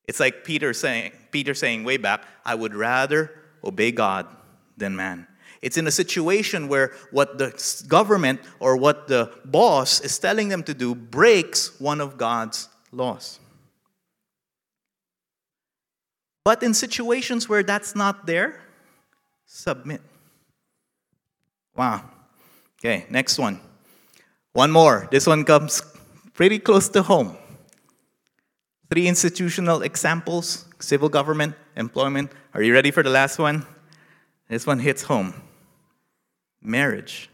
It's 0.07 0.19
like 0.19 0.43
Peter 0.43 0.73
saying, 0.73 1.11
Peter 1.31 1.53
saying 1.53 1.83
way 1.83 1.97
back, 1.97 2.23
I 2.43 2.55
would 2.55 2.73
rather 2.73 3.31
obey 3.63 3.91
God 3.91 4.27
than 4.77 4.95
man. 4.95 5.27
It's 5.61 5.77
in 5.77 5.87
a 5.87 5.91
situation 5.91 6.67
where 6.67 6.91
what 7.11 7.37
the 7.37 7.53
government 7.87 8.41
or 8.59 8.75
what 8.75 9.07
the 9.07 9.31
boss 9.45 10.01
is 10.01 10.19
telling 10.19 10.49
them 10.49 10.63
to 10.63 10.73
do 10.73 10.93
breaks 10.93 11.79
one 11.79 12.01
of 12.01 12.17
God's 12.17 12.67
laws. 12.91 13.39
But 16.43 16.61
in 16.63 16.73
situations 16.73 17.47
where 17.47 17.63
that's 17.63 17.95
not 17.95 18.25
there, 18.25 18.59
submit. 19.45 20.01
Wow. 21.75 22.03
Okay, 22.79 23.05
next 23.09 23.39
one. 23.39 23.59
One 24.51 24.71
more. 24.71 25.07
This 25.09 25.25
one 25.25 25.45
comes 25.45 25.81
pretty 26.33 26.59
close 26.59 26.89
to 26.89 27.01
home. 27.01 27.37
Three 28.89 29.07
institutional 29.07 29.81
examples 29.81 30.65
civil 30.79 31.09
government, 31.09 31.55
employment. 31.77 32.29
Are 32.53 32.61
you 32.61 32.73
ready 32.73 32.91
for 32.91 33.03
the 33.03 33.09
last 33.09 33.39
one? 33.39 33.65
This 34.49 34.67
one 34.67 34.79
hits 34.79 35.03
home 35.03 35.33
marriage. 36.61 37.29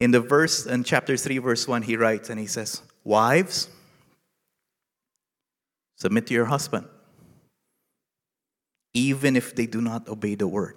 In 0.00 0.12
the 0.12 0.20
verse, 0.20 0.66
in 0.66 0.84
chapter 0.84 1.16
3, 1.16 1.38
verse 1.38 1.66
1, 1.66 1.82
he 1.82 1.96
writes 1.96 2.30
and 2.30 2.38
he 2.38 2.46
says, 2.46 2.82
Wives, 3.04 3.68
submit 5.98 6.26
to 6.28 6.34
your 6.34 6.46
husband 6.46 6.86
even 8.94 9.36
if 9.36 9.54
they 9.54 9.66
do 9.66 9.80
not 9.80 10.08
obey 10.08 10.34
the 10.34 10.48
word. 10.48 10.76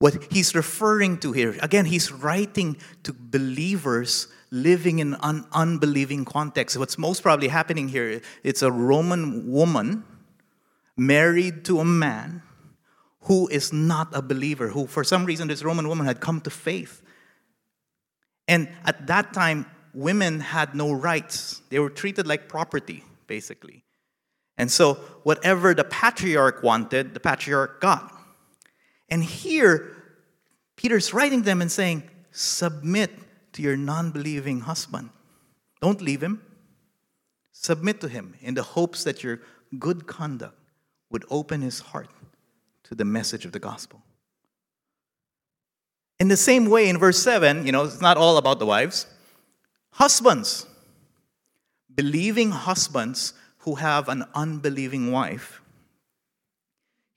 What 0.00 0.30
he's 0.30 0.54
referring 0.54 1.18
to 1.18 1.32
here, 1.32 1.56
again, 1.60 1.86
he's 1.86 2.12
writing 2.12 2.76
to 3.02 3.12
believers 3.12 4.28
living 4.50 5.00
in 5.00 5.16
an 5.22 5.44
unbelieving 5.52 6.24
context. 6.24 6.76
What's 6.76 6.98
most 6.98 7.22
probably 7.22 7.48
happening 7.48 7.88
here, 7.88 8.20
it's 8.44 8.62
a 8.62 8.70
Roman 8.70 9.50
woman 9.50 10.04
married 10.96 11.64
to 11.64 11.80
a 11.80 11.84
man 11.84 12.42
who 13.22 13.48
is 13.48 13.72
not 13.72 14.08
a 14.12 14.22
believer, 14.22 14.68
who 14.68 14.86
for 14.86 15.02
some 15.02 15.24
reason 15.24 15.48
this 15.48 15.64
Roman 15.64 15.88
woman 15.88 16.06
had 16.06 16.20
come 16.20 16.40
to 16.42 16.50
faith. 16.50 17.02
And 18.46 18.68
at 18.84 19.06
that 19.08 19.34
time, 19.34 19.66
women 19.92 20.40
had 20.40 20.74
no 20.74 20.92
rights. 20.92 21.60
They 21.70 21.78
were 21.78 21.90
treated 21.90 22.26
like 22.26 22.48
property, 22.48 23.04
basically. 23.28 23.84
And 24.56 24.70
so, 24.70 24.94
whatever 25.22 25.72
the 25.72 25.84
patriarch 25.84 26.64
wanted, 26.64 27.14
the 27.14 27.20
patriarch 27.20 27.80
got. 27.80 28.12
And 29.08 29.22
here, 29.22 29.94
Peter's 30.76 31.14
writing 31.14 31.42
them 31.42 31.62
and 31.62 31.70
saying, 31.70 32.02
Submit 32.32 33.10
to 33.52 33.62
your 33.62 33.76
non 33.76 34.10
believing 34.10 34.60
husband. 34.60 35.10
Don't 35.80 36.00
leave 36.00 36.22
him. 36.22 36.42
Submit 37.52 38.00
to 38.00 38.08
him 38.08 38.34
in 38.40 38.54
the 38.54 38.62
hopes 38.62 39.04
that 39.04 39.22
your 39.22 39.40
good 39.78 40.06
conduct 40.06 40.58
would 41.10 41.24
open 41.30 41.62
his 41.62 41.80
heart 41.80 42.10
to 42.84 42.94
the 42.94 43.04
message 43.04 43.44
of 43.44 43.52
the 43.52 43.58
gospel. 43.58 44.02
In 46.20 46.28
the 46.28 46.36
same 46.36 46.66
way, 46.66 46.88
in 46.88 46.98
verse 46.98 47.18
7, 47.22 47.64
you 47.64 47.72
know, 47.72 47.84
it's 47.84 48.00
not 48.00 48.16
all 48.16 48.38
about 48.38 48.58
the 48.58 48.66
wives. 48.66 49.06
Husbands, 49.92 50.66
believing 51.98 52.52
husbands 52.52 53.34
who 53.58 53.74
have 53.74 54.08
an 54.08 54.24
unbelieving 54.32 55.10
wife, 55.10 55.60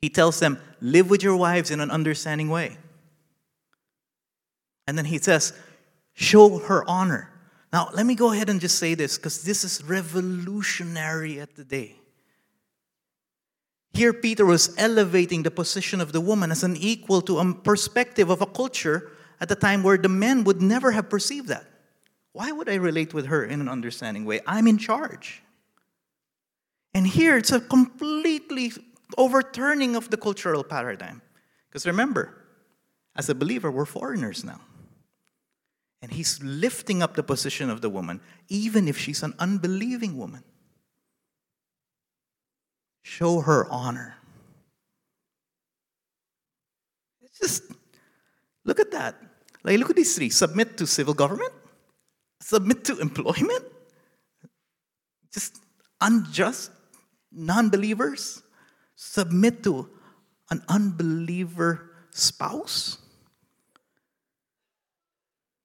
he 0.02 0.10
tells 0.10 0.40
them, 0.40 0.60
live 0.82 1.08
with 1.08 1.22
your 1.22 1.36
wives 1.36 1.70
in 1.70 1.80
an 1.80 1.92
understanding 1.92 2.50
way. 2.50 2.76
And 4.88 4.98
then 4.98 5.06
he 5.06 5.20
says, 5.20 5.54
show 6.14 6.58
her 6.58 6.84
honor. 6.90 7.30
Now, 7.72 7.90
let 7.94 8.08
me 8.08 8.16
go 8.16 8.32
ahead 8.32 8.50
and 8.50 8.60
just 8.60 8.80
say 8.80 8.96
this 8.96 9.18
because 9.18 9.44
this 9.44 9.64
is 9.64 9.84
revolutionary 9.84 11.40
at 11.40 11.56
the 11.56 11.64
day. 11.64 11.98
Here, 13.94 14.14
Peter 14.14 14.48
was 14.48 14.74
elevating 14.80 15.44
the 15.44 15.52
position 15.52 16.02
of 16.02 16.12
the 16.12 16.22
woman 16.22 16.50
as 16.50 16.64
an 16.64 16.76
equal 16.76 17.22
to 17.22 17.38
a 17.38 17.54
perspective 17.54 18.32
of 18.32 18.42
a 18.42 18.48
culture 18.48 19.12
at 19.40 19.48
the 19.48 19.56
time 19.56 19.84
where 19.84 19.98
the 19.98 20.10
men 20.10 20.44
would 20.44 20.60
never 20.60 20.90
have 20.90 21.08
perceived 21.08 21.50
that. 21.50 21.68
Why 22.34 22.52
would 22.52 22.70
I 22.70 22.76
relate 22.76 23.14
with 23.14 23.28
her 23.28 23.44
in 23.44 23.62
an 23.62 23.68
understanding 23.68 24.26
way? 24.26 24.42
I'm 24.48 24.68
in 24.68 24.78
charge. 24.78 25.42
And 26.94 27.08
here, 27.08 27.38
it's 27.38 27.52
a 27.52 27.60
completely 27.60 28.72
overturning 29.18 29.96
of 29.96 30.10
the 30.10 30.18
cultural 30.18 30.64
paradigm. 30.64 31.22
Because 31.70 31.86
remember, 31.86 32.34
as 33.16 33.30
a 33.30 33.36
believer, 33.36 33.72
we're 33.72 33.86
foreigners 33.86 34.44
now. 34.44 34.62
And 36.02 36.12
he's 36.12 36.42
lifting 36.42 37.04
up 37.04 37.16
the 37.16 37.24
position 37.24 37.70
of 37.70 37.82
the 37.82 37.90
woman, 37.90 38.22
even 38.50 38.88
if 38.88 38.98
she's 38.98 39.24
an 39.24 39.36
unbelieving 39.38 40.18
woman. 40.18 40.44
Show 43.04 43.42
her 43.42 43.68
honor. 43.70 44.16
It's 47.22 47.40
just, 47.40 47.64
look 48.66 48.80
at 48.80 48.92
that. 48.92 49.16
Like, 49.64 49.78
look 49.78 49.90
at 49.92 49.96
these 49.96 50.16
three 50.16 50.30
submit 50.30 50.78
to 50.78 50.88
civil 50.88 51.14
government, 51.14 51.54
submit 52.52 52.84
to 52.84 53.00
employment, 53.00 53.64
just 55.34 55.64
unjust 56.02 56.70
non 57.32 57.70
believers, 57.70 58.44
submit 58.96 59.64
to 59.64 59.88
an 60.50 60.62
unbeliever 60.68 61.92
spouse. 62.12 62.98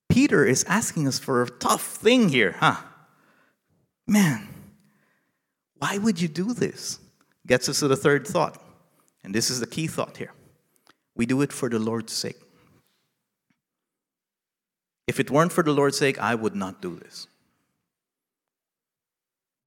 Peter 0.09 0.47
is 0.47 0.63
asking 0.69 1.09
us 1.09 1.19
for 1.19 1.43
a 1.43 1.51
tough 1.51 1.83
thing 1.83 2.29
here, 2.29 2.53
huh? 2.61 2.77
Man, 4.07 4.47
why 5.79 5.99
would 5.99 6.21
you 6.21 6.29
do 6.29 6.55
this? 6.55 7.01
Gets 7.49 7.69
us 7.69 7.81
to 7.81 7.89
the 7.89 7.97
third 7.97 8.29
thought. 8.29 8.63
And 9.25 9.35
this 9.35 9.51
is 9.51 9.59
the 9.59 9.67
key 9.67 9.89
thought 9.89 10.17
here. 10.17 10.33
We 11.17 11.27
do 11.27 11.43
it 11.43 11.53
for 11.53 11.69
the 11.69 11.81
Lord's 11.81 12.13
sake. 12.13 12.41
If 15.07 15.21
it 15.21 15.31
weren't 15.31 15.53
for 15.53 15.63
the 15.63 15.73
Lord's 15.73 15.99
sake, 15.99 16.19
I 16.19 16.35
would 16.35 16.55
not 16.55 16.83
do 16.83 16.97
this. 16.97 17.29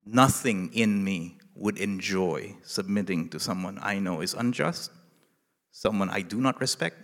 Nothing 0.05 0.71
in 0.73 1.03
me 1.03 1.37
would 1.55 1.77
enjoy 1.77 2.55
submitting 2.63 3.29
to 3.29 3.39
someone 3.39 3.79
I 3.81 3.99
know 3.99 4.21
is 4.21 4.33
unjust, 4.33 4.91
someone 5.71 6.09
I 6.09 6.21
do 6.21 6.41
not 6.41 6.59
respect, 6.59 6.97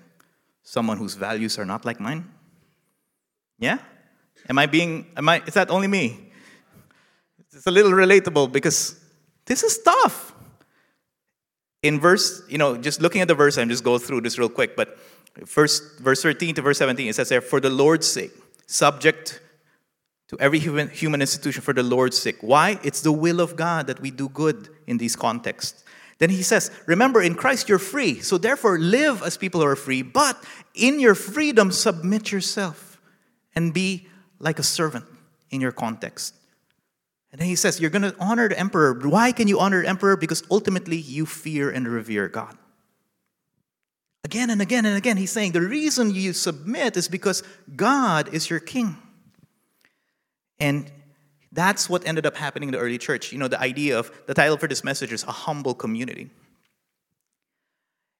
someone 0.64 0.98
whose 0.98 1.16
values 1.16 1.60
are 1.60 1.66
not 1.66 1.86
like 1.86 2.00
mine. 2.00 2.30
Yeah? 3.60 3.80
Am 4.50 4.58
I 4.58 4.66
being, 4.66 5.08
am 5.16 5.30
I, 5.30 5.42
is 5.46 5.54
that 5.54 5.70
only 5.70 5.88
me? 5.88 6.32
It's 7.52 7.68
a 7.68 7.72
little 7.72 7.92
relatable 7.92 8.52
because 8.52 9.00
this 9.46 9.64
is 9.64 9.80
tough 9.80 10.34
in 11.86 12.00
verse, 12.00 12.42
you 12.50 12.58
know, 12.58 12.76
just 12.76 13.00
looking 13.00 13.22
at 13.22 13.28
the 13.28 13.36
verse, 13.36 13.60
I'm 13.60 13.70
just 13.70 13.84
go 13.84 14.00
through 14.00 14.22
this 14.22 14.40
real 14.40 14.50
quick, 14.50 14.76
but 14.76 14.98
first, 15.46 16.00
verse 16.00 16.22
13 16.22 16.56
to 16.56 16.62
verse 16.62 16.78
17, 16.78 17.10
it 17.10 17.16
says 17.16 17.30
there, 17.30 17.42
for 17.42 17.60
the 17.60 17.70
Lord's 17.70 18.08
sake, 18.08 18.32
subject 18.68 19.42
to 20.30 20.38
every 20.40 20.60
human, 20.60 20.90
human 20.90 21.22
institution 21.22 21.62
for 21.62 21.74
the 21.74 21.84
Lord's 21.84 22.18
sake. 22.18 22.38
Why? 22.42 22.80
It's 22.84 23.02
the 23.02 23.12
will 23.12 23.40
of 23.40 23.56
God 23.56 23.88
that 23.88 24.00
we 24.00 24.12
do 24.12 24.30
good 24.30 24.70
in 24.88 24.98
these 24.98 25.16
contexts. 25.16 25.84
Then 26.18 26.30
he 26.30 26.44
says, 26.44 26.72
Remember, 26.86 27.22
in 27.22 27.36
Christ 27.36 27.68
you're 27.68 27.80
free, 27.80 28.22
so 28.22 28.38
therefore 28.38 28.80
live 28.80 29.22
as 29.22 29.38
people 29.38 29.62
who 29.62 29.68
are 29.68 29.76
free, 29.76 30.02
but 30.02 30.42
in 30.74 31.00
your 31.00 31.16
freedom, 31.16 31.72
submit 31.72 32.32
yourself 32.32 33.00
and 33.54 33.74
be 33.74 34.08
like 34.40 34.60
a 34.60 34.64
servant 34.64 35.06
in 35.50 35.62
your 35.62 35.72
context. 35.72 36.36
And 37.32 37.42
then 37.42 37.48
he 37.48 37.56
says, 37.56 37.82
You're 37.82 37.90
going 37.90 38.02
to 38.04 38.16
honor 38.20 38.48
the 38.48 38.58
emperor. 38.58 38.94
Why 38.94 39.34
can 39.34 39.48
you 39.48 39.60
honor 39.60 39.82
the 39.82 39.90
emperor? 39.90 40.16
Because 40.16 40.44
ultimately 40.50 40.98
you 40.98 41.26
fear 41.26 41.70
and 41.70 41.88
revere 41.88 42.30
God. 42.30 42.58
Again 44.26 44.50
and 44.50 44.60
again 44.60 44.88
and 44.88 44.98
again, 44.98 45.18
he's 45.18 45.32
saying 45.32 45.52
the 45.52 45.62
reason 45.62 46.10
you 46.10 46.34
submit 46.34 46.98
is 46.98 47.08
because 47.08 47.44
God 47.76 48.34
is 48.34 48.50
your 48.50 48.60
king. 48.60 48.98
And 50.60 50.92
that's 51.52 51.88
what 51.88 52.08
ended 52.08 52.26
up 52.26 52.36
happening 52.36 52.70
in 52.70 52.74
the 52.74 52.80
early 52.80 52.98
church. 52.98 53.32
You 53.32 53.38
know, 53.38 53.48
the 53.48 53.62
idea 53.62 54.00
of 54.00 54.12
the 54.26 54.34
title 54.34 54.58
for 54.58 54.68
this 54.68 54.84
message 54.84 55.14
is 55.14 55.24
A 55.26 55.32
Humble 55.32 55.76
Community. 55.76 56.32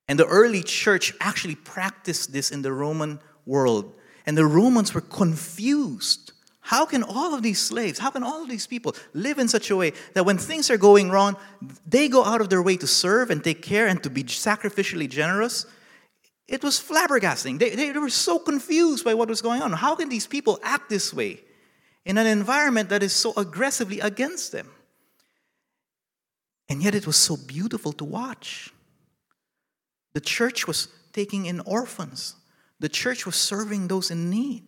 And 0.08 0.20
the 0.20 0.28
early 0.28 0.62
church 0.62 1.12
actually 1.20 1.56
practiced 1.56 2.32
this 2.32 2.52
in 2.52 2.62
the 2.62 2.72
Roman 2.72 3.20
world. 3.48 3.92
And 4.28 4.38
the 4.38 4.46
Romans 4.46 4.94
were 4.94 5.02
confused 5.02 6.34
how 6.66 6.84
can 6.84 7.04
all 7.04 7.36
of 7.36 7.44
these 7.44 7.60
slaves, 7.60 8.00
how 8.00 8.10
can 8.10 8.24
all 8.24 8.42
of 8.42 8.50
these 8.50 8.66
people 8.66 8.96
live 9.14 9.38
in 9.38 9.48
such 9.48 9.70
a 9.70 9.76
way 9.76 9.94
that 10.16 10.26
when 10.26 10.40
things 10.40 10.72
are 10.72 10.78
going 10.78 11.12
wrong, 11.12 11.38
they 11.86 12.08
go 12.08 12.24
out 12.24 12.42
of 12.42 12.50
their 12.50 12.64
way 12.64 12.76
to 12.78 12.88
serve 12.88 13.30
and 13.30 13.44
take 13.44 13.62
care 13.62 13.86
and 13.88 14.02
to 14.02 14.10
be 14.10 14.24
sacrificially 14.24 15.08
generous? 15.08 15.68
It 16.48 16.64
was 16.64 16.80
flabbergasting. 16.80 17.60
They, 17.60 17.72
they 17.72 17.92
were 17.92 18.10
so 18.10 18.38
confused 18.38 19.04
by 19.04 19.14
what 19.14 19.30
was 19.30 19.42
going 19.42 19.62
on. 19.62 19.72
How 19.74 19.96
can 19.96 20.10
these 20.10 20.28
people 20.28 20.60
act 20.62 20.90
this 20.90 21.14
way 21.14 21.42
in 22.06 22.18
an 22.18 22.28
environment 22.28 22.90
that 22.90 23.02
is 23.02 23.14
so 23.14 23.34
aggressively 23.36 24.00
against 24.00 24.52
them? 24.52 24.70
And 26.70 26.84
yet 26.84 26.96
it 26.96 27.08
was 27.08 27.16
so 27.16 27.36
beautiful 27.36 27.94
to 27.94 28.06
watch. 28.06 28.72
The 30.14 30.22
church 30.22 30.68
was 30.68 30.88
taking 31.14 31.46
in 31.46 31.62
orphans, 31.62 32.36
the 32.80 32.90
church 32.90 33.26
was 33.26 33.36
serving 33.36 33.88
those 33.88 34.12
in 34.12 34.30
need. 34.30 34.64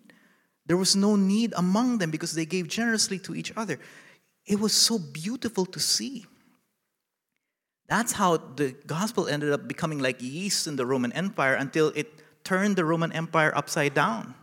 There 0.65 0.77
was 0.77 0.95
no 0.95 1.15
need 1.15 1.53
among 1.55 1.97
them 1.97 2.11
because 2.11 2.33
they 2.33 2.45
gave 2.45 2.67
generously 2.67 3.19
to 3.19 3.35
each 3.35 3.53
other. 3.55 3.79
It 4.45 4.59
was 4.59 4.73
so 4.73 4.99
beautiful 4.99 5.65
to 5.65 5.79
see. 5.79 6.25
That's 7.87 8.13
how 8.13 8.37
the 8.37 8.75
gospel 8.85 9.27
ended 9.27 9.51
up 9.51 9.67
becoming 9.67 9.99
like 9.99 10.21
yeast 10.21 10.67
in 10.67 10.75
the 10.75 10.85
Roman 10.85 11.13
Empire 11.13 11.53
until 11.55 11.93
it 11.95 12.11
turned 12.43 12.75
the 12.75 12.85
Roman 12.85 13.11
Empire 13.11 13.55
upside 13.55 13.93
down. 13.93 14.35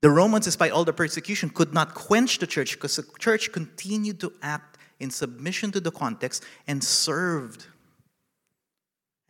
The 0.00 0.10
Romans, 0.10 0.44
despite 0.44 0.72
all 0.72 0.84
the 0.84 0.92
persecution, 0.92 1.50
could 1.50 1.72
not 1.72 1.94
quench 1.94 2.38
the 2.38 2.46
church 2.46 2.74
because 2.74 2.96
the 2.96 3.04
church 3.18 3.52
continued 3.52 4.20
to 4.20 4.32
act 4.42 4.78
in 4.98 5.10
submission 5.10 5.70
to 5.72 5.80
the 5.80 5.90
context 5.90 6.44
and 6.66 6.82
served. 6.82 7.66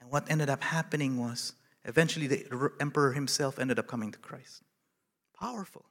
And 0.00 0.10
what 0.10 0.30
ended 0.30 0.48
up 0.48 0.62
happening 0.62 1.18
was 1.18 1.54
Eventually, 1.84 2.26
the 2.26 2.70
emperor 2.80 3.12
himself 3.12 3.58
ended 3.58 3.78
up 3.78 3.86
coming 3.86 4.12
to 4.12 4.18
Christ. 4.18 4.62
Powerful. 5.38 5.84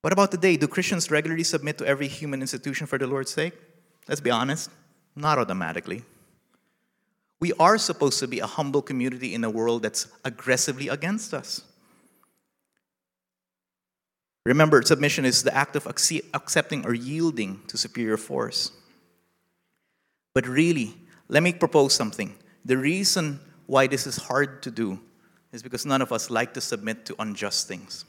What 0.00 0.12
about 0.12 0.30
today? 0.30 0.56
Do 0.56 0.68
Christians 0.68 1.10
regularly 1.10 1.44
submit 1.44 1.78
to 1.78 1.86
every 1.86 2.08
human 2.08 2.40
institution 2.40 2.86
for 2.86 2.98
the 2.98 3.06
Lord's 3.06 3.32
sake? 3.32 3.54
Let's 4.08 4.20
be 4.20 4.30
honest, 4.30 4.70
not 5.16 5.38
automatically. 5.38 6.04
We 7.40 7.52
are 7.54 7.78
supposed 7.78 8.18
to 8.20 8.28
be 8.28 8.40
a 8.40 8.46
humble 8.46 8.82
community 8.82 9.34
in 9.34 9.44
a 9.44 9.50
world 9.50 9.82
that's 9.82 10.06
aggressively 10.24 10.88
against 10.88 11.34
us. 11.34 11.62
Remember, 14.44 14.80
submission 14.82 15.24
is 15.24 15.42
the 15.42 15.54
act 15.54 15.76
of 15.76 15.86
accepting 15.86 16.86
or 16.86 16.94
yielding 16.94 17.60
to 17.66 17.76
superior 17.76 18.16
force. 18.16 18.72
But 20.32 20.46
really, 20.46 20.96
let 21.28 21.42
me 21.42 21.52
propose 21.52 21.92
something. 21.92 22.34
The 22.64 22.78
reason 22.78 23.40
why 23.66 23.88
this 23.88 24.06
is 24.06 24.16
hard 24.16 24.62
to 24.62 24.70
do 24.70 25.00
is 25.52 25.62
because 25.62 25.84
none 25.84 26.00
of 26.00 26.12
us 26.12 26.30
like 26.30 26.54
to 26.54 26.60
submit 26.60 27.04
to 27.06 27.16
unjust 27.18 27.68
things. 27.68 28.04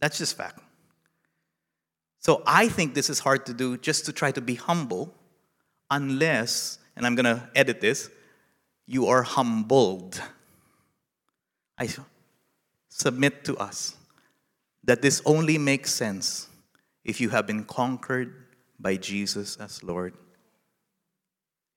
That's 0.00 0.18
just 0.18 0.36
fact. 0.36 0.60
So 2.18 2.42
I 2.46 2.68
think 2.68 2.94
this 2.94 3.08
is 3.10 3.20
hard 3.20 3.46
to 3.46 3.54
do 3.54 3.76
just 3.76 4.06
to 4.06 4.12
try 4.12 4.32
to 4.32 4.40
be 4.40 4.54
humble, 4.54 5.14
unless, 5.90 6.78
and 6.96 7.06
I'm 7.06 7.14
going 7.14 7.24
to 7.24 7.48
edit 7.54 7.80
this, 7.80 8.10
you 8.86 9.06
are 9.06 9.22
humbled. 9.22 10.20
I 11.78 11.88
submit 12.88 13.44
to 13.44 13.56
us 13.56 13.96
that 14.84 15.02
this 15.02 15.22
only 15.24 15.58
makes 15.58 15.92
sense 15.92 16.48
if 17.04 17.20
you 17.20 17.30
have 17.30 17.46
been 17.46 17.64
conquered 17.64 18.34
by 18.80 18.96
Jesus 18.96 19.56
as 19.56 19.82
Lord 19.82 20.14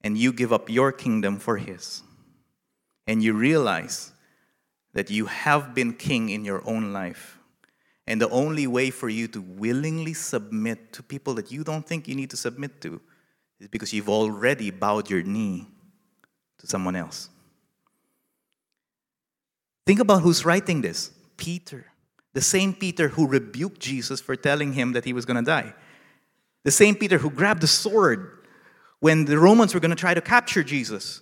and 0.04 0.18
you 0.18 0.34
give 0.34 0.52
up 0.52 0.70
your 0.70 0.92
kingdom 0.92 1.38
for 1.38 1.58
His 1.58 2.04
and 3.08 3.24
you 3.24 3.34
realize 3.34 4.12
that 4.94 5.10
you 5.10 5.26
have 5.26 5.74
been 5.74 5.94
king 5.94 6.30
in 6.30 6.44
your 6.44 6.62
own 6.68 6.92
life. 6.92 7.38
And 8.12 8.20
the 8.22 8.30
only 8.30 8.68
way 8.68 8.90
for 8.90 9.08
you 9.08 9.30
to 9.30 9.40
willingly 9.40 10.14
submit 10.14 10.92
to 10.92 11.02
people 11.02 11.34
that 11.36 11.50
you 11.50 11.64
don't 11.64 11.88
think 11.88 12.10
you 12.10 12.14
need 12.14 12.30
to 12.32 12.36
submit 12.36 12.82
to 12.82 13.00
is 13.58 13.70
because 13.70 13.94
you've 13.94 14.10
already 14.10 14.70
bowed 14.70 15.10
your 15.10 15.24
knee 15.24 15.66
to 16.58 16.68
someone 16.68 16.98
else. 16.98 17.30
Think 19.88 20.02
about 20.02 20.24
who's 20.24 20.44
writing 20.44 20.82
this. 20.82 21.12
Peter, 21.38 21.86
the 22.34 22.42
same 22.42 22.74
Peter 22.74 23.08
who 23.08 23.28
rebuked 23.28 23.80
Jesus 23.80 24.20
for 24.20 24.36
telling 24.36 24.74
him 24.74 24.92
that 24.92 25.06
he 25.06 25.14
was 25.14 25.24
going 25.24 25.38
to 25.38 25.50
die, 25.50 25.74
the 26.66 26.72
same 26.72 26.96
Peter 26.96 27.18
who 27.18 27.30
grabbed 27.30 27.62
the 27.62 27.68
sword 27.68 28.46
when 29.00 29.24
the 29.24 29.40
Romans 29.40 29.74
were 29.74 29.80
going 29.80 29.90
to 29.90 29.96
try 29.96 30.14
to 30.14 30.20
capture 30.20 30.66
Jesus. 30.66 31.22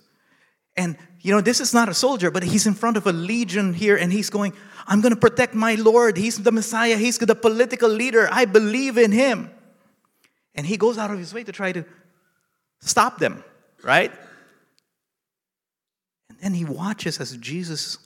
And, 0.76 0.98
you 1.22 1.34
know, 1.34 1.40
this 1.40 1.60
is 1.60 1.74
not 1.74 1.88
a 1.88 1.94
soldier, 1.94 2.30
but 2.30 2.42
he's 2.42 2.66
in 2.66 2.74
front 2.74 2.96
of 2.96 3.06
a 3.06 3.12
legion 3.12 3.74
here 3.74 3.96
and 3.96 4.12
he's 4.12 4.30
going, 4.30 4.54
I'm 4.86 5.00
going 5.00 5.14
to 5.14 5.20
protect 5.20 5.54
my 5.54 5.74
Lord. 5.74 6.16
He's 6.16 6.38
the 6.38 6.52
Messiah. 6.52 6.96
He's 6.96 7.18
the 7.18 7.34
political 7.34 7.90
leader. 7.90 8.28
I 8.32 8.46
believe 8.46 8.96
in 8.96 9.12
him. 9.12 9.50
And 10.54 10.66
he 10.66 10.76
goes 10.76 10.98
out 10.98 11.10
of 11.10 11.18
his 11.18 11.34
way 11.34 11.44
to 11.44 11.52
try 11.52 11.72
to 11.72 11.84
stop 12.80 13.18
them, 13.18 13.44
right? 13.82 14.10
And 16.30 16.38
then 16.40 16.54
he 16.54 16.64
watches 16.64 17.20
as 17.20 17.36
Jesus 17.36 17.98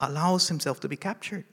allows 0.00 0.48
himself 0.48 0.80
to 0.80 0.88
be 0.88 0.96
captured. 0.96 1.44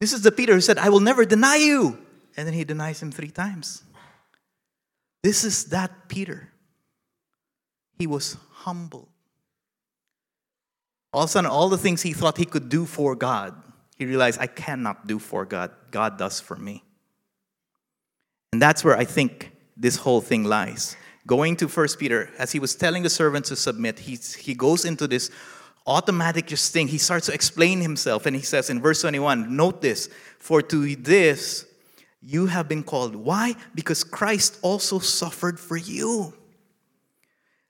This 0.00 0.12
is 0.12 0.22
the 0.22 0.32
Peter 0.32 0.54
who 0.54 0.60
said, 0.60 0.78
I 0.78 0.88
will 0.88 1.00
never 1.00 1.24
deny 1.24 1.56
you. 1.56 1.98
And 2.36 2.46
then 2.46 2.54
he 2.54 2.64
denies 2.64 3.02
him 3.02 3.10
three 3.10 3.30
times. 3.30 3.82
This 5.22 5.44
is 5.44 5.66
that 5.66 6.08
Peter. 6.08 6.48
He 7.98 8.06
was 8.06 8.38
humble. 8.50 9.09
All 11.12 11.24
of 11.24 11.30
a 11.30 11.32
sudden, 11.32 11.50
all 11.50 11.68
the 11.68 11.78
things 11.78 12.02
he 12.02 12.12
thought 12.12 12.38
he 12.38 12.44
could 12.44 12.68
do 12.68 12.86
for 12.86 13.16
God, 13.16 13.54
he 13.96 14.06
realized, 14.06 14.40
I 14.40 14.46
cannot 14.46 15.06
do 15.06 15.18
for 15.18 15.44
God. 15.44 15.72
God 15.90 16.18
does 16.18 16.40
for 16.40 16.56
me. 16.56 16.84
And 18.52 18.62
that's 18.62 18.84
where 18.84 18.96
I 18.96 19.04
think 19.04 19.52
this 19.76 19.96
whole 19.96 20.20
thing 20.20 20.44
lies. 20.44 20.96
Going 21.26 21.56
to 21.56 21.68
First 21.68 21.98
Peter, 21.98 22.30
as 22.38 22.52
he 22.52 22.58
was 22.58 22.74
telling 22.74 23.02
the 23.02 23.10
servant 23.10 23.46
to 23.46 23.56
submit, 23.56 23.98
he, 23.98 24.16
he 24.16 24.54
goes 24.54 24.84
into 24.84 25.06
this 25.06 25.30
automatic 25.86 26.46
just 26.46 26.72
thing. 26.72 26.88
He 26.88 26.98
starts 26.98 27.26
to 27.26 27.34
explain 27.34 27.80
himself, 27.80 28.26
and 28.26 28.34
he 28.34 28.42
says 28.42 28.70
in 28.70 28.80
verse 28.80 29.00
21, 29.02 29.54
note 29.54 29.82
this, 29.82 30.08
for 30.38 30.62
to 30.62 30.96
this 30.96 31.66
you 32.22 32.46
have 32.46 32.68
been 32.68 32.82
called. 32.82 33.16
Why? 33.16 33.54
Because 33.74 34.04
Christ 34.04 34.58
also 34.62 34.98
suffered 34.98 35.58
for 35.58 35.76
you, 35.76 36.34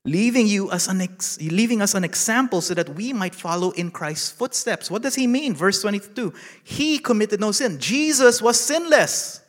leaving 0.04 0.46
you 0.46 0.70
as 0.70 0.88
an 0.88 1.00
ex- 1.00 1.40
leaving 1.40 1.82
us 1.82 1.94
an 1.94 2.04
example 2.04 2.60
so 2.60 2.74
that 2.74 2.88
we 2.90 3.12
might 3.12 3.34
follow 3.34 3.70
in 3.72 3.90
Christ's 3.90 4.30
footsteps. 4.30 4.90
What 4.90 5.02
does 5.02 5.14
he 5.14 5.26
mean? 5.26 5.54
Verse 5.54 5.80
22. 5.82 6.32
He 6.64 6.98
committed 6.98 7.40
no 7.40 7.52
sin. 7.52 7.78
Jesus 7.78 8.40
was 8.40 8.58
sinless. 8.58 9.40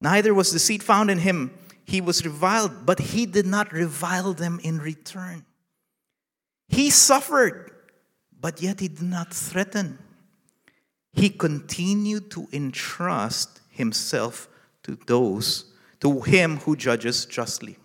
Neither 0.00 0.34
was 0.34 0.50
deceit 0.50 0.82
found 0.82 1.10
in 1.10 1.18
him. 1.18 1.52
He 1.84 2.00
was 2.00 2.24
reviled, 2.24 2.86
but 2.86 2.98
he 2.98 3.26
did 3.26 3.46
not 3.46 3.72
revile 3.72 4.32
them 4.32 4.58
in 4.62 4.78
return. 4.78 5.44
He 6.68 6.90
suffered, 6.90 7.70
but 8.40 8.62
yet 8.62 8.80
he 8.80 8.88
did 8.88 9.02
not 9.02 9.32
threaten 9.34 9.98
he 11.14 11.30
continued 11.30 12.30
to 12.32 12.48
entrust 12.52 13.60
himself 13.70 14.48
to 14.82 14.98
those, 15.06 15.72
to 16.00 16.20
him 16.20 16.58
who 16.58 16.76
judges 16.76 17.24
justly. 17.24 17.78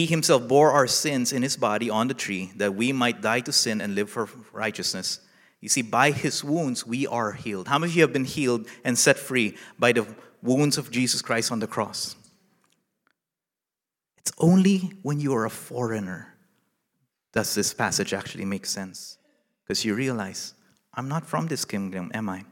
He 0.00 0.06
himself 0.06 0.48
bore 0.48 0.70
our 0.70 0.86
sins 0.86 1.30
in 1.30 1.42
his 1.42 1.58
body 1.58 1.90
on 1.90 2.08
the 2.08 2.14
tree, 2.14 2.52
that 2.56 2.74
we 2.74 2.90
might 2.90 3.20
die 3.20 3.40
to 3.40 3.52
sin 3.52 3.82
and 3.82 3.94
live 3.94 4.08
for 4.08 4.30
righteousness. 4.50 5.20
You 5.60 5.68
see, 5.68 5.82
by 5.82 6.10
his 6.10 6.42
wounds 6.42 6.86
we 6.86 7.06
are 7.06 7.32
healed. 7.32 7.68
How 7.68 7.78
many 7.78 7.92
of 7.92 7.96
you 7.96 8.00
have 8.00 8.12
been 8.14 8.24
healed 8.24 8.66
and 8.82 8.98
set 8.98 9.18
free 9.18 9.58
by 9.78 9.92
the 9.92 10.06
wounds 10.42 10.78
of 10.78 10.90
Jesus 10.90 11.20
Christ 11.20 11.52
on 11.52 11.60
the 11.60 11.66
cross? 11.66 12.16
It's 14.16 14.32
only 14.38 14.90
when 15.02 15.20
you 15.20 15.34
are 15.34 15.44
a 15.44 15.50
foreigner 15.50 16.34
does 17.34 17.54
this 17.54 17.74
passage 17.74 18.14
actually 18.14 18.46
make 18.46 18.64
sense. 18.64 19.18
Because 19.62 19.84
you 19.84 19.94
realize 19.94 20.54
I'm 20.94 21.08
not 21.08 21.26
from 21.26 21.48
this 21.48 21.66
kingdom, 21.66 22.10
am 22.14 22.30
I? 22.30 22.46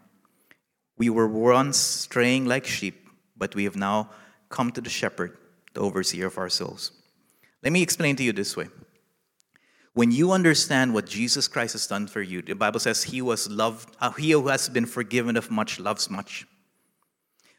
We 0.98 1.08
were 1.08 1.26
once 1.26 1.78
straying 1.78 2.44
like 2.44 2.66
sheep, 2.66 3.08
but 3.38 3.54
we 3.54 3.64
have 3.64 3.76
now 3.76 4.10
come 4.50 4.70
to 4.72 4.82
the 4.82 4.90
shepherd, 4.90 5.38
the 5.72 5.80
overseer 5.80 6.26
of 6.26 6.36
our 6.36 6.50
souls. 6.50 6.92
Let 7.62 7.72
me 7.72 7.82
explain 7.82 8.16
to 8.16 8.22
you 8.22 8.32
this 8.32 8.56
way. 8.56 8.68
When 9.94 10.12
you 10.12 10.30
understand 10.30 10.94
what 10.94 11.06
Jesus 11.06 11.48
Christ 11.48 11.72
has 11.72 11.86
done 11.86 12.06
for 12.06 12.22
you, 12.22 12.40
the 12.40 12.54
Bible 12.54 12.78
says 12.78 13.02
he 13.02 13.20
was 13.20 13.50
loved, 13.50 13.96
uh, 14.00 14.12
he 14.12 14.30
who 14.30 14.46
has 14.46 14.68
been 14.68 14.86
forgiven 14.86 15.36
of 15.36 15.50
much 15.50 15.80
loves 15.80 16.08
much. 16.08 16.46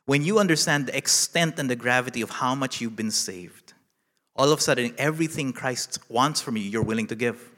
When 0.06 0.24
you 0.24 0.40
understand 0.40 0.88
the 0.88 0.98
extent 0.98 1.60
and 1.60 1.70
the 1.70 1.76
gravity 1.76 2.22
of 2.22 2.30
how 2.30 2.56
much 2.56 2.80
you've 2.80 2.96
been 2.96 3.12
saved, 3.12 3.74
all 4.36 4.52
of 4.52 4.60
a 4.60 4.62
sudden 4.62 4.94
everything 4.98 5.52
Christ 5.52 6.00
wants 6.10 6.40
from 6.40 6.56
you, 6.56 6.64
you're 6.64 6.82
willing 6.82 7.08
to 7.08 7.16
give. 7.16 7.52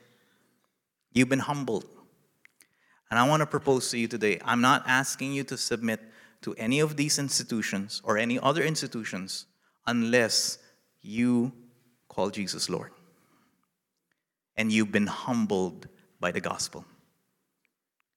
You've 1.14 1.30
been 1.30 1.40
humbled. 1.40 1.86
And 3.12 3.20
I 3.20 3.28
want 3.28 3.42
to 3.42 3.46
propose 3.46 3.92
to 3.92 4.00
you 4.00 4.08
today 4.08 4.40
I'm 4.44 4.62
not 4.62 4.84
asking 4.88 5.34
you 5.34 5.44
to 5.44 5.58
submit 5.58 6.00
to 6.42 6.56
any 6.56 6.80
of 6.80 6.98
these 6.98 7.20
institutions 7.20 8.02
or 8.04 8.18
any 8.18 8.40
other 8.40 8.64
institutions 8.64 9.46
unless 9.86 10.58
you 11.02 11.52
call 12.12 12.30
Jesus 12.30 12.70
Lord 12.70 12.92
and 14.58 14.70
you've 14.70 14.92
been 14.92 15.08
humbled 15.08 15.88
by 16.20 16.32
the 16.32 16.42
gospel. 16.42 16.84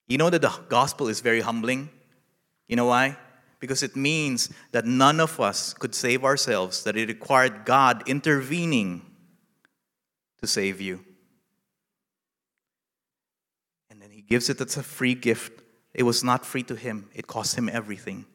You 0.08 0.18
know 0.18 0.30
that 0.30 0.42
the 0.42 0.52
gospel 0.68 1.06
is 1.08 1.20
very 1.20 1.40
humbling? 1.40 1.88
You 2.66 2.74
know 2.74 2.86
why? 2.86 3.16
Because 3.60 3.84
it 3.84 3.94
means 3.94 4.50
that 4.72 4.84
none 4.84 5.20
of 5.20 5.38
us 5.38 5.72
could 5.74 5.94
save 5.94 6.24
ourselves, 6.24 6.82
that 6.82 6.96
it 6.96 7.08
required 7.08 7.64
God 7.64 8.02
intervening 8.08 9.02
to 10.40 10.46
save 10.48 10.80
you. 10.80 11.04
And 13.88 14.02
then 14.02 14.10
he 14.10 14.22
gives 14.22 14.50
it 14.50 14.60
as 14.60 14.76
a 14.76 14.82
free 14.82 15.14
gift. 15.14 15.62
It 15.94 16.02
was 16.02 16.24
not 16.24 16.44
free 16.44 16.64
to 16.64 16.74
him, 16.74 17.08
it 17.14 17.28
cost 17.28 17.56
him 17.56 17.68
everything. 17.68 18.26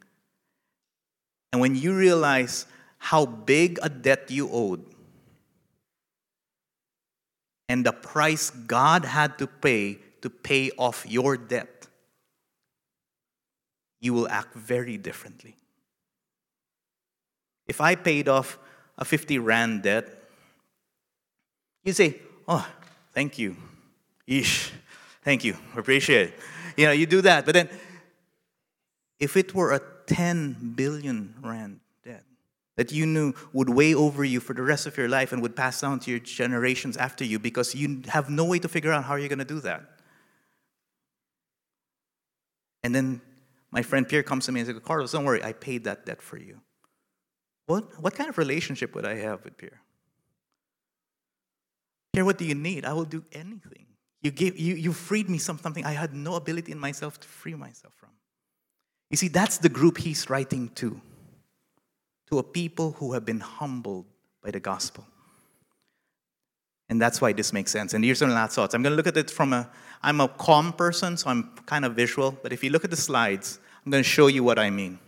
And 1.51 1.59
when 1.59 1.75
you 1.75 1.93
realize 1.95 2.65
how 2.97 3.25
big 3.25 3.77
a 3.81 3.89
debt 3.89 4.31
you 4.31 4.49
owed 4.49 4.85
and 7.69 7.85
the 7.85 7.93
price 7.93 8.49
God 8.49 9.05
had 9.05 9.37
to 9.37 9.47
pay 9.47 9.99
to 10.21 10.29
pay 10.29 10.71
off 10.71 11.05
your 11.07 11.37
debt, 11.37 11.87
you 14.01 14.13
will 14.13 14.27
act 14.27 14.53
very 14.55 14.97
differently. 14.97 15.55
If 17.67 17.79
I 17.79 17.95
paid 17.95 18.27
off 18.27 18.57
a 18.97 19.05
50 19.05 19.37
Rand 19.39 19.83
debt, 19.83 20.09
you 21.83 21.93
say, 21.93 22.19
Oh, 22.47 22.67
thank 23.13 23.37
you. 23.37 23.55
Ish. 24.25 24.71
Thank 25.23 25.43
you. 25.43 25.55
Appreciate 25.77 26.29
it. 26.29 26.33
You 26.75 26.87
know, 26.87 26.91
you 26.91 27.05
do 27.05 27.21
that. 27.21 27.45
But 27.45 27.53
then, 27.53 27.69
if 29.19 29.37
it 29.37 29.53
were 29.53 29.71
a 29.73 29.81
10 30.07 30.73
billion 30.75 31.35
rand 31.43 31.79
that 32.79 32.93
you 32.93 33.05
knew 33.05 33.33
would 33.51 33.67
weigh 33.67 33.93
over 33.93 34.23
you 34.23 34.39
for 34.39 34.53
the 34.53 34.61
rest 34.61 34.87
of 34.87 34.95
your 34.97 35.09
life 35.09 35.33
and 35.33 35.41
would 35.41 35.53
pass 35.53 35.81
down 35.81 35.99
to 35.99 36.09
your 36.09 36.21
generations 36.21 36.95
after 36.95 37.25
you 37.25 37.37
because 37.37 37.75
you 37.75 38.01
have 38.07 38.29
no 38.29 38.45
way 38.45 38.57
to 38.57 38.69
figure 38.69 38.93
out 38.93 39.03
how 39.03 39.15
you're 39.15 39.27
going 39.27 39.37
to 39.37 39.43
do 39.43 39.59
that. 39.59 39.83
And 42.81 42.95
then 42.95 43.19
my 43.69 43.81
friend 43.81 44.07
Pierre 44.07 44.23
comes 44.23 44.45
to 44.45 44.53
me 44.53 44.61
and 44.61 44.67
says, 44.67 44.79
Carlos, 44.85 45.11
don't 45.11 45.25
worry, 45.25 45.43
I 45.43 45.51
paid 45.51 45.83
that 45.83 46.05
debt 46.05 46.21
for 46.21 46.37
you. 46.37 46.61
What, 47.65 48.01
what 48.01 48.15
kind 48.15 48.29
of 48.29 48.37
relationship 48.37 48.95
would 48.95 49.05
I 49.05 49.15
have 49.15 49.43
with 49.43 49.57
Pierre? 49.57 49.81
Pierre, 52.13 52.23
what 52.23 52.37
do 52.37 52.45
you 52.45 52.55
need? 52.55 52.85
I 52.85 52.93
will 52.93 53.03
do 53.03 53.25
anything. 53.33 53.87
You, 54.21 54.31
gave, 54.31 54.57
you, 54.57 54.75
you 54.75 54.93
freed 54.93 55.29
me 55.29 55.37
from 55.37 55.59
something 55.59 55.83
I 55.83 55.91
had 55.91 56.13
no 56.13 56.35
ability 56.35 56.71
in 56.71 56.79
myself 56.79 57.19
to 57.19 57.27
free 57.27 57.55
myself 57.55 57.93
from. 57.97 58.11
You 59.11 59.17
see, 59.17 59.27
that's 59.27 59.57
the 59.57 59.67
group 59.67 59.97
he's 59.97 60.29
writing 60.29 60.69
to, 60.75 61.01
to 62.29 62.39
a 62.39 62.43
people 62.43 62.91
who 62.93 63.13
have 63.13 63.25
been 63.25 63.39
humbled 63.39 64.05
by 64.43 64.51
the 64.51 64.59
gospel. 64.59 65.05
And 66.89 67.01
that's 67.01 67.21
why 67.21 67.33
this 67.33 67.53
makes 67.53 67.71
sense. 67.71 67.93
And 67.93 68.03
here's 68.03 68.19
some 68.19 68.29
last 68.31 68.55
thoughts. 68.55 68.73
I'm 68.73 68.81
going 68.81 68.93
to 68.93 68.97
look 68.97 69.07
at 69.07 69.17
it 69.17 69.29
from 69.29 69.53
a, 69.53 69.69
I'm 70.01 70.21
a 70.21 70.27
calm 70.27 70.73
person, 70.73 71.17
so 71.17 71.29
I'm 71.29 71.51
kind 71.65 71.85
of 71.85 71.95
visual. 71.95 72.31
But 72.31 72.51
if 72.51 72.63
you 72.63 72.71
look 72.71 72.83
at 72.83 72.89
the 72.89 72.97
slides, 72.97 73.59
I'm 73.85 73.91
going 73.91 74.03
to 74.03 74.09
show 74.09 74.27
you 74.27 74.43
what 74.43 74.57
I 74.57 74.69
mean. 74.69 74.99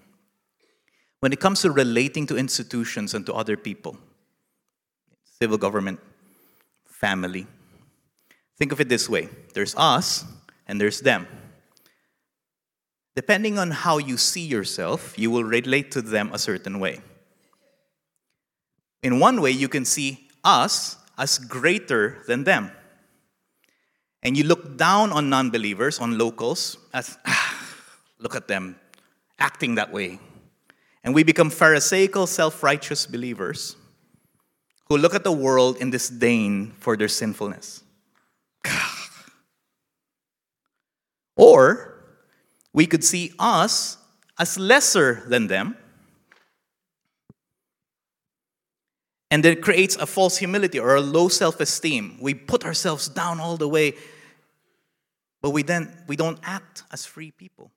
When 1.21 1.33
it 1.33 1.39
comes 1.39 1.61
to 1.61 1.71
relating 1.71 2.27
to 2.27 2.37
institutions 2.37 3.13
and 3.13 3.25
to 3.25 3.33
other 3.33 3.57
people, 3.57 3.97
civil 5.39 5.57
government, 5.57 5.99
family, 6.85 7.47
Think 8.61 8.71
of 8.71 8.79
it 8.79 8.89
this 8.89 9.09
way 9.09 9.27
there's 9.55 9.73
us 9.75 10.23
and 10.67 10.79
there's 10.79 11.01
them. 11.01 11.25
Depending 13.15 13.57
on 13.57 13.71
how 13.71 13.97
you 13.97 14.17
see 14.17 14.45
yourself, 14.45 15.17
you 15.17 15.31
will 15.31 15.43
relate 15.43 15.89
to 15.93 16.01
them 16.03 16.29
a 16.31 16.37
certain 16.37 16.79
way. 16.79 16.99
In 19.03 19.19
one 19.19 19.41
way, 19.41 19.51
you 19.51 19.67
can 19.67 19.85
see 19.85 20.27
us 20.43 20.97
as 21.17 21.37
greater 21.37 22.23
than 22.27 22.43
them. 22.43 22.71
And 24.23 24.37
you 24.37 24.43
look 24.43 24.77
down 24.77 25.11
on 25.11 25.29
non 25.29 25.49
believers, 25.49 25.99
on 25.99 26.17
locals, 26.17 26.77
as, 26.93 27.17
ah, 27.25 27.77
look 28.19 28.35
at 28.35 28.47
them 28.47 28.75
acting 29.39 29.75
that 29.75 29.91
way. 29.91 30.19
And 31.03 31.15
we 31.15 31.23
become 31.23 31.49
Pharisaical, 31.49 32.27
self 32.27 32.61
righteous 32.61 33.07
believers 33.07 33.75
who 34.87 34.97
look 34.97 35.15
at 35.15 35.23
the 35.23 35.31
world 35.31 35.77
in 35.77 35.89
disdain 35.89 36.73
for 36.79 36.95
their 36.95 37.07
sinfulness. 37.07 37.83
Or 41.37 42.03
we 42.73 42.85
could 42.85 43.03
see 43.03 43.31
us 43.39 43.97
as 44.37 44.59
lesser 44.59 45.23
than 45.25 45.47
them. 45.47 45.75
And 49.31 49.45
then 49.45 49.53
it 49.53 49.61
creates 49.61 49.95
a 49.95 50.05
false 50.05 50.37
humility 50.37 50.77
or 50.77 50.95
a 50.95 51.01
low 51.01 51.29
self 51.29 51.61
esteem. 51.61 52.17
We 52.19 52.33
put 52.33 52.65
ourselves 52.65 53.07
down 53.07 53.39
all 53.39 53.55
the 53.55 53.67
way, 53.67 53.93
but 55.41 55.51
we 55.51 55.63
then 55.63 55.97
we 56.07 56.17
don't 56.17 56.37
act 56.43 56.83
as 56.91 57.05
free 57.05 57.31
people, 57.31 57.71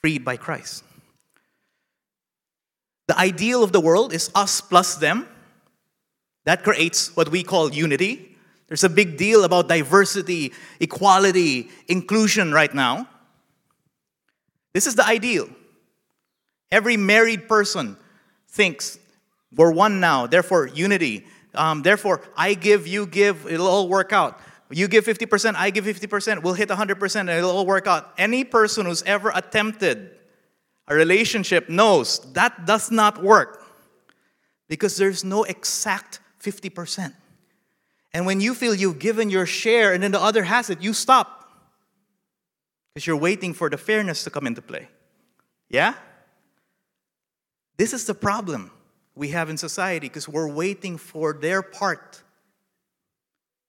freed 0.00 0.24
by 0.24 0.36
Christ. 0.36 0.84
The 3.08 3.18
ideal 3.18 3.64
of 3.64 3.72
the 3.72 3.80
world 3.80 4.14
is 4.14 4.30
us 4.36 4.60
plus 4.60 4.94
them. 4.94 5.26
That 6.44 6.62
creates 6.62 7.14
what 7.16 7.28
we 7.28 7.42
call 7.42 7.72
unity. 7.72 8.36
There's 8.68 8.84
a 8.84 8.88
big 8.88 9.16
deal 9.16 9.44
about 9.44 9.68
diversity, 9.68 10.52
equality, 10.78 11.70
inclusion 11.88 12.52
right 12.52 12.72
now. 12.72 13.08
This 14.72 14.86
is 14.86 14.94
the 14.94 15.06
ideal. 15.06 15.48
Every 16.70 16.96
married 16.96 17.48
person 17.48 17.96
thinks 18.48 18.98
we're 19.56 19.72
one 19.72 20.00
now, 20.00 20.26
therefore, 20.26 20.66
unity. 20.66 21.26
Um, 21.54 21.82
therefore, 21.82 22.22
I 22.36 22.54
give, 22.54 22.86
you 22.86 23.06
give, 23.06 23.46
it'll 23.46 23.68
all 23.68 23.88
work 23.88 24.12
out. 24.12 24.40
You 24.70 24.88
give 24.88 25.04
50%, 25.04 25.54
I 25.56 25.70
give 25.70 25.84
50%, 25.84 26.42
we'll 26.42 26.54
hit 26.54 26.68
100%, 26.68 27.20
and 27.20 27.30
it'll 27.30 27.50
all 27.50 27.66
work 27.66 27.86
out. 27.86 28.12
Any 28.18 28.44
person 28.44 28.86
who's 28.86 29.02
ever 29.04 29.30
attempted 29.34 30.10
a 30.88 30.94
relationship 30.94 31.68
knows 31.68 32.20
that 32.32 32.66
does 32.66 32.90
not 32.90 33.22
work 33.22 33.64
because 34.68 34.96
there's 34.96 35.24
no 35.24 35.44
exact 35.44 36.20
50%. 36.42 37.14
And 38.12 38.26
when 38.26 38.40
you 38.40 38.54
feel 38.54 38.74
you've 38.74 38.98
given 38.98 39.30
your 39.30 39.46
share 39.46 39.92
and 39.92 40.02
then 40.02 40.12
the 40.12 40.20
other 40.20 40.44
has 40.44 40.70
it, 40.70 40.82
you 40.82 40.92
stop 40.92 41.50
because 42.92 43.06
you're 43.06 43.16
waiting 43.16 43.54
for 43.54 43.68
the 43.68 43.76
fairness 43.76 44.24
to 44.24 44.30
come 44.30 44.46
into 44.46 44.62
play. 44.62 44.88
Yeah? 45.68 45.94
This 47.76 47.92
is 47.92 48.04
the 48.06 48.14
problem 48.14 48.70
we 49.14 49.28
have 49.28 49.48
in 49.48 49.56
society 49.56 50.08
because 50.08 50.28
we're 50.28 50.48
waiting 50.48 50.98
for 50.98 51.32
their 51.32 51.62
part 51.62 52.22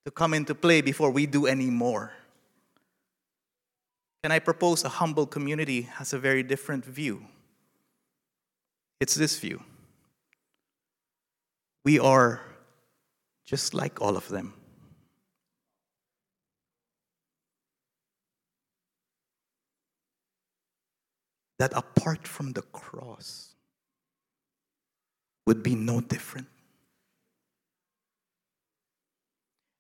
to 0.06 0.12
come 0.12 0.34
into 0.34 0.56
play 0.56 0.82
before 0.82 1.12
we 1.12 1.26
do 1.26 1.46
any 1.46 1.70
more. 1.70 2.12
Can 4.24 4.32
I 4.32 4.40
propose 4.40 4.84
a 4.84 4.90
humble 4.90 5.28
community 5.28 5.84
has 5.84 6.14
a 6.14 6.20
very 6.20 6.42
different 6.42 6.84
view? 6.84 7.28
It's 9.00 9.16
this 9.16 9.40
view. 9.40 9.62
We 11.84 12.00
are 12.00 12.42
just 13.46 13.74
like 13.74 14.02
all 14.02 14.18
of 14.18 14.28
them. 14.30 14.54
That 21.60 21.72
apart 21.74 22.28
from 22.28 22.54
the 22.54 22.64
cross, 22.64 23.55
would 25.46 25.64
be 25.64 25.76
no 25.76 26.02
different. 26.02 26.48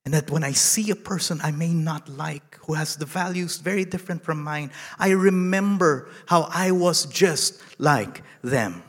And 0.05 0.13
that 0.13 0.29
when 0.29 0.43
I 0.43 0.51
see 0.51 0.91
a 0.91 0.95
person 0.95 1.39
I 1.43 1.51
may 1.51 1.73
not 1.73 2.07
like 2.07 2.59
who 2.65 2.75
has 2.75 2.95
the 2.95 3.07
values 3.07 3.57
very 3.57 3.85
different 3.85 4.23
from 4.23 4.43
mine, 4.43 4.71
I 4.99 5.09
remember 5.11 6.09
how 6.27 6.47
I 6.51 6.71
was 6.71 7.05
just 7.07 7.59
like 7.79 8.21
them. 8.43 8.83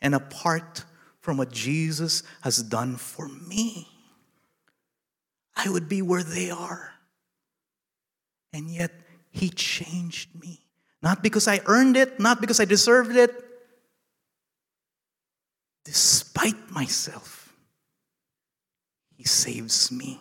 And 0.00 0.14
apart 0.14 0.84
from 1.20 1.36
what 1.36 1.52
Jesus 1.52 2.22
has 2.40 2.62
done 2.62 2.96
for 2.96 3.28
me, 3.28 3.86
I 5.54 5.68
would 5.68 5.90
be 5.90 6.00
where 6.00 6.22
they 6.22 6.50
are. 6.50 6.94
And 8.54 8.70
yet, 8.70 8.92
He 9.30 9.50
changed 9.50 10.34
me. 10.40 10.60
Not 11.02 11.22
because 11.22 11.46
I 11.46 11.60
earned 11.66 11.96
it, 11.96 12.18
not 12.18 12.40
because 12.40 12.60
I 12.60 12.64
deserved 12.64 13.14
it, 13.14 13.30
despite 15.84 16.70
myself, 16.70 17.54
He 19.16 19.24
saves 19.24 19.90
me. 19.90 20.20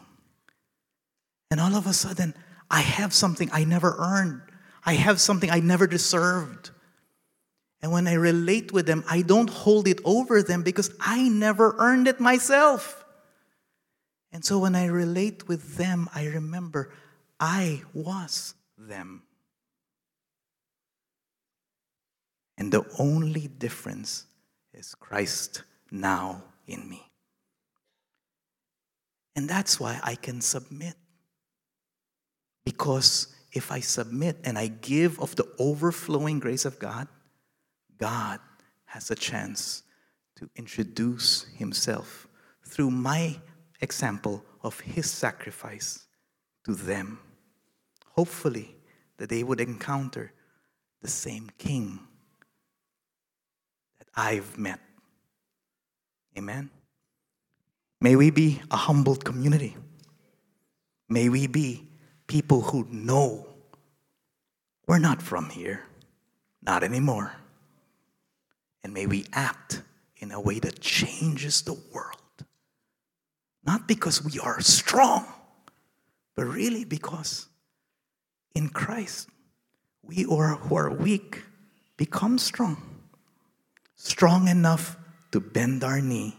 And 1.51 1.59
all 1.59 1.75
of 1.75 1.87
a 1.87 1.93
sudden, 1.93 2.33
I 2.69 2.81
have 2.81 3.13
something 3.13 3.49
I 3.51 3.63
never 3.63 3.95
earned. 3.97 4.41
I 4.85 4.93
have 4.93 5.19
something 5.19 5.49
I 5.49 5.59
never 5.59 5.87
deserved. 5.87 6.69
And 7.81 7.91
when 7.91 8.07
I 8.07 8.13
relate 8.13 8.71
with 8.71 8.85
them, 8.85 9.03
I 9.09 9.21
don't 9.21 9.49
hold 9.49 9.87
it 9.87 9.99
over 10.03 10.43
them 10.43 10.63
because 10.63 10.93
I 10.99 11.29
never 11.29 11.75
earned 11.77 12.07
it 12.07 12.19
myself. 12.19 13.05
And 14.31 14.43
so 14.45 14.59
when 14.59 14.75
I 14.75 14.85
relate 14.85 15.47
with 15.47 15.77
them, 15.77 16.09
I 16.13 16.25
remember 16.27 16.91
I 17.39 17.83
was 17.93 18.53
them. 18.77 19.23
And 22.57 22.71
the 22.71 22.85
only 22.99 23.47
difference 23.47 24.25
is 24.79 24.95
Christ 24.95 25.63
now 25.91 26.41
in 26.65 26.89
me. 26.89 27.05
And 29.35 29.47
that's 29.49 29.79
why 29.79 29.99
I 30.01 30.15
can 30.15 30.41
submit. 30.41 30.95
Because 32.63 33.35
if 33.51 33.71
I 33.71 33.81
submit 33.81 34.37
and 34.43 34.57
I 34.57 34.67
give 34.67 35.19
of 35.19 35.35
the 35.35 35.47
overflowing 35.59 36.39
grace 36.39 36.65
of 36.65 36.79
God, 36.79 37.07
God 37.97 38.39
has 38.85 39.11
a 39.11 39.15
chance 39.15 39.83
to 40.37 40.49
introduce 40.55 41.43
Himself 41.57 42.27
through 42.65 42.91
my 42.91 43.35
example 43.81 44.43
of 44.63 44.79
His 44.79 45.09
sacrifice 45.09 46.07
to 46.65 46.73
them. 46.73 47.19
Hopefully, 48.11 48.75
that 49.17 49.29
they 49.29 49.43
would 49.43 49.59
encounter 49.59 50.31
the 51.01 51.09
same 51.09 51.49
King 51.57 51.99
I've 54.15 54.57
met. 54.57 54.79
Amen. 56.37 56.69
May 58.01 58.15
we 58.15 58.29
be 58.29 58.61
a 58.71 58.77
humbled 58.77 59.25
community. 59.25 59.75
May 61.09 61.29
we 61.29 61.47
be 61.47 61.87
people 62.27 62.61
who 62.61 62.87
know 62.89 63.47
we're 64.87 64.99
not 64.99 65.21
from 65.21 65.49
here, 65.49 65.83
not 66.61 66.83
anymore. 66.83 67.33
And 68.83 68.93
may 68.93 69.05
we 69.05 69.25
act 69.33 69.81
in 70.17 70.31
a 70.31 70.39
way 70.39 70.59
that 70.59 70.79
changes 70.79 71.61
the 71.61 71.77
world. 71.93 72.15
Not 73.63 73.87
because 73.87 74.23
we 74.23 74.39
are 74.39 74.61
strong, 74.61 75.25
but 76.35 76.45
really 76.45 76.85
because 76.85 77.47
in 78.55 78.69
Christ, 78.69 79.27
we 80.01 80.25
or 80.25 80.55
who 80.55 80.75
are 80.75 80.89
weak 80.89 81.43
become 81.97 82.37
strong 82.37 82.88
strong 83.99 84.47
enough 84.47 84.97
to 85.31 85.41
bend 85.41 85.83
our 85.83 85.99
knee 85.99 86.35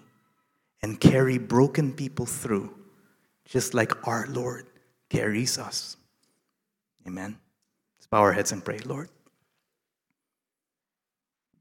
and 0.83 0.99
carry 0.99 1.37
broken 1.37 1.93
people 1.93 2.25
through, 2.25 2.75
just 3.45 3.75
like 3.75 4.09
our 4.09 4.27
Lord 4.29 4.67
carries 5.11 5.59
us. 5.59 5.99
Amen. 7.07 7.39
Let's 7.99 8.07
bow 8.07 8.21
our 8.21 8.33
heads 8.33 8.51
and 8.51 8.65
pray, 8.65 8.79
Lord. 8.79 9.11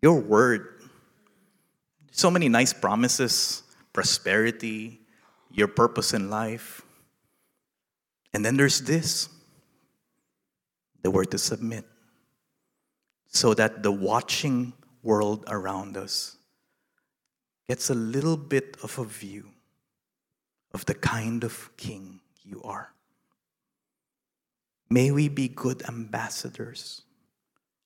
Your 0.02 0.22
word, 0.22 0.82
so 2.12 2.32
many 2.32 2.48
nice 2.48 2.72
promises, 2.72 3.64
prosperity, 3.92 5.02
your 5.52 5.68
purpose 5.68 6.14
in 6.14 6.30
life. 6.30 6.82
And 8.34 8.46
then 8.46 8.56
there's 8.56 8.82
this 8.82 9.28
the 11.02 11.12
word 11.12 11.32
to 11.32 11.38
submit, 11.38 11.86
so 13.28 13.54
that 13.54 13.84
the 13.84 13.92
watching 13.92 14.74
world 15.04 15.46
around 15.48 15.98
us 15.98 16.38
gets 17.68 17.90
a 17.90 17.96
little 17.96 18.38
bit 18.38 18.78
of 18.84 18.98
a 18.98 19.06
view 19.06 19.50
of 20.74 20.86
the 20.86 20.94
kind 20.94 21.44
of 21.44 21.70
king 21.78 22.20
you 22.44 22.62
are. 22.64 22.94
May 24.90 25.12
we 25.12 25.30
be 25.30 25.48
good 25.48 25.84
ambassadors 25.88 27.04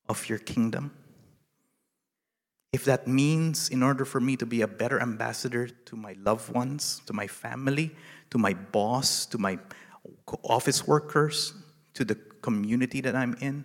of 0.08 0.28
your 0.28 0.38
kingdom. 0.38 0.92
If 2.72 2.84
that 2.86 3.06
means, 3.06 3.68
in 3.68 3.82
order 3.82 4.04
for 4.04 4.20
me 4.20 4.36
to 4.36 4.46
be 4.46 4.62
a 4.62 4.66
better 4.66 5.00
ambassador 5.00 5.68
to 5.68 5.96
my 5.96 6.16
loved 6.18 6.52
ones, 6.52 7.02
to 7.06 7.12
my 7.12 7.26
family, 7.26 7.94
to 8.30 8.38
my 8.38 8.54
boss, 8.54 9.26
to 9.26 9.38
my 9.38 9.58
office 10.42 10.86
workers, 10.86 11.54
to 11.92 12.04
the 12.04 12.16
community 12.42 13.00
that 13.00 13.14
I'm 13.14 13.36
in, 13.40 13.64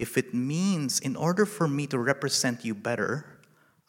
if 0.00 0.16
it 0.16 0.32
means 0.32 0.98
in 0.98 1.14
order 1.14 1.44
for 1.44 1.68
me 1.68 1.86
to 1.88 1.98
represent 1.98 2.64
you 2.64 2.74
better, 2.74 3.26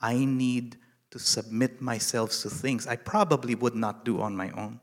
I 0.01 0.25
need 0.25 0.75
to 1.11 1.19
submit 1.19 1.81
myself 1.81 2.31
to 2.41 2.49
things 2.49 2.85
I 2.85 2.97
probably 2.97 3.55
would 3.55 3.75
not 3.75 4.03
do 4.03 4.19
on 4.19 4.35
my 4.35 4.51
own. 4.51 4.81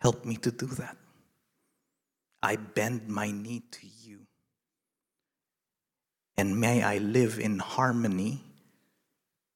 Help 0.00 0.24
me 0.24 0.36
to 0.38 0.50
do 0.50 0.66
that. 0.66 0.96
I 2.42 2.56
bend 2.56 3.06
my 3.06 3.30
knee 3.30 3.62
to 3.70 3.86
you. 4.02 4.26
And 6.36 6.60
may 6.60 6.82
I 6.82 6.98
live 6.98 7.38
in 7.38 7.60
harmony 7.60 8.42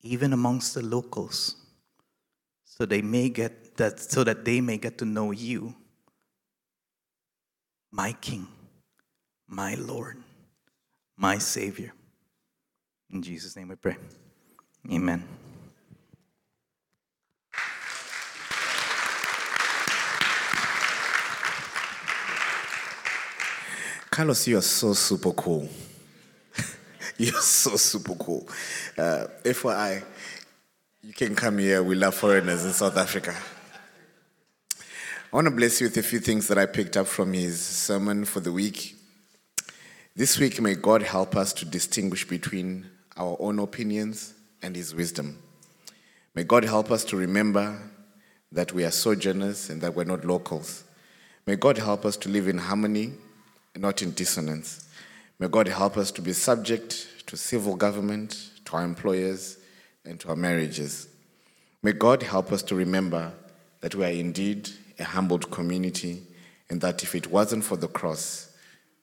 even 0.00 0.32
amongst 0.32 0.74
the 0.74 0.82
locals 0.82 1.56
so 2.64 2.86
they 2.86 3.02
may 3.02 3.28
get 3.28 3.76
that 3.78 3.98
so 3.98 4.22
that 4.22 4.44
they 4.44 4.60
may 4.60 4.78
get 4.78 4.96
to 4.98 5.04
know 5.04 5.32
you 5.32 5.74
my 7.90 8.12
king 8.12 8.46
my 9.50 9.74
Lord, 9.74 10.16
my 11.16 11.38
Savior. 11.38 11.92
In 13.10 13.20
Jesus' 13.20 13.56
name 13.56 13.68
we 13.68 13.74
pray. 13.74 13.96
Amen. 14.90 15.24
Carlos, 24.10 24.46
you 24.46 24.58
are 24.58 24.62
so 24.62 24.92
super 24.92 25.32
cool. 25.32 25.68
You're 27.18 27.32
so 27.40 27.76
super 27.76 28.14
cool. 28.14 28.48
Uh, 28.96 29.26
FYI, 29.42 30.04
you 31.02 31.12
can 31.12 31.34
come 31.34 31.58
here. 31.58 31.82
We 31.82 31.96
love 31.96 32.14
foreigners 32.14 32.64
in 32.64 32.72
South 32.72 32.96
Africa. 32.96 33.34
I 35.32 35.36
want 35.36 35.46
to 35.46 35.50
bless 35.52 35.80
you 35.80 35.86
with 35.86 35.96
a 35.96 36.02
few 36.02 36.20
things 36.20 36.48
that 36.48 36.58
I 36.58 36.66
picked 36.66 36.96
up 36.96 37.06
from 37.06 37.32
his 37.32 37.60
sermon 37.60 38.24
for 38.24 38.40
the 38.40 38.52
week. 38.52 38.99
This 40.20 40.38
week, 40.38 40.60
may 40.60 40.74
God 40.74 41.00
help 41.00 41.34
us 41.34 41.54
to 41.54 41.64
distinguish 41.64 42.28
between 42.28 42.90
our 43.16 43.38
own 43.40 43.58
opinions 43.58 44.34
and 44.60 44.76
his 44.76 44.94
wisdom. 44.94 45.42
May 46.34 46.44
God 46.44 46.62
help 46.62 46.90
us 46.90 47.04
to 47.04 47.16
remember 47.16 47.78
that 48.52 48.74
we 48.74 48.84
are 48.84 48.90
sojourners 48.90 49.70
and 49.70 49.80
that 49.80 49.96
we're 49.96 50.04
not 50.04 50.26
locals. 50.26 50.84
May 51.46 51.56
God 51.56 51.78
help 51.78 52.04
us 52.04 52.18
to 52.18 52.28
live 52.28 52.48
in 52.48 52.58
harmony 52.58 53.14
and 53.72 53.80
not 53.80 54.02
in 54.02 54.10
dissonance. 54.10 54.86
May 55.38 55.48
God 55.48 55.68
help 55.68 55.96
us 55.96 56.10
to 56.10 56.20
be 56.20 56.34
subject 56.34 57.26
to 57.26 57.38
civil 57.38 57.74
government, 57.74 58.50
to 58.66 58.76
our 58.76 58.84
employers, 58.84 59.56
and 60.04 60.20
to 60.20 60.28
our 60.28 60.36
marriages. 60.36 61.08
May 61.82 61.92
God 61.92 62.22
help 62.24 62.52
us 62.52 62.62
to 62.64 62.74
remember 62.74 63.32
that 63.80 63.94
we 63.94 64.04
are 64.04 64.08
indeed 64.08 64.68
a 64.98 65.04
humbled 65.04 65.50
community 65.50 66.24
and 66.68 66.82
that 66.82 67.02
if 67.02 67.14
it 67.14 67.28
wasn't 67.28 67.64
for 67.64 67.78
the 67.78 67.88
cross, 67.88 68.54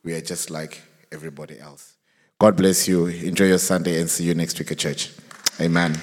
we 0.03 0.13
are 0.13 0.21
just 0.21 0.51
like 0.51 0.83
everybody 1.11 1.59
else. 1.59 1.95
God 2.39 2.55
bless 2.55 2.87
you. 2.87 3.07
Enjoy 3.07 3.45
your 3.45 3.57
Sunday 3.57 3.99
and 3.99 4.09
see 4.09 4.23
you 4.23 4.35
next 4.35 4.59
week 4.59 4.71
at 4.71 4.77
church. 4.77 5.11
Amen. 5.59 5.99